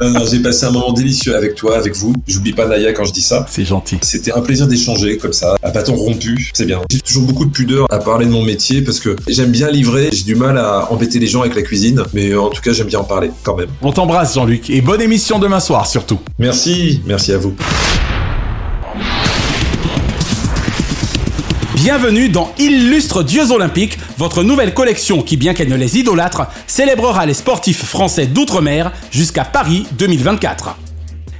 non, 0.00 0.10
non, 0.10 0.20
j'ai 0.30 0.40
passé 0.40 0.66
un 0.66 0.70
moment 0.70 0.92
délicieux 0.92 1.34
avec 1.36 1.54
toi, 1.54 1.76
avec 1.76 1.96
vous. 1.96 2.14
J'oublie 2.26 2.52
pas 2.52 2.66
Naya 2.66 2.92
quand 2.92 3.04
je 3.04 3.12
dis 3.12 3.22
ça. 3.22 3.46
C'est 3.48 3.64
gentil. 3.64 3.98
C'était 4.02 4.32
un 4.32 4.40
plaisir 4.40 4.66
d'échanger 4.66 5.16
comme 5.18 5.32
ça, 5.32 5.56
à 5.62 5.70
bâton 5.70 5.94
rompu. 5.94 6.50
C'est 6.54 6.66
bien. 6.66 6.80
J'ai 6.90 7.00
toujours 7.00 7.24
beaucoup 7.24 7.44
de 7.44 7.52
pudeur 7.52 7.86
à 7.90 7.98
parler 7.98 8.26
de 8.26 8.30
mon 8.30 8.42
métier 8.42 8.82
parce 8.82 9.00
que 9.00 9.16
j'aime 9.28 9.50
bien 9.50 9.70
livrer. 9.70 10.10
J'ai 10.12 10.24
du 10.24 10.34
mal 10.34 10.58
à 10.58 10.90
embêter 10.90 11.18
les 11.18 11.26
gens 11.26 11.42
avec 11.42 11.54
la 11.54 11.62
cuisine, 11.62 12.02
mais 12.12 12.34
en 12.34 12.48
tout 12.48 12.62
cas, 12.62 12.72
j'aime 12.72 12.86
bien 12.86 13.00
en 13.00 13.04
parler 13.04 13.30
quand 13.42 13.56
même. 13.56 13.68
On 13.82 13.92
t'embrasse, 13.92 14.34
Jean-Luc, 14.34 14.70
et 14.70 14.80
bonne 14.80 15.02
émission 15.02 15.38
demain 15.38 15.60
soir 15.60 15.86
surtout. 15.86 16.20
Merci, 16.38 17.00
merci 17.06 17.32
à 17.32 17.38
vous. 17.38 17.54
Bienvenue 21.82 22.28
dans 22.28 22.52
Illustre 22.58 23.22
Dieux 23.22 23.52
Olympiques, 23.52 23.98
votre 24.18 24.42
nouvelle 24.42 24.74
collection 24.74 25.22
qui, 25.22 25.38
bien 25.38 25.54
qu'elle 25.54 25.70
ne 25.70 25.76
les 25.76 25.98
idolâtre, 25.98 26.42
célébrera 26.66 27.24
les 27.24 27.32
sportifs 27.32 27.86
français 27.86 28.26
d'outre-mer 28.26 28.92
jusqu'à 29.10 29.46
Paris 29.46 29.86
2024. 29.92 30.76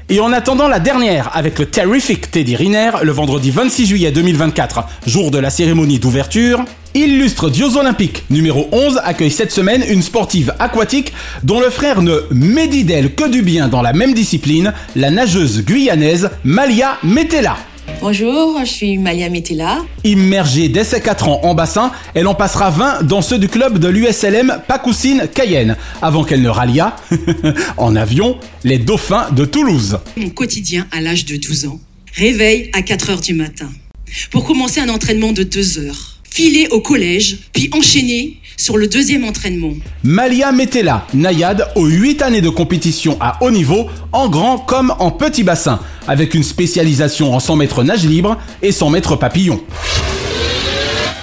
Et 0.09 0.19
en 0.19 0.33
attendant 0.33 0.67
la 0.67 0.81
dernière 0.81 1.31
avec 1.35 1.59
le 1.59 1.67
Terrific 1.67 2.31
Teddy 2.31 2.57
Riner 2.57 2.91
le 3.03 3.13
vendredi 3.13 3.51
26 3.51 3.85
juillet 3.85 4.13
2024, 4.13 4.85
jour 5.07 5.31
de 5.31 5.37
la 5.37 5.51
cérémonie 5.51 5.99
d'ouverture, 5.99 6.65
Illustre 6.95 7.51
Dieux 7.51 7.77
Olympiques 7.77 8.25
numéro 8.31 8.67
11 8.73 8.99
accueille 9.05 9.31
cette 9.31 9.53
semaine 9.53 9.85
une 9.91 10.03
sportive 10.03 10.55
aquatique 10.59 11.13
dont 11.43 11.61
le 11.61 11.69
frère 11.69 12.01
ne 12.01 12.15
médit 12.31 12.85
d'elle 12.85 13.15
que 13.15 13.29
du 13.29 13.43
bien 13.43 13.69
dans 13.69 13.83
la 13.83 13.93
même 13.93 14.15
discipline, 14.15 14.73
la 14.97 15.11
nageuse 15.11 15.63
guyanaise 15.67 16.31
Malia 16.45 16.97
Metella. 17.03 17.59
Bonjour, 17.99 18.59
je 18.61 18.71
suis 18.71 18.99
Malia 18.99 19.29
Metella. 19.29 19.85
Immergée 20.05 20.69
dès 20.69 20.85
ses 20.85 21.01
4 21.01 21.29
ans 21.29 21.41
en 21.43 21.55
bassin, 21.55 21.93
elle 22.15 22.27
en 22.27 22.35
passera 22.35 22.71
20 22.71 23.03
dans 23.03 23.21
ceux 23.21 23.39
du 23.39 23.49
club 23.49 23.79
de 23.79 23.89
l'USLM 23.89 24.63
Pacoussine 24.67 25.29
Cayenne, 25.35 25.77
avant 26.01 26.25
qu'elle 26.25 26.41
ne 26.41 26.49
rallia, 26.49 26.97
en 27.77 27.97
avion, 27.97 28.39
les 28.65 28.79
dauphins 28.79 29.31
de 29.33 29.45
Toulouse. 29.45 29.99
Mon 30.17 30.31
quotidien 30.31 30.87
à 30.93 31.01
l'âge 31.01 31.27
de 31.27 31.37
12 31.37 31.67
ans. 31.67 31.81
Réveil 32.15 32.71
à 32.73 32.83
4 32.83 33.11
heures 33.11 33.21
du 33.21 33.35
matin. 33.35 33.69
Pour 34.31 34.45
commencer 34.45 34.81
un 34.81 34.89
entraînement 34.89 35.33
de 35.33 35.43
2 35.43 35.79
heures. 35.81 36.17
Filer 36.31 36.69
au 36.71 36.81
collège, 36.81 37.39
puis 37.53 37.69
enchaîner 37.73 38.39
sur 38.61 38.77
le 38.77 38.87
deuxième 38.87 39.25
entraînement. 39.25 39.73
Malia 40.05 40.53
Metella, 40.53 41.07
naïade 41.15 41.67
aux 41.77 41.87
8 41.87 42.23
années 42.23 42.43
de 42.43 42.51
compétition 42.51 43.17
à 43.19 43.43
haut 43.43 43.51
niveau, 43.51 43.87
en 44.13 44.29
grand 44.29 44.59
comme 44.59 44.95
en 44.99 45.11
petit 45.11 45.43
bassin, 45.43 45.81
avec 46.07 46.35
une 46.35 46.43
spécialisation 46.43 47.35
en 47.35 47.41
100 47.41 47.57
mètres 47.57 47.83
nage 47.83 48.05
libre 48.05 48.37
et 48.63 48.71
100 48.71 48.91
mètres 48.91 49.17
papillon. 49.17 49.61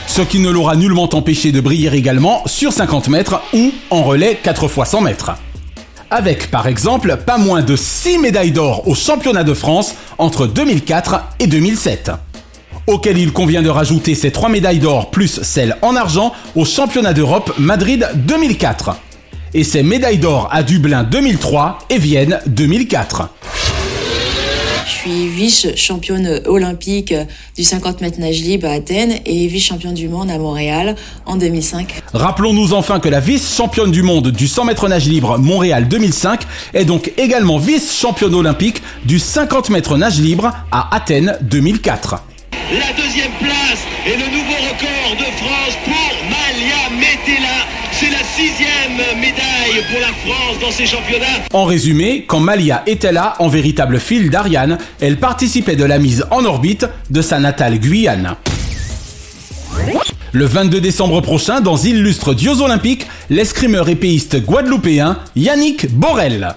Ce 0.08 0.22
qui 0.24 0.40
ne 0.40 0.50
l'aura 0.50 0.76
nullement 0.76 1.14
empêché 1.14 1.52
de 1.52 1.62
briller 1.62 1.94
également 1.94 2.42
sur 2.48 2.74
50 2.74 3.08
mètres 3.10 3.40
ou 3.54 3.72
en 3.92 4.04
relais 4.04 4.40
4 4.42 4.66
x 4.66 4.90
100 4.90 5.02
mètres. 5.02 5.32
Avec 6.10 6.50
par 6.50 6.68
exemple 6.68 7.18
pas 7.24 7.38
moins 7.38 7.62
de 7.62 7.76
6 7.76 8.18
médailles 8.18 8.52
d'or 8.52 8.88
aux 8.88 8.96
championnats 8.96 9.44
de 9.44 9.54
France 9.54 9.94
entre 10.18 10.48
2004 10.48 11.22
et 11.40 11.48
2007 11.48 12.12
auquel 12.88 13.18
il 13.18 13.34
convient 13.34 13.62
de 13.62 13.70
rajouter 13.70 14.16
ses 14.16 14.32
trois 14.32 14.50
médailles 14.50 14.80
d'or 14.80 15.12
plus 15.12 15.42
celle 15.44 15.78
en 15.82 15.96
argent 15.96 16.34
au 16.56 16.66
championnat 16.66 17.14
d'Europe 17.14 17.54
Madrid 17.60 18.08
2004 18.16 18.96
et 19.54 19.64
ses 19.64 19.84
médailles 19.84 20.18
d'or 20.18 20.50
à 20.52 20.64
Dublin 20.64 21.04
2003 21.04 21.80
et 21.90 21.98
Vienne 21.98 22.40
2004. 22.48 23.30
Je 24.86 24.92
suis 24.94 25.28
vice-championne 25.28 26.42
olympique 26.46 27.14
du 27.56 27.64
50 27.64 28.02
mètres 28.02 28.20
nage 28.20 28.42
libre 28.42 28.68
à 28.68 28.72
Athènes 28.72 29.16
et 29.26 29.48
vice-championne 29.48 29.94
du 29.94 30.10
monde 30.10 30.30
à 30.30 30.38
Montréal 30.38 30.96
en 31.26 31.38
2005. 31.38 32.02
Rappelons-nous 32.14 32.74
enfin 32.74 33.00
que 33.00 33.10
la 33.10 33.20
vice-championne 33.20 33.92
du 33.92 34.02
monde 34.02 34.32
du 34.32 34.48
100 34.48 34.66
mètres 34.66 34.88
nage 34.88 35.08
libre 35.08 35.38
Montréal 35.38 35.88
2005 35.88 36.42
est 36.74 36.86
donc 36.86 37.12
également 37.18 37.58
vice-championne 37.58 38.34
olympique 38.36 38.82
du 39.06 39.20
50 39.20 39.70
mètres 39.70 39.98
nage 39.98 40.20
libre 40.20 40.52
à 40.72 40.96
Athènes 40.96 41.38
2004. 41.42 42.24
La 42.70 42.92
deuxième 43.02 43.32
place 43.40 43.88
et 44.06 44.18
le 44.18 44.26
nouveau 44.26 44.56
record 44.56 45.16
de 45.18 45.24
France 45.24 45.78
pour 45.86 46.30
Malia 46.30 46.88
Sixième 48.38 49.20
médaille 49.20 49.84
pour 49.90 50.00
la 50.00 50.10
France 50.10 50.60
dans 50.62 50.70
ces 50.70 50.86
championnats. 50.86 51.26
En 51.54 51.66
résumé, 51.66 52.26
quand 52.28 52.40
Malia 52.40 52.84
était 52.86 53.12
là, 53.12 53.34
en 53.40 53.48
véritable 53.48 54.00
fil 54.00 54.30
d'Ariane, 54.30 54.78
elle 55.02 55.18
participait 55.18 55.76
de 55.76 55.84
la 55.84 55.98
mise 55.98 56.24
en 56.30 56.46
orbite 56.46 56.86
de 57.10 57.24
sa 57.24 57.40
natale 57.40 57.80
Guyane. 57.80 58.36
Le 60.34 60.46
22 60.46 60.80
décembre 60.80 61.22
prochain, 61.22 61.62
dans 61.62 61.78
illustre 61.78 62.36
Dieux 62.36 62.62
Olympiques, 62.62 63.08
l'escrimeur 63.32 63.90
épéiste 63.90 64.46
guadeloupéen 64.46 65.18
Yannick 65.36 65.92
Borel. 65.92 66.56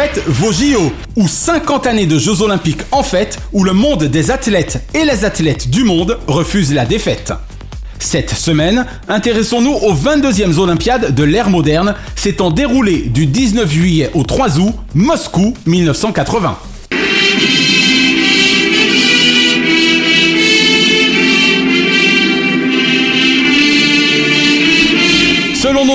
Faites 0.00 0.24
vos 0.26 0.50
JO, 0.50 0.90
ou 1.14 1.28
50 1.28 1.86
années 1.86 2.06
de 2.06 2.18
Jeux 2.18 2.40
Olympiques 2.40 2.80
en 2.90 3.02
fête, 3.02 3.38
où 3.52 3.64
le 3.64 3.74
monde 3.74 4.04
des 4.04 4.30
athlètes 4.30 4.82
et 4.94 5.04
les 5.04 5.26
athlètes 5.26 5.68
du 5.68 5.84
monde 5.84 6.16
refusent 6.26 6.72
la 6.72 6.86
défaite. 6.86 7.34
Cette 7.98 8.30
semaine, 8.30 8.86
intéressons-nous 9.10 9.74
aux 9.74 9.92
22e 9.92 10.56
Olympiades 10.56 11.14
de 11.14 11.22
l'ère 11.22 11.50
moderne, 11.50 11.94
s'étant 12.16 12.50
déroulées 12.50 13.10
du 13.12 13.26
19 13.26 13.70
juillet 13.70 14.10
au 14.14 14.22
3 14.22 14.58
août, 14.58 14.72
Moscou 14.94 15.52
1980. 15.66 16.56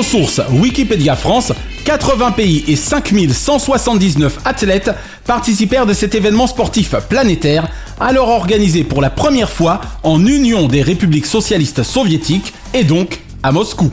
Sources 0.03 0.41
Wikipédia 0.51 1.15
France, 1.15 1.53
80 1.85 2.31
pays 2.31 2.63
et 2.67 2.75
5179 2.75 4.39
athlètes 4.45 4.91
participèrent 5.25 5.85
de 5.85 5.93
cet 5.93 6.15
événement 6.15 6.47
sportif 6.47 6.95
planétaire, 7.09 7.67
alors 7.99 8.29
organisé 8.29 8.83
pour 8.83 9.01
la 9.01 9.09
première 9.09 9.49
fois 9.49 9.81
en 10.03 10.25
Union 10.25 10.67
des 10.67 10.81
républiques 10.81 11.25
socialistes 11.25 11.83
soviétiques 11.83 12.53
et 12.73 12.83
donc 12.83 13.19
à 13.43 13.51
Moscou. 13.51 13.91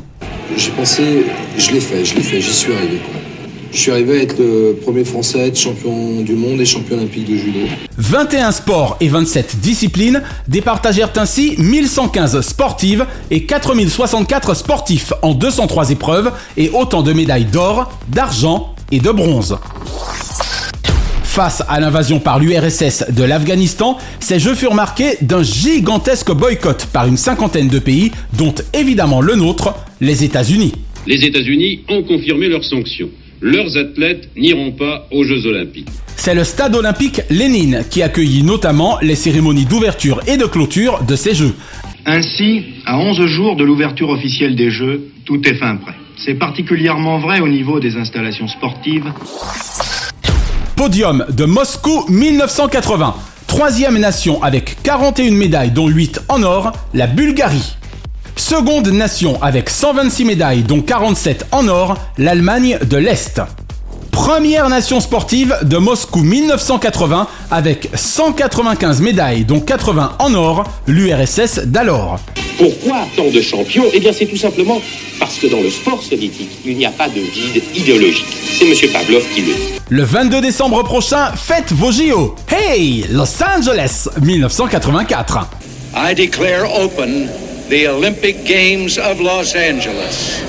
J'ai 0.56 0.70
pensé, 0.70 1.26
je 1.56 1.70
l'ai 1.70 1.80
fait, 1.80 2.04
je 2.04 2.14
l'ai 2.14 2.22
fait, 2.22 2.40
j'y 2.40 2.52
suis 2.52 2.72
arrivé. 2.72 3.00
Je 3.72 3.78
suis 3.78 3.90
arrivé 3.90 4.18
à 4.18 4.22
être 4.22 4.38
le 4.38 4.76
premier 4.82 5.02
Français 5.02 5.40
à 5.40 5.46
être 5.46 5.58
champion 5.58 6.20
du 6.20 6.34
monde 6.34 6.60
et 6.60 6.66
champion 6.66 6.98
olympique 6.98 7.26
de 7.26 7.36
judo. 7.36 7.60
21 7.96 8.52
sports 8.52 8.98
et 9.00 9.08
27 9.08 9.60
disciplines 9.60 10.22
départagèrent 10.46 11.12
ainsi 11.16 11.54
1115 11.56 12.42
sportives 12.42 13.06
et 13.30 13.44
4064 13.44 14.54
sportifs 14.54 15.14
en 15.22 15.32
203 15.32 15.90
épreuves 15.90 16.32
et 16.58 16.68
autant 16.68 17.02
de 17.02 17.14
médailles 17.14 17.46
d'or, 17.46 17.98
d'argent 18.10 18.74
et 18.90 19.00
de 19.00 19.10
bronze. 19.10 19.56
Face 21.24 21.62
à 21.66 21.80
l'invasion 21.80 22.20
par 22.20 22.40
l'URSS 22.40 23.10
de 23.10 23.24
l'Afghanistan, 23.24 23.96
ces 24.20 24.38
jeux 24.38 24.54
furent 24.54 24.74
marqués 24.74 25.16
d'un 25.22 25.42
gigantesque 25.42 26.30
boycott 26.30 26.88
par 26.92 27.06
une 27.06 27.16
cinquantaine 27.16 27.68
de 27.68 27.78
pays, 27.78 28.12
dont 28.36 28.54
évidemment 28.74 29.22
le 29.22 29.34
nôtre, 29.34 29.74
les 30.02 30.24
États-Unis. 30.24 30.74
Les 31.06 31.24
États-Unis 31.24 31.80
ont 31.88 32.02
confirmé 32.02 32.48
leurs 32.48 32.64
sanctions 32.64 33.08
leurs 33.42 33.76
athlètes 33.76 34.30
n'iront 34.36 34.72
pas 34.72 35.06
aux 35.10 35.24
Jeux 35.24 35.46
Olympiques. 35.46 35.88
C'est 36.16 36.34
le 36.34 36.44
stade 36.44 36.76
olympique 36.76 37.20
Lénine 37.28 37.84
qui 37.90 38.02
accueillit 38.02 38.44
notamment 38.44 38.98
les 39.02 39.16
cérémonies 39.16 39.66
d'ouverture 39.66 40.20
et 40.26 40.36
de 40.36 40.46
clôture 40.46 41.02
de 41.02 41.16
ces 41.16 41.34
Jeux. 41.34 41.54
Ainsi, 42.06 42.64
à 42.86 42.98
11 42.98 43.26
jours 43.26 43.56
de 43.56 43.64
l'ouverture 43.64 44.08
officielle 44.10 44.54
des 44.54 44.70
Jeux, 44.70 45.08
tout 45.24 45.46
est 45.46 45.54
fin 45.54 45.76
prêt. 45.76 45.94
C'est 46.24 46.34
particulièrement 46.34 47.18
vrai 47.18 47.40
au 47.40 47.48
niveau 47.48 47.80
des 47.80 47.96
installations 47.96 48.46
sportives. 48.46 49.12
Podium 50.76 51.24
de 51.28 51.44
Moscou 51.44 52.04
1980. 52.08 53.14
Troisième 53.48 53.98
nation 53.98 54.42
avec 54.42 54.76
41 54.82 55.32
médailles 55.32 55.72
dont 55.72 55.88
8 55.88 56.22
en 56.28 56.42
or, 56.42 56.72
la 56.94 57.06
Bulgarie. 57.06 57.76
Seconde 58.52 58.88
nation 58.88 59.42
avec 59.42 59.70
126 59.70 60.26
médailles 60.26 60.62
dont 60.62 60.82
47 60.82 61.46
en 61.52 61.68
or, 61.68 61.96
l'Allemagne 62.18 62.78
de 62.86 62.98
l'Est. 62.98 63.40
Première 64.10 64.68
nation 64.68 65.00
sportive 65.00 65.56
de 65.62 65.78
Moscou 65.78 66.20
1980 66.20 67.28
avec 67.50 67.88
195 67.94 69.00
médailles 69.00 69.46
dont 69.46 69.60
80 69.60 70.16
en 70.18 70.34
or, 70.34 70.64
l'URSS 70.86 71.60
d'alors. 71.64 72.20
Pourquoi 72.58 73.06
tant 73.16 73.30
de 73.30 73.40
champions? 73.40 73.86
Eh 73.94 74.00
bien 74.00 74.12
c'est 74.12 74.26
tout 74.26 74.36
simplement 74.36 74.82
parce 75.18 75.38
que 75.38 75.46
dans 75.46 75.62
le 75.62 75.70
sport 75.70 76.02
soviétique, 76.02 76.50
il 76.66 76.76
n'y 76.76 76.84
a 76.84 76.90
pas 76.90 77.08
de 77.08 77.20
vide 77.20 77.62
idéologique. 77.74 78.36
C'est 78.58 78.66
M. 78.66 78.92
Pavlov 78.92 79.22
qui 79.34 79.40
le 79.40 79.54
dit. 79.54 79.80
Le 79.88 80.02
22 80.02 80.42
décembre 80.42 80.82
prochain, 80.82 81.32
faites 81.34 81.72
vos 81.72 81.90
JO. 81.90 82.34
Hey, 82.50 83.06
Los 83.10 83.42
Angeles 83.42 84.08
1984. 84.20 85.48
I 85.96 86.14
declare 86.14 86.66
open 86.66 87.30
the 87.72 87.88
Olympic 87.88 88.44
Games 88.44 88.98
of 88.98 89.18
Los 89.18 89.56
Angeles. 89.56 90.42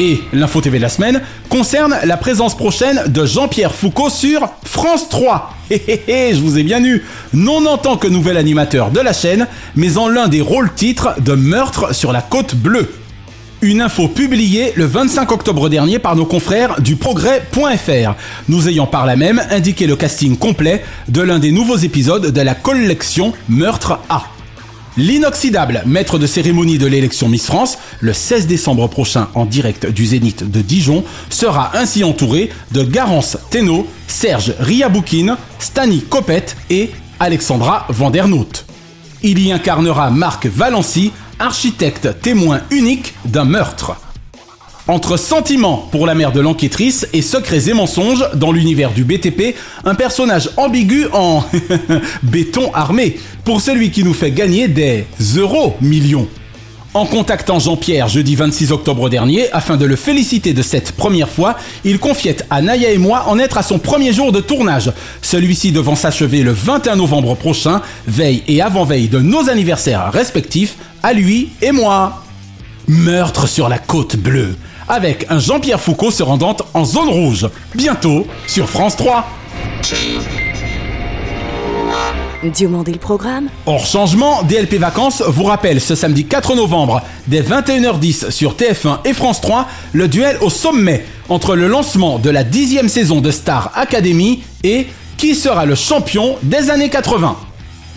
Et 0.00 0.18
l'info 0.32 0.60
TV 0.60 0.78
de 0.78 0.82
la 0.82 0.88
semaine 0.88 1.22
concerne 1.48 1.94
la 2.02 2.16
présence 2.16 2.56
prochaine 2.56 3.04
de 3.06 3.24
Jean-Pierre 3.24 3.72
Foucault 3.72 4.10
sur 4.10 4.48
France 4.64 5.08
3. 5.08 5.54
Hé 5.70 5.80
hé 5.86 6.02
hé, 6.08 6.34
je 6.34 6.40
vous 6.40 6.58
ai 6.58 6.64
bien 6.64 6.84
eu. 6.84 7.04
Non 7.32 7.64
en 7.66 7.78
tant 7.78 7.96
que 7.96 8.08
nouvel 8.08 8.36
animateur 8.36 8.90
de 8.90 8.98
la 8.98 9.12
chaîne, 9.12 9.46
mais 9.76 9.96
en 9.96 10.08
l'un 10.08 10.26
des 10.26 10.40
rôles 10.40 10.74
titres 10.74 11.14
de 11.20 11.34
Meurtre 11.34 11.94
sur 11.94 12.10
la 12.10 12.22
côte 12.22 12.56
bleue. 12.56 12.90
Une 13.62 13.80
info 13.80 14.08
publiée 14.08 14.72
le 14.74 14.86
25 14.86 15.30
octobre 15.30 15.68
dernier 15.68 16.00
par 16.00 16.16
nos 16.16 16.26
confrères 16.26 16.80
du 16.80 16.96
progrès.fr, 16.96 18.14
nous 18.48 18.68
ayant 18.68 18.88
par 18.88 19.06
là 19.06 19.14
même 19.14 19.40
indiqué 19.50 19.86
le 19.86 19.94
casting 19.94 20.36
complet 20.36 20.82
de 21.06 21.20
l'un 21.20 21.38
des 21.38 21.52
nouveaux 21.52 21.76
épisodes 21.76 22.32
de 22.32 22.40
la 22.40 22.56
collection 22.56 23.34
Meurtre 23.48 24.00
A. 24.08 24.24
L'inoxydable 25.00 25.82
maître 25.86 26.18
de 26.18 26.26
cérémonie 26.26 26.76
de 26.76 26.86
l'élection 26.86 27.30
Miss 27.30 27.46
France, 27.46 27.78
le 28.00 28.12
16 28.12 28.46
décembre 28.46 28.86
prochain 28.86 29.28
en 29.34 29.46
direct 29.46 29.86
du 29.86 30.04
Zénith 30.04 30.44
de 30.44 30.60
Dijon, 30.60 31.04
sera 31.30 31.74
ainsi 31.74 32.04
entouré 32.04 32.50
de 32.72 32.82
Garance 32.82 33.38
Teno, 33.48 33.86
Serge 34.08 34.52
Riaboukine, 34.58 35.38
Stani 35.58 36.02
Copette 36.02 36.54
et 36.68 36.90
Alexandra 37.18 37.86
Vandernoot. 37.88 38.66
Il 39.22 39.38
y 39.38 39.52
incarnera 39.52 40.10
Marc 40.10 40.44
Valency, 40.44 41.12
architecte 41.38 42.20
témoin 42.20 42.60
unique 42.70 43.14
d'un 43.24 43.46
meurtre. 43.46 43.96
Entre 44.90 45.16
sentiments 45.16 45.86
pour 45.92 46.04
la 46.04 46.16
mère 46.16 46.32
de 46.32 46.40
l'enquêtrice 46.40 47.06
et 47.12 47.22
secrets 47.22 47.68
et 47.68 47.74
mensonges 47.74 48.28
dans 48.34 48.50
l'univers 48.50 48.90
du 48.90 49.04
BTP, 49.04 49.54
un 49.84 49.94
personnage 49.94 50.50
ambigu 50.56 51.06
en 51.12 51.44
béton 52.24 52.74
armé 52.74 53.16
pour 53.44 53.60
celui 53.60 53.92
qui 53.92 54.02
nous 54.02 54.12
fait 54.12 54.32
gagner 54.32 54.66
des 54.66 55.06
euros 55.36 55.76
millions. 55.80 56.26
En 56.92 57.06
contactant 57.06 57.60
Jean-Pierre 57.60 58.08
jeudi 58.08 58.34
26 58.34 58.72
octobre 58.72 59.08
dernier 59.08 59.48
afin 59.52 59.76
de 59.76 59.84
le 59.84 59.94
féliciter 59.94 60.54
de 60.54 60.62
cette 60.62 60.90
première 60.90 61.28
fois, 61.28 61.56
il 61.84 62.00
confiait 62.00 62.38
à 62.50 62.60
Naya 62.60 62.90
et 62.90 62.98
moi 62.98 63.26
en 63.28 63.38
être 63.38 63.58
à 63.58 63.62
son 63.62 63.78
premier 63.78 64.12
jour 64.12 64.32
de 64.32 64.40
tournage, 64.40 64.90
celui-ci 65.22 65.70
devant 65.70 65.94
s'achever 65.94 66.42
le 66.42 66.50
21 66.50 66.96
novembre 66.96 67.36
prochain, 67.36 67.80
veille 68.08 68.42
et 68.48 68.60
avant-veille 68.60 69.06
de 69.06 69.20
nos 69.20 69.48
anniversaires 69.50 70.10
respectifs, 70.12 70.74
à 71.04 71.12
lui 71.12 71.50
et 71.62 71.70
moi. 71.70 72.24
Meurtre 72.88 73.46
sur 73.46 73.68
la 73.68 73.78
côte 73.78 74.16
bleue 74.16 74.56
avec 74.90 75.24
un 75.30 75.38
Jean-Pierre 75.38 75.80
Foucault 75.80 76.10
se 76.10 76.22
rendant 76.22 76.56
en 76.74 76.84
zone 76.84 77.08
rouge. 77.08 77.48
Bientôt 77.74 78.26
sur 78.48 78.68
France 78.68 78.96
3. 78.96 79.24
Diomandé 82.42 82.92
le 82.92 82.98
programme. 82.98 83.48
Hors 83.66 83.86
changement, 83.86 84.42
DLP 84.42 84.74
Vacances 84.74 85.22
vous 85.26 85.44
rappelle 85.44 85.80
ce 85.80 85.94
samedi 85.94 86.24
4 86.24 86.56
novembre, 86.56 87.02
dès 87.28 87.42
21h10 87.42 88.30
sur 88.30 88.54
TF1 88.54 88.98
et 89.04 89.12
France 89.12 89.40
3, 89.40 89.68
le 89.92 90.08
duel 90.08 90.38
au 90.40 90.50
sommet 90.50 91.04
entre 91.28 91.54
le 91.54 91.68
lancement 91.68 92.18
de 92.18 92.30
la 92.30 92.42
dixième 92.42 92.88
saison 92.88 93.20
de 93.20 93.30
Star 93.30 93.70
Academy 93.76 94.42
et 94.64 94.86
qui 95.18 95.34
sera 95.36 95.66
le 95.66 95.76
champion 95.76 96.36
des 96.42 96.70
années 96.70 96.88
80. 96.88 97.36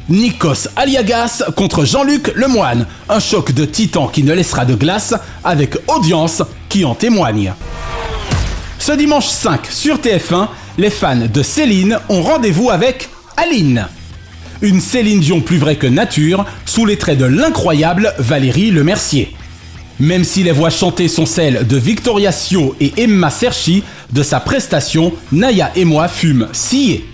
Nikos 0.09 0.67
Aliagas 0.75 1.43
contre 1.55 1.85
Jean-Luc 1.85 2.33
Lemoine. 2.35 2.85
Un 3.07 3.19
choc 3.19 3.53
de 3.53 3.63
titan 3.63 4.07
qui 4.07 4.23
ne 4.23 4.33
laissera 4.33 4.65
de 4.65 4.75
glace 4.75 5.13
avec 5.45 5.77
audience 5.87 6.43
qui 6.74 6.86
en 6.86 6.95
témoigne. 6.95 7.53
Ce 8.80 8.93
dimanche 8.93 9.28
5 9.28 9.67
sur 9.69 9.97
TF1, 9.97 10.47
les 10.80 10.89
fans 10.89 11.28
de 11.32 11.43
Céline 11.43 11.99
ont 12.09 12.24
rendez-vous 12.24 12.71
avec 12.71 13.09
Aline. 13.38 13.86
Une 14.63 14.82
Céline 14.82 15.19
Dion 15.19 15.41
plus 15.41 15.59
vraie 15.59 15.76
que 15.76 15.86
nature, 15.86 16.45
sous 16.65 16.88
les 16.88 16.97
traits 16.97 17.19
de 17.19 17.26
l'incroyable 17.26 18.11
Valérie 18.17 18.71
Lemercier. 18.71 19.36
Même 19.99 20.24
si 20.24 20.41
les 20.41 20.51
voix 20.51 20.71
chantées 20.71 21.09
sont 21.09 21.28
celles 21.28 21.67
de 21.67 21.78
Victoria 21.78 22.32
Sio 22.32 22.76
et 22.82 22.91
Emma 22.97 23.30
Serchi, 23.30 23.84
de 24.11 24.24
sa 24.24 24.39
prestation, 24.39 25.13
Naya 25.32 25.71
et 25.76 25.86
moi 25.86 26.07
fûmes 26.07 26.47
sciés. 26.53 27.05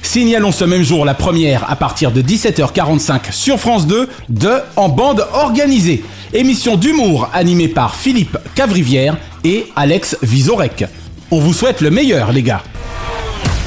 Signalons 0.00 0.52
ce 0.52 0.64
même 0.64 0.84
jour 0.84 1.04
la 1.04 1.14
première 1.14 1.68
à 1.68 1.74
partir 1.74 2.12
de 2.12 2.22
17h45 2.22 3.32
sur 3.32 3.58
France 3.58 3.88
2 3.88 4.08
de 4.28 4.52
En 4.76 4.88
bande 4.88 5.26
organisée, 5.32 6.04
émission 6.32 6.76
d'humour 6.76 7.30
animée 7.32 7.68
par 7.68 7.96
Philippe 7.96 8.38
Cavrivière 8.54 9.16
et 9.44 9.66
Alex 9.76 10.16
Visorek. 10.22 10.84
On 11.30 11.38
vous 11.38 11.52
souhaite 11.52 11.80
le 11.80 11.90
meilleur 11.90 12.32
les 12.32 12.42
gars. 12.42 12.62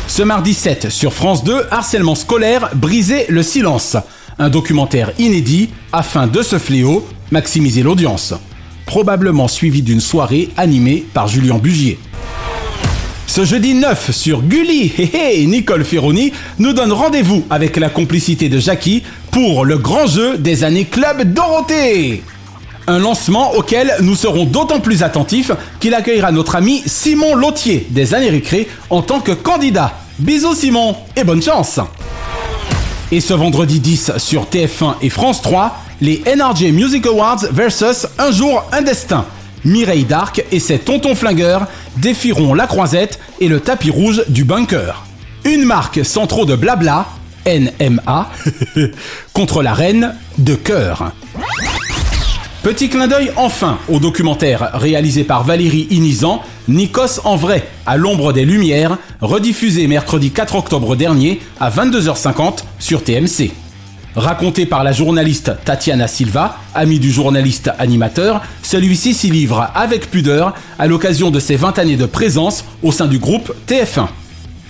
Ce 0.08 0.24
mardi 0.24 0.54
7 0.54 0.90
sur 0.90 1.14
France 1.14 1.44
2, 1.44 1.66
harcèlement 1.72 2.16
scolaire, 2.16 2.70
briser 2.76 3.26
le 3.30 3.44
silence. 3.44 3.98
un 4.38 4.50
documentaire 4.50 5.12
inédit 5.20 5.70
afin 5.92 6.26
de 6.26 6.42
ce 6.42 6.58
fléau 6.58 7.08
maximiser 7.32 7.84
l'audience. 7.84 8.34
Probablement 8.86 9.48
suivi 9.48 9.82
d'une 9.82 10.00
soirée 10.00 10.50
animée 10.58 11.06
par 11.14 11.28
Julien 11.28 11.58
Bugier. 11.58 12.00
Ce 13.28 13.46
jeudi 13.46 13.76
9 13.76 14.12
sur 14.12 14.42
Gulli, 14.42 14.92
et 15.14 15.46
Nicole 15.46 15.86
Ferroni 15.86 16.34
nous 16.58 16.74
donne 16.74 16.92
rendez-vous 16.92 17.46
avec 17.52 17.78
la 17.78 17.90
complicité 17.90 18.50
de 18.50 18.58
Jackie 18.58 19.04
pour 19.30 19.66
le 19.66 19.78
grand 19.78 20.08
jeu 20.08 20.38
des 20.38 20.64
années 20.64 20.86
Club 20.86 21.34
Dorothée. 21.34 22.24
Un 22.90 22.98
lancement 22.98 23.54
auquel 23.54 23.94
nous 24.02 24.16
serons 24.16 24.46
d'autant 24.46 24.80
plus 24.80 25.04
attentifs 25.04 25.52
qu'il 25.80 25.94
accueillera 25.94 26.32
notre 26.32 26.56
ami 26.56 26.82
Simon 26.88 27.36
Lautier 27.36 27.86
des 27.92 28.16
années 28.16 28.32
récré 28.32 28.68
en 28.90 29.04
tant 29.04 29.20
que 29.20 29.32
candidat. 29.32 29.94
Bisous 30.18 30.56
Simon 30.56 30.96
et 31.16 31.24
bonne 31.24 31.44
chance 31.44 31.80
Et 33.12 33.22
ce 33.22 33.36
vendredi 33.36 33.80
10 33.80 34.14
sur 34.18 34.46
TF1 34.46 34.96
et 35.04 35.12
France 35.12 35.44
3, 35.44 35.78
les 36.02 36.24
NRJ 36.36 36.72
Music 36.72 37.06
Awards 37.06 37.46
versus 37.52 38.08
Un 38.18 38.32
jour, 38.32 38.64
un 38.72 38.82
destin. 38.82 39.24
Mireille 39.64 40.06
Darc 40.06 40.44
et 40.52 40.60
ses 40.60 40.80
tontons 40.80 41.14
flingueurs 41.14 41.68
défieront 41.98 42.56
la 42.56 42.66
croisette 42.66 43.20
et 43.40 43.50
le 43.50 43.60
tapis 43.60 43.92
rouge 43.92 44.24
du 44.30 44.46
bunker. 44.46 45.06
Une 45.44 45.64
marque 45.64 46.04
sans 46.04 46.26
trop 46.26 46.48
de 46.48 46.56
blabla, 46.56 47.06
NMA, 47.46 48.32
contre 49.34 49.62
la 49.62 49.76
reine 49.76 50.16
de 50.40 50.56
cœur. 50.56 51.12
Petit 52.64 52.90
clin 52.90 53.08
d'œil 53.08 53.32
enfin 53.38 53.78
au 53.88 54.00
documentaire 54.00 54.72
réalisé 54.74 55.24
par 55.24 55.46
Valérie 55.46 55.88
Inizan, 55.92 56.44
Nikos 56.68 57.22
en 57.24 57.38
vrai, 57.38 57.66
à 57.86 57.96
l'ombre 57.96 58.34
des 58.34 58.44
lumières, 58.44 58.98
rediffusé 59.22 59.88
mercredi 59.88 60.32
4 60.32 60.56
octobre 60.56 60.98
dernier 60.98 61.40
à 61.62 61.70
22h50 61.70 62.66
sur 62.78 63.02
TMC. 63.02 63.52
Raconté 64.14 64.66
par 64.66 64.84
la 64.84 64.92
journaliste 64.92 65.54
Tatiana 65.64 66.10
Silva, 66.10 66.58
amie 66.76 67.00
du 67.00 67.12
journaliste 67.12 67.72
animateur, 67.80 68.42
celui-ci 68.62 69.14
s'y 69.14 69.30
livre 69.30 69.70
avec 69.74 70.12
pudeur 70.12 70.54
à 70.78 70.86
l'occasion 70.86 71.32
de 71.32 71.40
ses 71.40 71.56
20 71.56 71.80
années 71.80 71.96
de 71.96 72.06
présence 72.06 72.66
au 72.84 72.92
sein 72.92 73.08
du 73.08 73.20
groupe 73.20 73.54
TF1. 73.70 74.08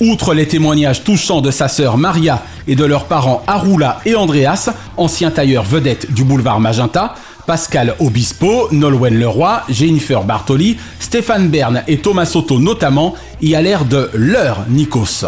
Outre 0.02 0.34
les 0.34 0.48
témoignages 0.48 1.04
touchants 1.04 1.42
de 1.42 1.52
sa 1.52 1.68
sœur 1.68 1.98
Maria 1.98 2.44
et 2.68 2.76
de 2.76 2.86
leurs 2.86 3.06
parents 3.06 3.44
Arula 3.48 4.00
et 4.06 4.16
Andreas, 4.16 4.70
anciens 4.96 5.32
tailleurs 5.32 5.66
vedettes 5.66 6.14
du 6.14 6.24
boulevard 6.24 6.62
Magenta, 6.62 7.16
Pascal 7.50 7.96
Obispo, 7.98 8.68
Nolwenn 8.72 9.18
Leroy, 9.18 9.62
Jennifer 9.70 10.24
Bartoli, 10.24 10.78
Stéphane 11.00 11.48
Bern 11.48 11.82
et 11.88 11.98
Thomas 11.98 12.28
Soto 12.28 12.60
notamment 12.60 13.16
y 13.42 13.56
a 13.56 13.62
l'air 13.64 13.86
de 13.86 14.12
leur 14.14 14.68
Nikos 14.70 15.26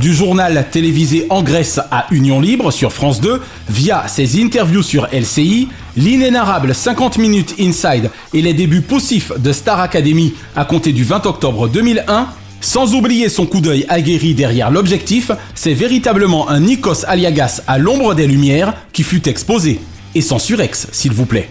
du 0.00 0.12
journal 0.12 0.66
télévisé 0.72 1.28
en 1.30 1.44
Grèce 1.44 1.78
à 1.92 2.06
Union 2.10 2.40
Libre 2.40 2.72
sur 2.72 2.92
France 2.92 3.20
2, 3.20 3.40
via 3.68 4.08
ses 4.08 4.42
interviews 4.42 4.82
sur 4.82 5.06
LCI, 5.12 5.68
l'inénarrable 5.96 6.74
50 6.74 7.18
minutes 7.18 7.54
inside 7.60 8.10
et 8.34 8.42
les 8.42 8.52
débuts 8.52 8.82
poussifs 8.82 9.30
de 9.38 9.52
Star 9.52 9.78
Academy 9.78 10.34
à 10.56 10.64
compter 10.64 10.92
du 10.92 11.04
20 11.04 11.26
octobre 11.26 11.68
2001, 11.68 12.26
sans 12.60 12.96
oublier 12.96 13.28
son 13.28 13.46
coup 13.46 13.60
d'œil 13.60 13.86
aguerri 13.88 14.34
derrière 14.34 14.72
l'objectif, 14.72 15.30
c'est 15.54 15.74
véritablement 15.74 16.48
un 16.48 16.58
Nikos 16.58 17.04
Aliagas 17.06 17.62
à 17.68 17.78
l'ombre 17.78 18.16
des 18.16 18.26
lumières 18.26 18.74
qui 18.92 19.04
fut 19.04 19.28
exposé. 19.28 19.78
Et 20.14 20.20
sans 20.20 20.38
surex, 20.38 20.88
s'il 20.92 21.12
vous 21.12 21.26
plaît. 21.26 21.48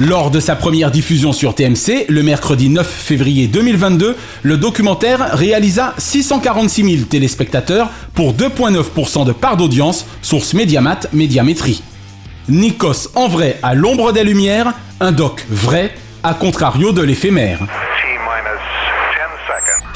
Lors 0.00 0.32
de 0.32 0.40
sa 0.40 0.56
première 0.56 0.90
diffusion 0.90 1.32
sur 1.32 1.54
TMC, 1.54 2.06
le 2.08 2.24
mercredi 2.24 2.68
9 2.68 2.84
février 2.84 3.46
2022, 3.46 4.16
le 4.42 4.56
documentaire 4.56 5.36
réalisa 5.36 5.94
646 5.98 6.96
000 6.96 7.04
téléspectateurs 7.04 7.90
pour 8.12 8.34
2,9% 8.34 9.24
de 9.24 9.30
part 9.30 9.56
d'audience, 9.56 10.06
source 10.20 10.52
Mediamat 10.54 11.00
Médiamétrie. 11.12 11.82
Nikos 12.48 13.10
en 13.14 13.28
vrai 13.28 13.58
à 13.62 13.74
l'ombre 13.74 14.12
des 14.12 14.24
lumières, 14.24 14.74
un 14.98 15.12
doc 15.12 15.46
vrai, 15.48 15.94
à 16.24 16.34
contrario 16.34 16.90
de 16.90 17.02
l'éphémère. 17.02 17.60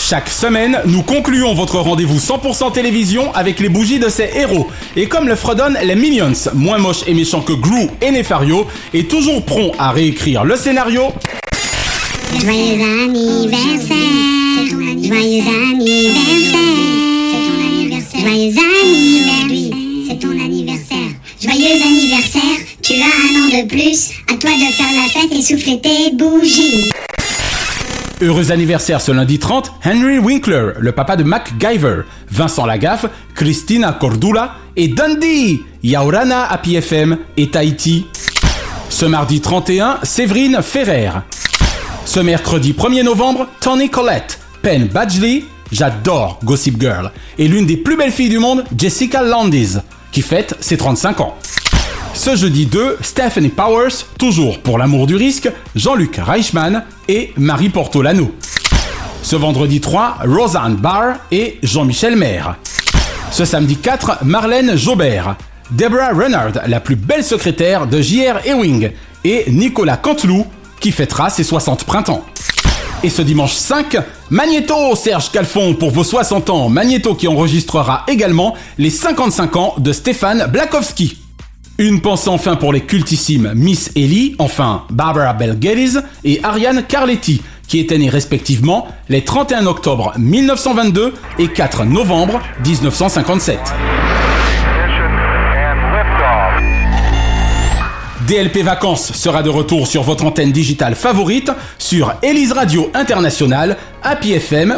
Chaque 0.09 0.31
semaine, 0.31 0.81
nous 0.87 1.03
concluons 1.03 1.53
votre 1.53 1.77
rendez-vous 1.81 2.17
100% 2.17 2.73
télévision 2.73 3.31
avec 3.35 3.61
les 3.61 3.69
bougies 3.69 3.99
de 3.99 4.09
ces 4.09 4.31
héros. 4.35 4.67
Et 4.97 5.07
comme 5.07 5.29
le 5.29 5.37
fredonnent 5.37 5.77
les 5.85 5.97
Minions, 5.97 6.33
moins 6.55 6.79
moches 6.79 7.03
et 7.07 7.13
méchants 7.13 7.43
que 7.43 7.53
Gru 7.53 7.89
et 8.01 8.11
Nefario, 8.11 8.67
et 8.95 9.05
toujours 9.05 9.45
prompt 9.45 9.73
à 9.79 9.91
réécrire 9.91 10.45
le 10.45 10.57
scénario. 10.57 11.13
Joyeux 12.41 12.81
anniversaire, 13.05 13.97
joyeux 14.67 15.43
anniversaire, 15.53 15.53
joyeux 18.25 18.57
anniversaire, 18.57 18.57
c'est 20.09 20.19
ton 20.19 20.31
anniversaire, 20.31 21.11
joyeux 21.39 21.83
anniversaire, 21.85 22.59
tu 22.81 22.95
as 22.95 23.05
un 23.05 23.43
an 23.43 23.63
de 23.63 23.69
plus, 23.69 24.13
à 24.33 24.39
toi 24.39 24.53
de 24.53 24.73
faire 24.73 24.87
la 24.95 25.21
fête 25.21 25.33
et 25.39 25.43
souffler 25.43 25.79
tes 25.83 26.17
bougies. 26.17 26.89
Heureux 28.21 28.51
anniversaire 28.51 29.01
ce 29.01 29.13
lundi 29.13 29.39
30, 29.39 29.73
Henry 29.85 30.19
Winkler, 30.19 30.73
le 30.81 30.91
papa 30.91 31.15
de 31.15 31.23
MacGyver, 31.23 32.03
Vincent 32.29 32.67
Lagaffe, 32.67 33.07
Christina 33.37 33.93
Cordula 33.93 34.57
et 34.75 34.89
Dundee, 34.89 35.63
Yaurana 35.85 36.51
à 36.51 36.59
PFM 36.59 37.19
et 37.37 37.49
Tahiti. 37.49 38.07
Ce 38.89 39.07
mardi 39.07 39.41
31, 39.41 40.01
Séverine 40.03 40.61
Ferrer. 40.63 41.13
Ce 42.05 42.19
mercredi 42.19 42.73
1er 42.73 43.05
novembre, 43.05 43.47
Tony 43.61 43.89
Collette, 43.89 44.41
Penn 44.63 44.89
Badgley, 44.89 45.45
j'adore 45.71 46.41
Gossip 46.43 46.81
Girl, 46.81 47.13
et 47.39 47.47
l'une 47.47 47.67
des 47.67 47.77
plus 47.77 47.97
belles 47.97 48.11
filles 48.11 48.31
du 48.31 48.41
monde, 48.41 48.65
Jessica 48.77 49.23
Landis, 49.23 49.77
qui 50.11 50.23
fête 50.23 50.57
ses 50.59 50.77
35 50.77 51.21
ans. 51.21 51.37
Ce 52.19 52.35
jeudi 52.35 52.67
2, 52.67 52.99
Stephanie 53.01 53.49
Powers, 53.49 54.05
toujours 54.19 54.59
pour 54.59 54.77
l'amour 54.77 55.07
du 55.07 55.15
risque, 55.15 55.49
Jean-Luc 55.77 56.17
Reichmann 56.17 56.83
et 57.07 57.33
Marie 57.37 57.69
Portolano. 57.69 58.35
Ce 59.23 59.37
vendredi 59.37 59.81
3, 59.81 60.19
Roseanne 60.25 60.75
Barr 60.75 61.19
et 61.31 61.61
Jean-Michel 61.63 62.17
Maire. 62.17 62.57
Ce 63.31 63.45
samedi 63.45 63.77
4, 63.77 64.25
Marlène 64.25 64.77
Jobert, 64.77 65.37
Deborah 65.71 66.09
Renard, 66.09 66.55
la 66.67 66.81
plus 66.81 66.97
belle 66.97 67.23
secrétaire 67.23 67.87
de 67.87 68.03
J.R. 68.03 68.45
Ewing, 68.45 68.91
et 69.23 69.45
Nicolas 69.53 69.97
Canteloup, 69.97 70.45
qui 70.81 70.91
fêtera 70.91 71.31
ses 71.31 71.45
60 71.45 71.85
printemps. 71.85 72.25
Et 73.05 73.11
ce 73.11 73.23
dimanche 73.23 73.55
5, 73.55 73.97
Magneto 74.31 74.97
Serge 74.97 75.31
Calfon 75.31 75.75
pour 75.75 75.93
vos 75.93 76.03
60 76.03 76.51
ans. 76.51 76.69
Magneto 76.69 77.15
qui 77.15 77.29
enregistrera 77.29 78.03
également 78.09 78.57
les 78.77 78.91
55 78.91 79.55
ans 79.55 79.75
de 79.79 79.93
Stéphane 79.93 80.49
Blakowski. 80.51 81.28
Une 81.81 82.01
pensée 82.01 82.29
enfin 82.29 82.57
pour 82.57 82.73
les 82.73 82.81
cultissimes 82.81 83.53
Miss 83.55 83.93
Ellie, 83.95 84.35
enfin 84.41 84.83
Barbara 84.91 85.33
Bell 85.33 85.57
Geddes 85.61 86.03
et 86.25 86.41
Ariane 86.43 86.83
Carletti, 86.83 87.41
qui 87.69 87.79
étaient 87.79 87.99
nées 87.99 88.09
respectivement 88.09 88.89
les 89.09 89.23
31 89.23 89.65
octobre 89.67 90.13
1922 90.19 91.15
et 91.39 91.47
4 91.47 91.85
novembre 91.85 92.41
1957. 92.67 93.61
DLP 98.29 98.59
Vacances 98.59 99.15
sera 99.15 99.43
de 99.43 99.49
retour 99.49 99.87
sur 99.87 100.03
votre 100.03 100.27
antenne 100.27 100.53
digitale 100.53 100.95
favorite 100.95 101.51
sur 101.79 102.13
Elise 102.21 102.53
Radio 102.53 102.91
International, 102.93 103.79
Happy 104.03 104.35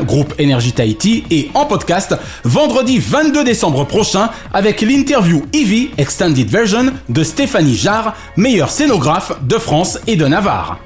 groupe 0.07 0.35
Energy 0.41 0.71
Tahiti 0.71 1.25
et 1.33 1.51
en 1.55 1.67
podcast 1.67 2.15
vendredi 2.45 3.01
22 3.01 3.43
décembre 3.43 3.85
prochain 3.85 4.31
avec 4.55 4.83
l'interview 4.83 5.43
Eevee 5.53 5.91
Extended 5.99 6.49
Version 6.49 6.93
de 7.09 7.25
Stéphanie 7.25 7.75
Jarre, 7.75 8.15
meilleure 8.37 8.71
scénographe 8.71 9.33
de 9.43 9.59
France 9.59 9.99
et 10.07 10.15
de 10.15 10.29
Navarre. 10.29 10.79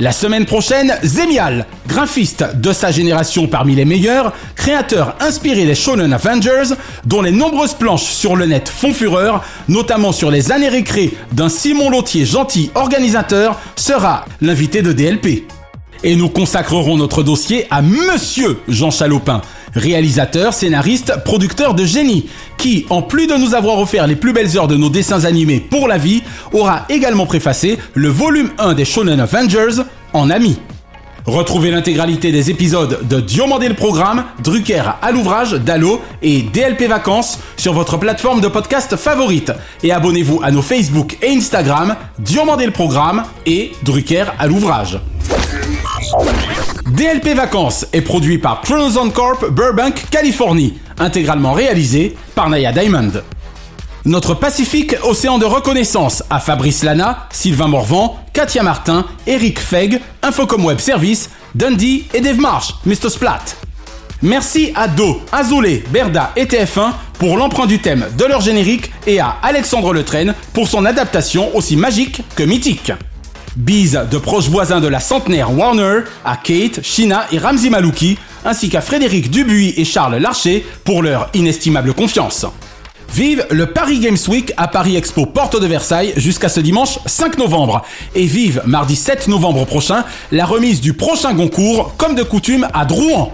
La 0.00 0.12
semaine 0.12 0.46
prochaine, 0.46 0.94
Zemial, 1.04 1.66
graphiste 1.86 2.56
de 2.56 2.72
sa 2.72 2.90
génération 2.90 3.46
parmi 3.46 3.74
les 3.74 3.84
meilleurs, 3.84 4.32
créateur 4.56 5.14
inspiré 5.20 5.66
des 5.66 5.74
Shonen 5.74 6.14
Avengers, 6.14 6.74
dont 7.04 7.20
les 7.20 7.32
nombreuses 7.32 7.74
planches 7.74 8.04
sur 8.04 8.34
le 8.34 8.46
net 8.46 8.66
font 8.70 8.94
fureur, 8.94 9.44
notamment 9.68 10.12
sur 10.12 10.30
les 10.30 10.52
années 10.52 10.70
récré 10.70 11.12
d'un 11.32 11.50
Simon 11.50 11.90
Lautier 11.90 12.24
gentil 12.24 12.70
organisateur, 12.74 13.60
sera 13.76 14.24
l'invité 14.40 14.80
de 14.80 14.94
DLP. 14.94 15.44
Et 16.02 16.16
nous 16.16 16.30
consacrerons 16.30 16.96
notre 16.96 17.22
dossier 17.22 17.66
à 17.70 17.82
Monsieur 17.82 18.58
Jean 18.68 18.90
Chalopin, 18.90 19.42
réalisateur, 19.74 20.52
scénariste, 20.52 21.14
producteur 21.24 21.74
de 21.74 21.84
génie, 21.84 22.28
qui, 22.58 22.86
en 22.90 23.02
plus 23.02 23.26
de 23.26 23.34
nous 23.34 23.54
avoir 23.54 23.78
offert 23.78 24.06
les 24.06 24.16
plus 24.16 24.32
belles 24.32 24.56
heures 24.56 24.68
de 24.68 24.76
nos 24.76 24.90
dessins 24.90 25.24
animés 25.24 25.60
pour 25.60 25.88
la 25.88 25.98
vie, 25.98 26.22
aura 26.52 26.86
également 26.88 27.26
préfacé 27.26 27.78
le 27.94 28.08
volume 28.08 28.50
1 28.58 28.74
des 28.74 28.84
Shonen 28.84 29.20
Avengers 29.20 29.82
en 30.12 30.30
ami. 30.30 30.58
Retrouvez 31.26 31.70
l'intégralité 31.70 32.32
des 32.32 32.50
épisodes 32.50 33.06
de 33.06 33.20
Diomandé 33.20 33.68
le 33.68 33.74
Programme, 33.74 34.24
Drucker 34.42 34.82
à 35.02 35.12
l'ouvrage, 35.12 35.52
Dallo 35.52 36.00
et 36.22 36.42
DLP 36.42 36.88
Vacances 36.88 37.38
sur 37.56 37.74
votre 37.74 37.98
plateforme 37.98 38.40
de 38.40 38.48
podcast 38.48 38.96
favorite. 38.96 39.52
Et 39.82 39.92
abonnez-vous 39.92 40.40
à 40.42 40.50
nos 40.50 40.62
Facebook 40.62 41.18
et 41.22 41.30
Instagram, 41.30 41.96
Diomandé 42.18 42.66
le 42.66 42.72
Programme 42.72 43.24
et 43.46 43.72
Drucker 43.82 44.24
à 44.38 44.46
l'ouvrage. 44.46 44.98
DLP 46.90 47.36
Vacances 47.36 47.86
est 47.92 48.00
produit 48.00 48.38
par 48.38 48.62
Chronozone 48.62 49.12
Corp 49.12 49.48
Burbank, 49.48 50.06
Californie, 50.10 50.74
intégralement 50.98 51.52
réalisé 51.52 52.16
par 52.34 52.50
Naya 52.50 52.72
Diamond. 52.72 53.12
Notre 54.04 54.34
Pacifique 54.34 54.96
Océan 55.04 55.38
de 55.38 55.44
reconnaissance 55.44 56.24
à 56.30 56.40
Fabrice 56.40 56.82
Lana, 56.82 57.28
Sylvain 57.30 57.68
Morvan, 57.68 58.18
Katia 58.32 58.64
Martin, 58.64 59.06
Eric 59.28 59.60
Feg, 59.60 60.00
Infocom 60.22 60.64
Web 60.64 60.80
Service, 60.80 61.30
Dundee 61.54 62.06
et 62.12 62.20
Dave 62.20 62.40
Marsh, 62.40 62.74
Mr. 62.84 63.08
Splat. 63.08 63.44
Merci 64.22 64.72
à 64.74 64.88
Do, 64.88 65.22
Azoulay, 65.30 65.84
Berda 65.90 66.32
et 66.34 66.46
TF1 66.46 66.90
pour 67.20 67.36
l'emprunt 67.36 67.66
du 67.66 67.78
thème 67.78 68.06
de 68.18 68.24
leur 68.24 68.40
générique 68.40 68.90
et 69.06 69.20
à 69.20 69.36
Alexandre 69.44 69.92
Letraine 69.92 70.34
pour 70.52 70.66
son 70.66 70.84
adaptation 70.84 71.54
aussi 71.54 71.76
magique 71.76 72.22
que 72.34 72.42
mythique. 72.42 72.92
Bise 73.56 74.06
de 74.10 74.18
proches 74.18 74.48
voisins 74.48 74.80
de 74.80 74.86
la 74.86 75.00
centenaire 75.00 75.56
Warner 75.56 76.00
à 76.24 76.36
Kate, 76.36 76.82
Shina 76.82 77.26
et 77.32 77.38
Ramzi 77.38 77.68
Malouki, 77.68 78.16
ainsi 78.44 78.68
qu'à 78.68 78.80
Frédéric 78.80 79.30
Dubuis 79.30 79.74
et 79.76 79.84
Charles 79.84 80.16
Larcher 80.16 80.64
pour 80.84 81.02
leur 81.02 81.28
inestimable 81.34 81.92
confiance. 81.92 82.46
Vive 83.12 83.44
le 83.50 83.66
Paris 83.66 83.98
Games 83.98 84.16
Week 84.28 84.52
à 84.56 84.68
Paris 84.68 84.94
Expo 84.94 85.26
Porte 85.26 85.60
de 85.60 85.66
Versailles 85.66 86.12
jusqu'à 86.16 86.48
ce 86.48 86.60
dimanche 86.60 87.00
5 87.06 87.38
novembre. 87.38 87.82
Et 88.14 88.26
vive 88.26 88.62
mardi 88.66 88.94
7 88.94 89.26
novembre 89.26 89.64
prochain 89.64 90.04
la 90.30 90.46
remise 90.46 90.80
du 90.80 90.94
prochain 90.94 91.34
concours 91.34 91.94
comme 91.96 92.14
de 92.14 92.22
coutume 92.22 92.68
à 92.72 92.84
Drouan. 92.84 93.32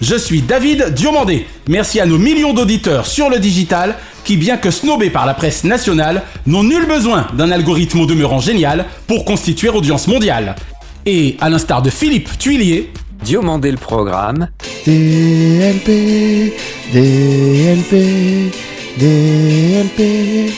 Je 0.00 0.14
suis 0.14 0.42
David 0.42 0.92
Diomandé. 0.94 1.46
Merci 1.68 2.00
à 2.00 2.06
nos 2.06 2.18
millions 2.18 2.52
d'auditeurs 2.52 3.06
sur 3.06 3.30
le 3.30 3.38
digital 3.38 3.94
qui, 4.24 4.36
bien 4.36 4.58
que 4.58 4.70
snobés 4.70 5.10
par 5.10 5.24
la 5.24 5.34
presse 5.34 5.64
nationale, 5.64 6.22
n'ont 6.46 6.64
nul 6.64 6.86
besoin 6.86 7.28
d'un 7.34 7.50
algorithme 7.50 8.00
au 8.00 8.06
demeurant 8.06 8.40
génial 8.40 8.84
pour 9.06 9.24
constituer 9.24 9.68
audience 9.70 10.06
mondiale. 10.06 10.56
Et 11.06 11.36
à 11.40 11.48
l'instar 11.48 11.80
de 11.82 11.90
Philippe 11.90 12.36
Tuilier, 12.38 12.92
Diomandé 13.22 13.70
le 13.70 13.78
programme. 13.78 14.48
DLP, 14.84 16.52
DLP, 16.92 18.52
DLP, 18.98 20.52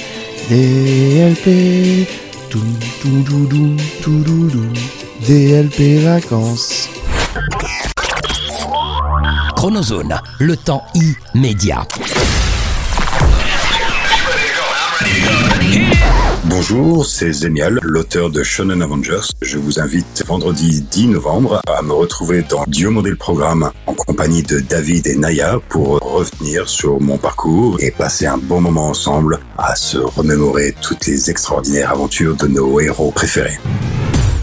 DLP, 0.51 2.09
tout, 2.51 2.59
tout, 3.01 3.25
tout, 3.25 3.47
tout, 3.49 3.77
tout, 4.03 4.25
tout, 4.51 5.27
DLP 5.27 6.03
vacances. 6.03 6.89
Le 9.71 10.57
temps 10.57 10.83
immédiat. 11.35 11.87
Bonjour, 16.45 17.05
c'est 17.05 17.31
Zemial, 17.31 17.79
l'auteur 17.83 18.31
de 18.31 18.43
Shonen 18.43 18.81
Avengers. 18.81 19.29
Je 19.43 19.59
vous 19.59 19.79
invite 19.79 20.25
vendredi 20.27 20.81
10 20.91 21.09
novembre 21.09 21.61
à 21.67 21.83
me 21.83 21.93
retrouver 21.93 22.43
dans 22.49 22.65
Dieu 22.67 22.89
le 22.91 23.17
programme 23.17 23.71
en 23.87 23.93
compagnie 23.93 24.43
de 24.43 24.61
David 24.61 25.07
et 25.07 25.17
Naya 25.17 25.59
pour 25.69 25.99
revenir 26.01 26.67
sur 26.67 26.99
mon 26.99 27.19
parcours 27.19 27.77
et 27.81 27.91
passer 27.91 28.25
un 28.25 28.39
bon 28.39 28.63
moment 28.63 28.89
ensemble 28.89 29.39
à 29.59 29.77
se 29.77 29.99
remémorer 29.99 30.75
toutes 30.81 31.05
les 31.07 31.29
extraordinaires 31.29 31.91
aventures 31.91 32.37
de 32.37 32.47
nos 32.47 32.81
héros 32.81 33.11
préférés. 33.11 33.59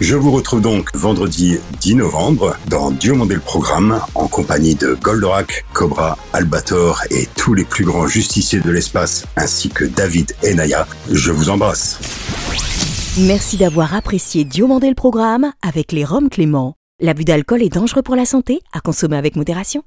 Je 0.02 0.18
vous 0.18 0.32
retrouve 0.32 0.62
donc 0.62 0.94
vendredi 0.94 1.58
10 1.80 1.96
novembre 1.96 2.58
dans 2.68 2.92
Dieu 2.92 3.14
le 3.14 3.40
programme 3.40 4.02
en 4.14 4.28
compagnie 4.28 4.76
de 4.76 4.94
Goldorak, 5.02 5.64
Cobra, 5.72 6.18
Albator 6.34 7.02
et 7.12 7.30
tous 7.38 7.54
les 7.54 7.64
plus 7.64 7.86
grands 7.86 8.06
justiciers 8.06 8.60
de 8.60 8.72
l'espace 8.72 9.26
ainsi 9.38 9.70
que 9.70 9.86
David 9.86 10.34
et 10.44 10.54
Naya. 10.54 10.86
Je 11.10 11.32
vous 11.32 11.50
embrasse. 11.50 11.98
Merci 13.20 13.56
d'avoir 13.56 13.96
apprécié 13.96 14.44
Diomandé 14.44 14.90
le 14.90 14.96
programme 14.96 15.54
avec 15.62 15.94
les 15.94 16.04
Roms 16.04 16.30
Clément. 16.30 16.76
L'abus 17.00 17.24
d'alcool 17.24 17.64
est 17.64 17.74
dangereux 17.74 18.04
pour 18.04 18.18
la 18.18 18.26
santé, 18.26 18.60
à 18.74 18.82
consommer 18.82 19.16
avec 19.16 19.38
modération. 19.38 19.82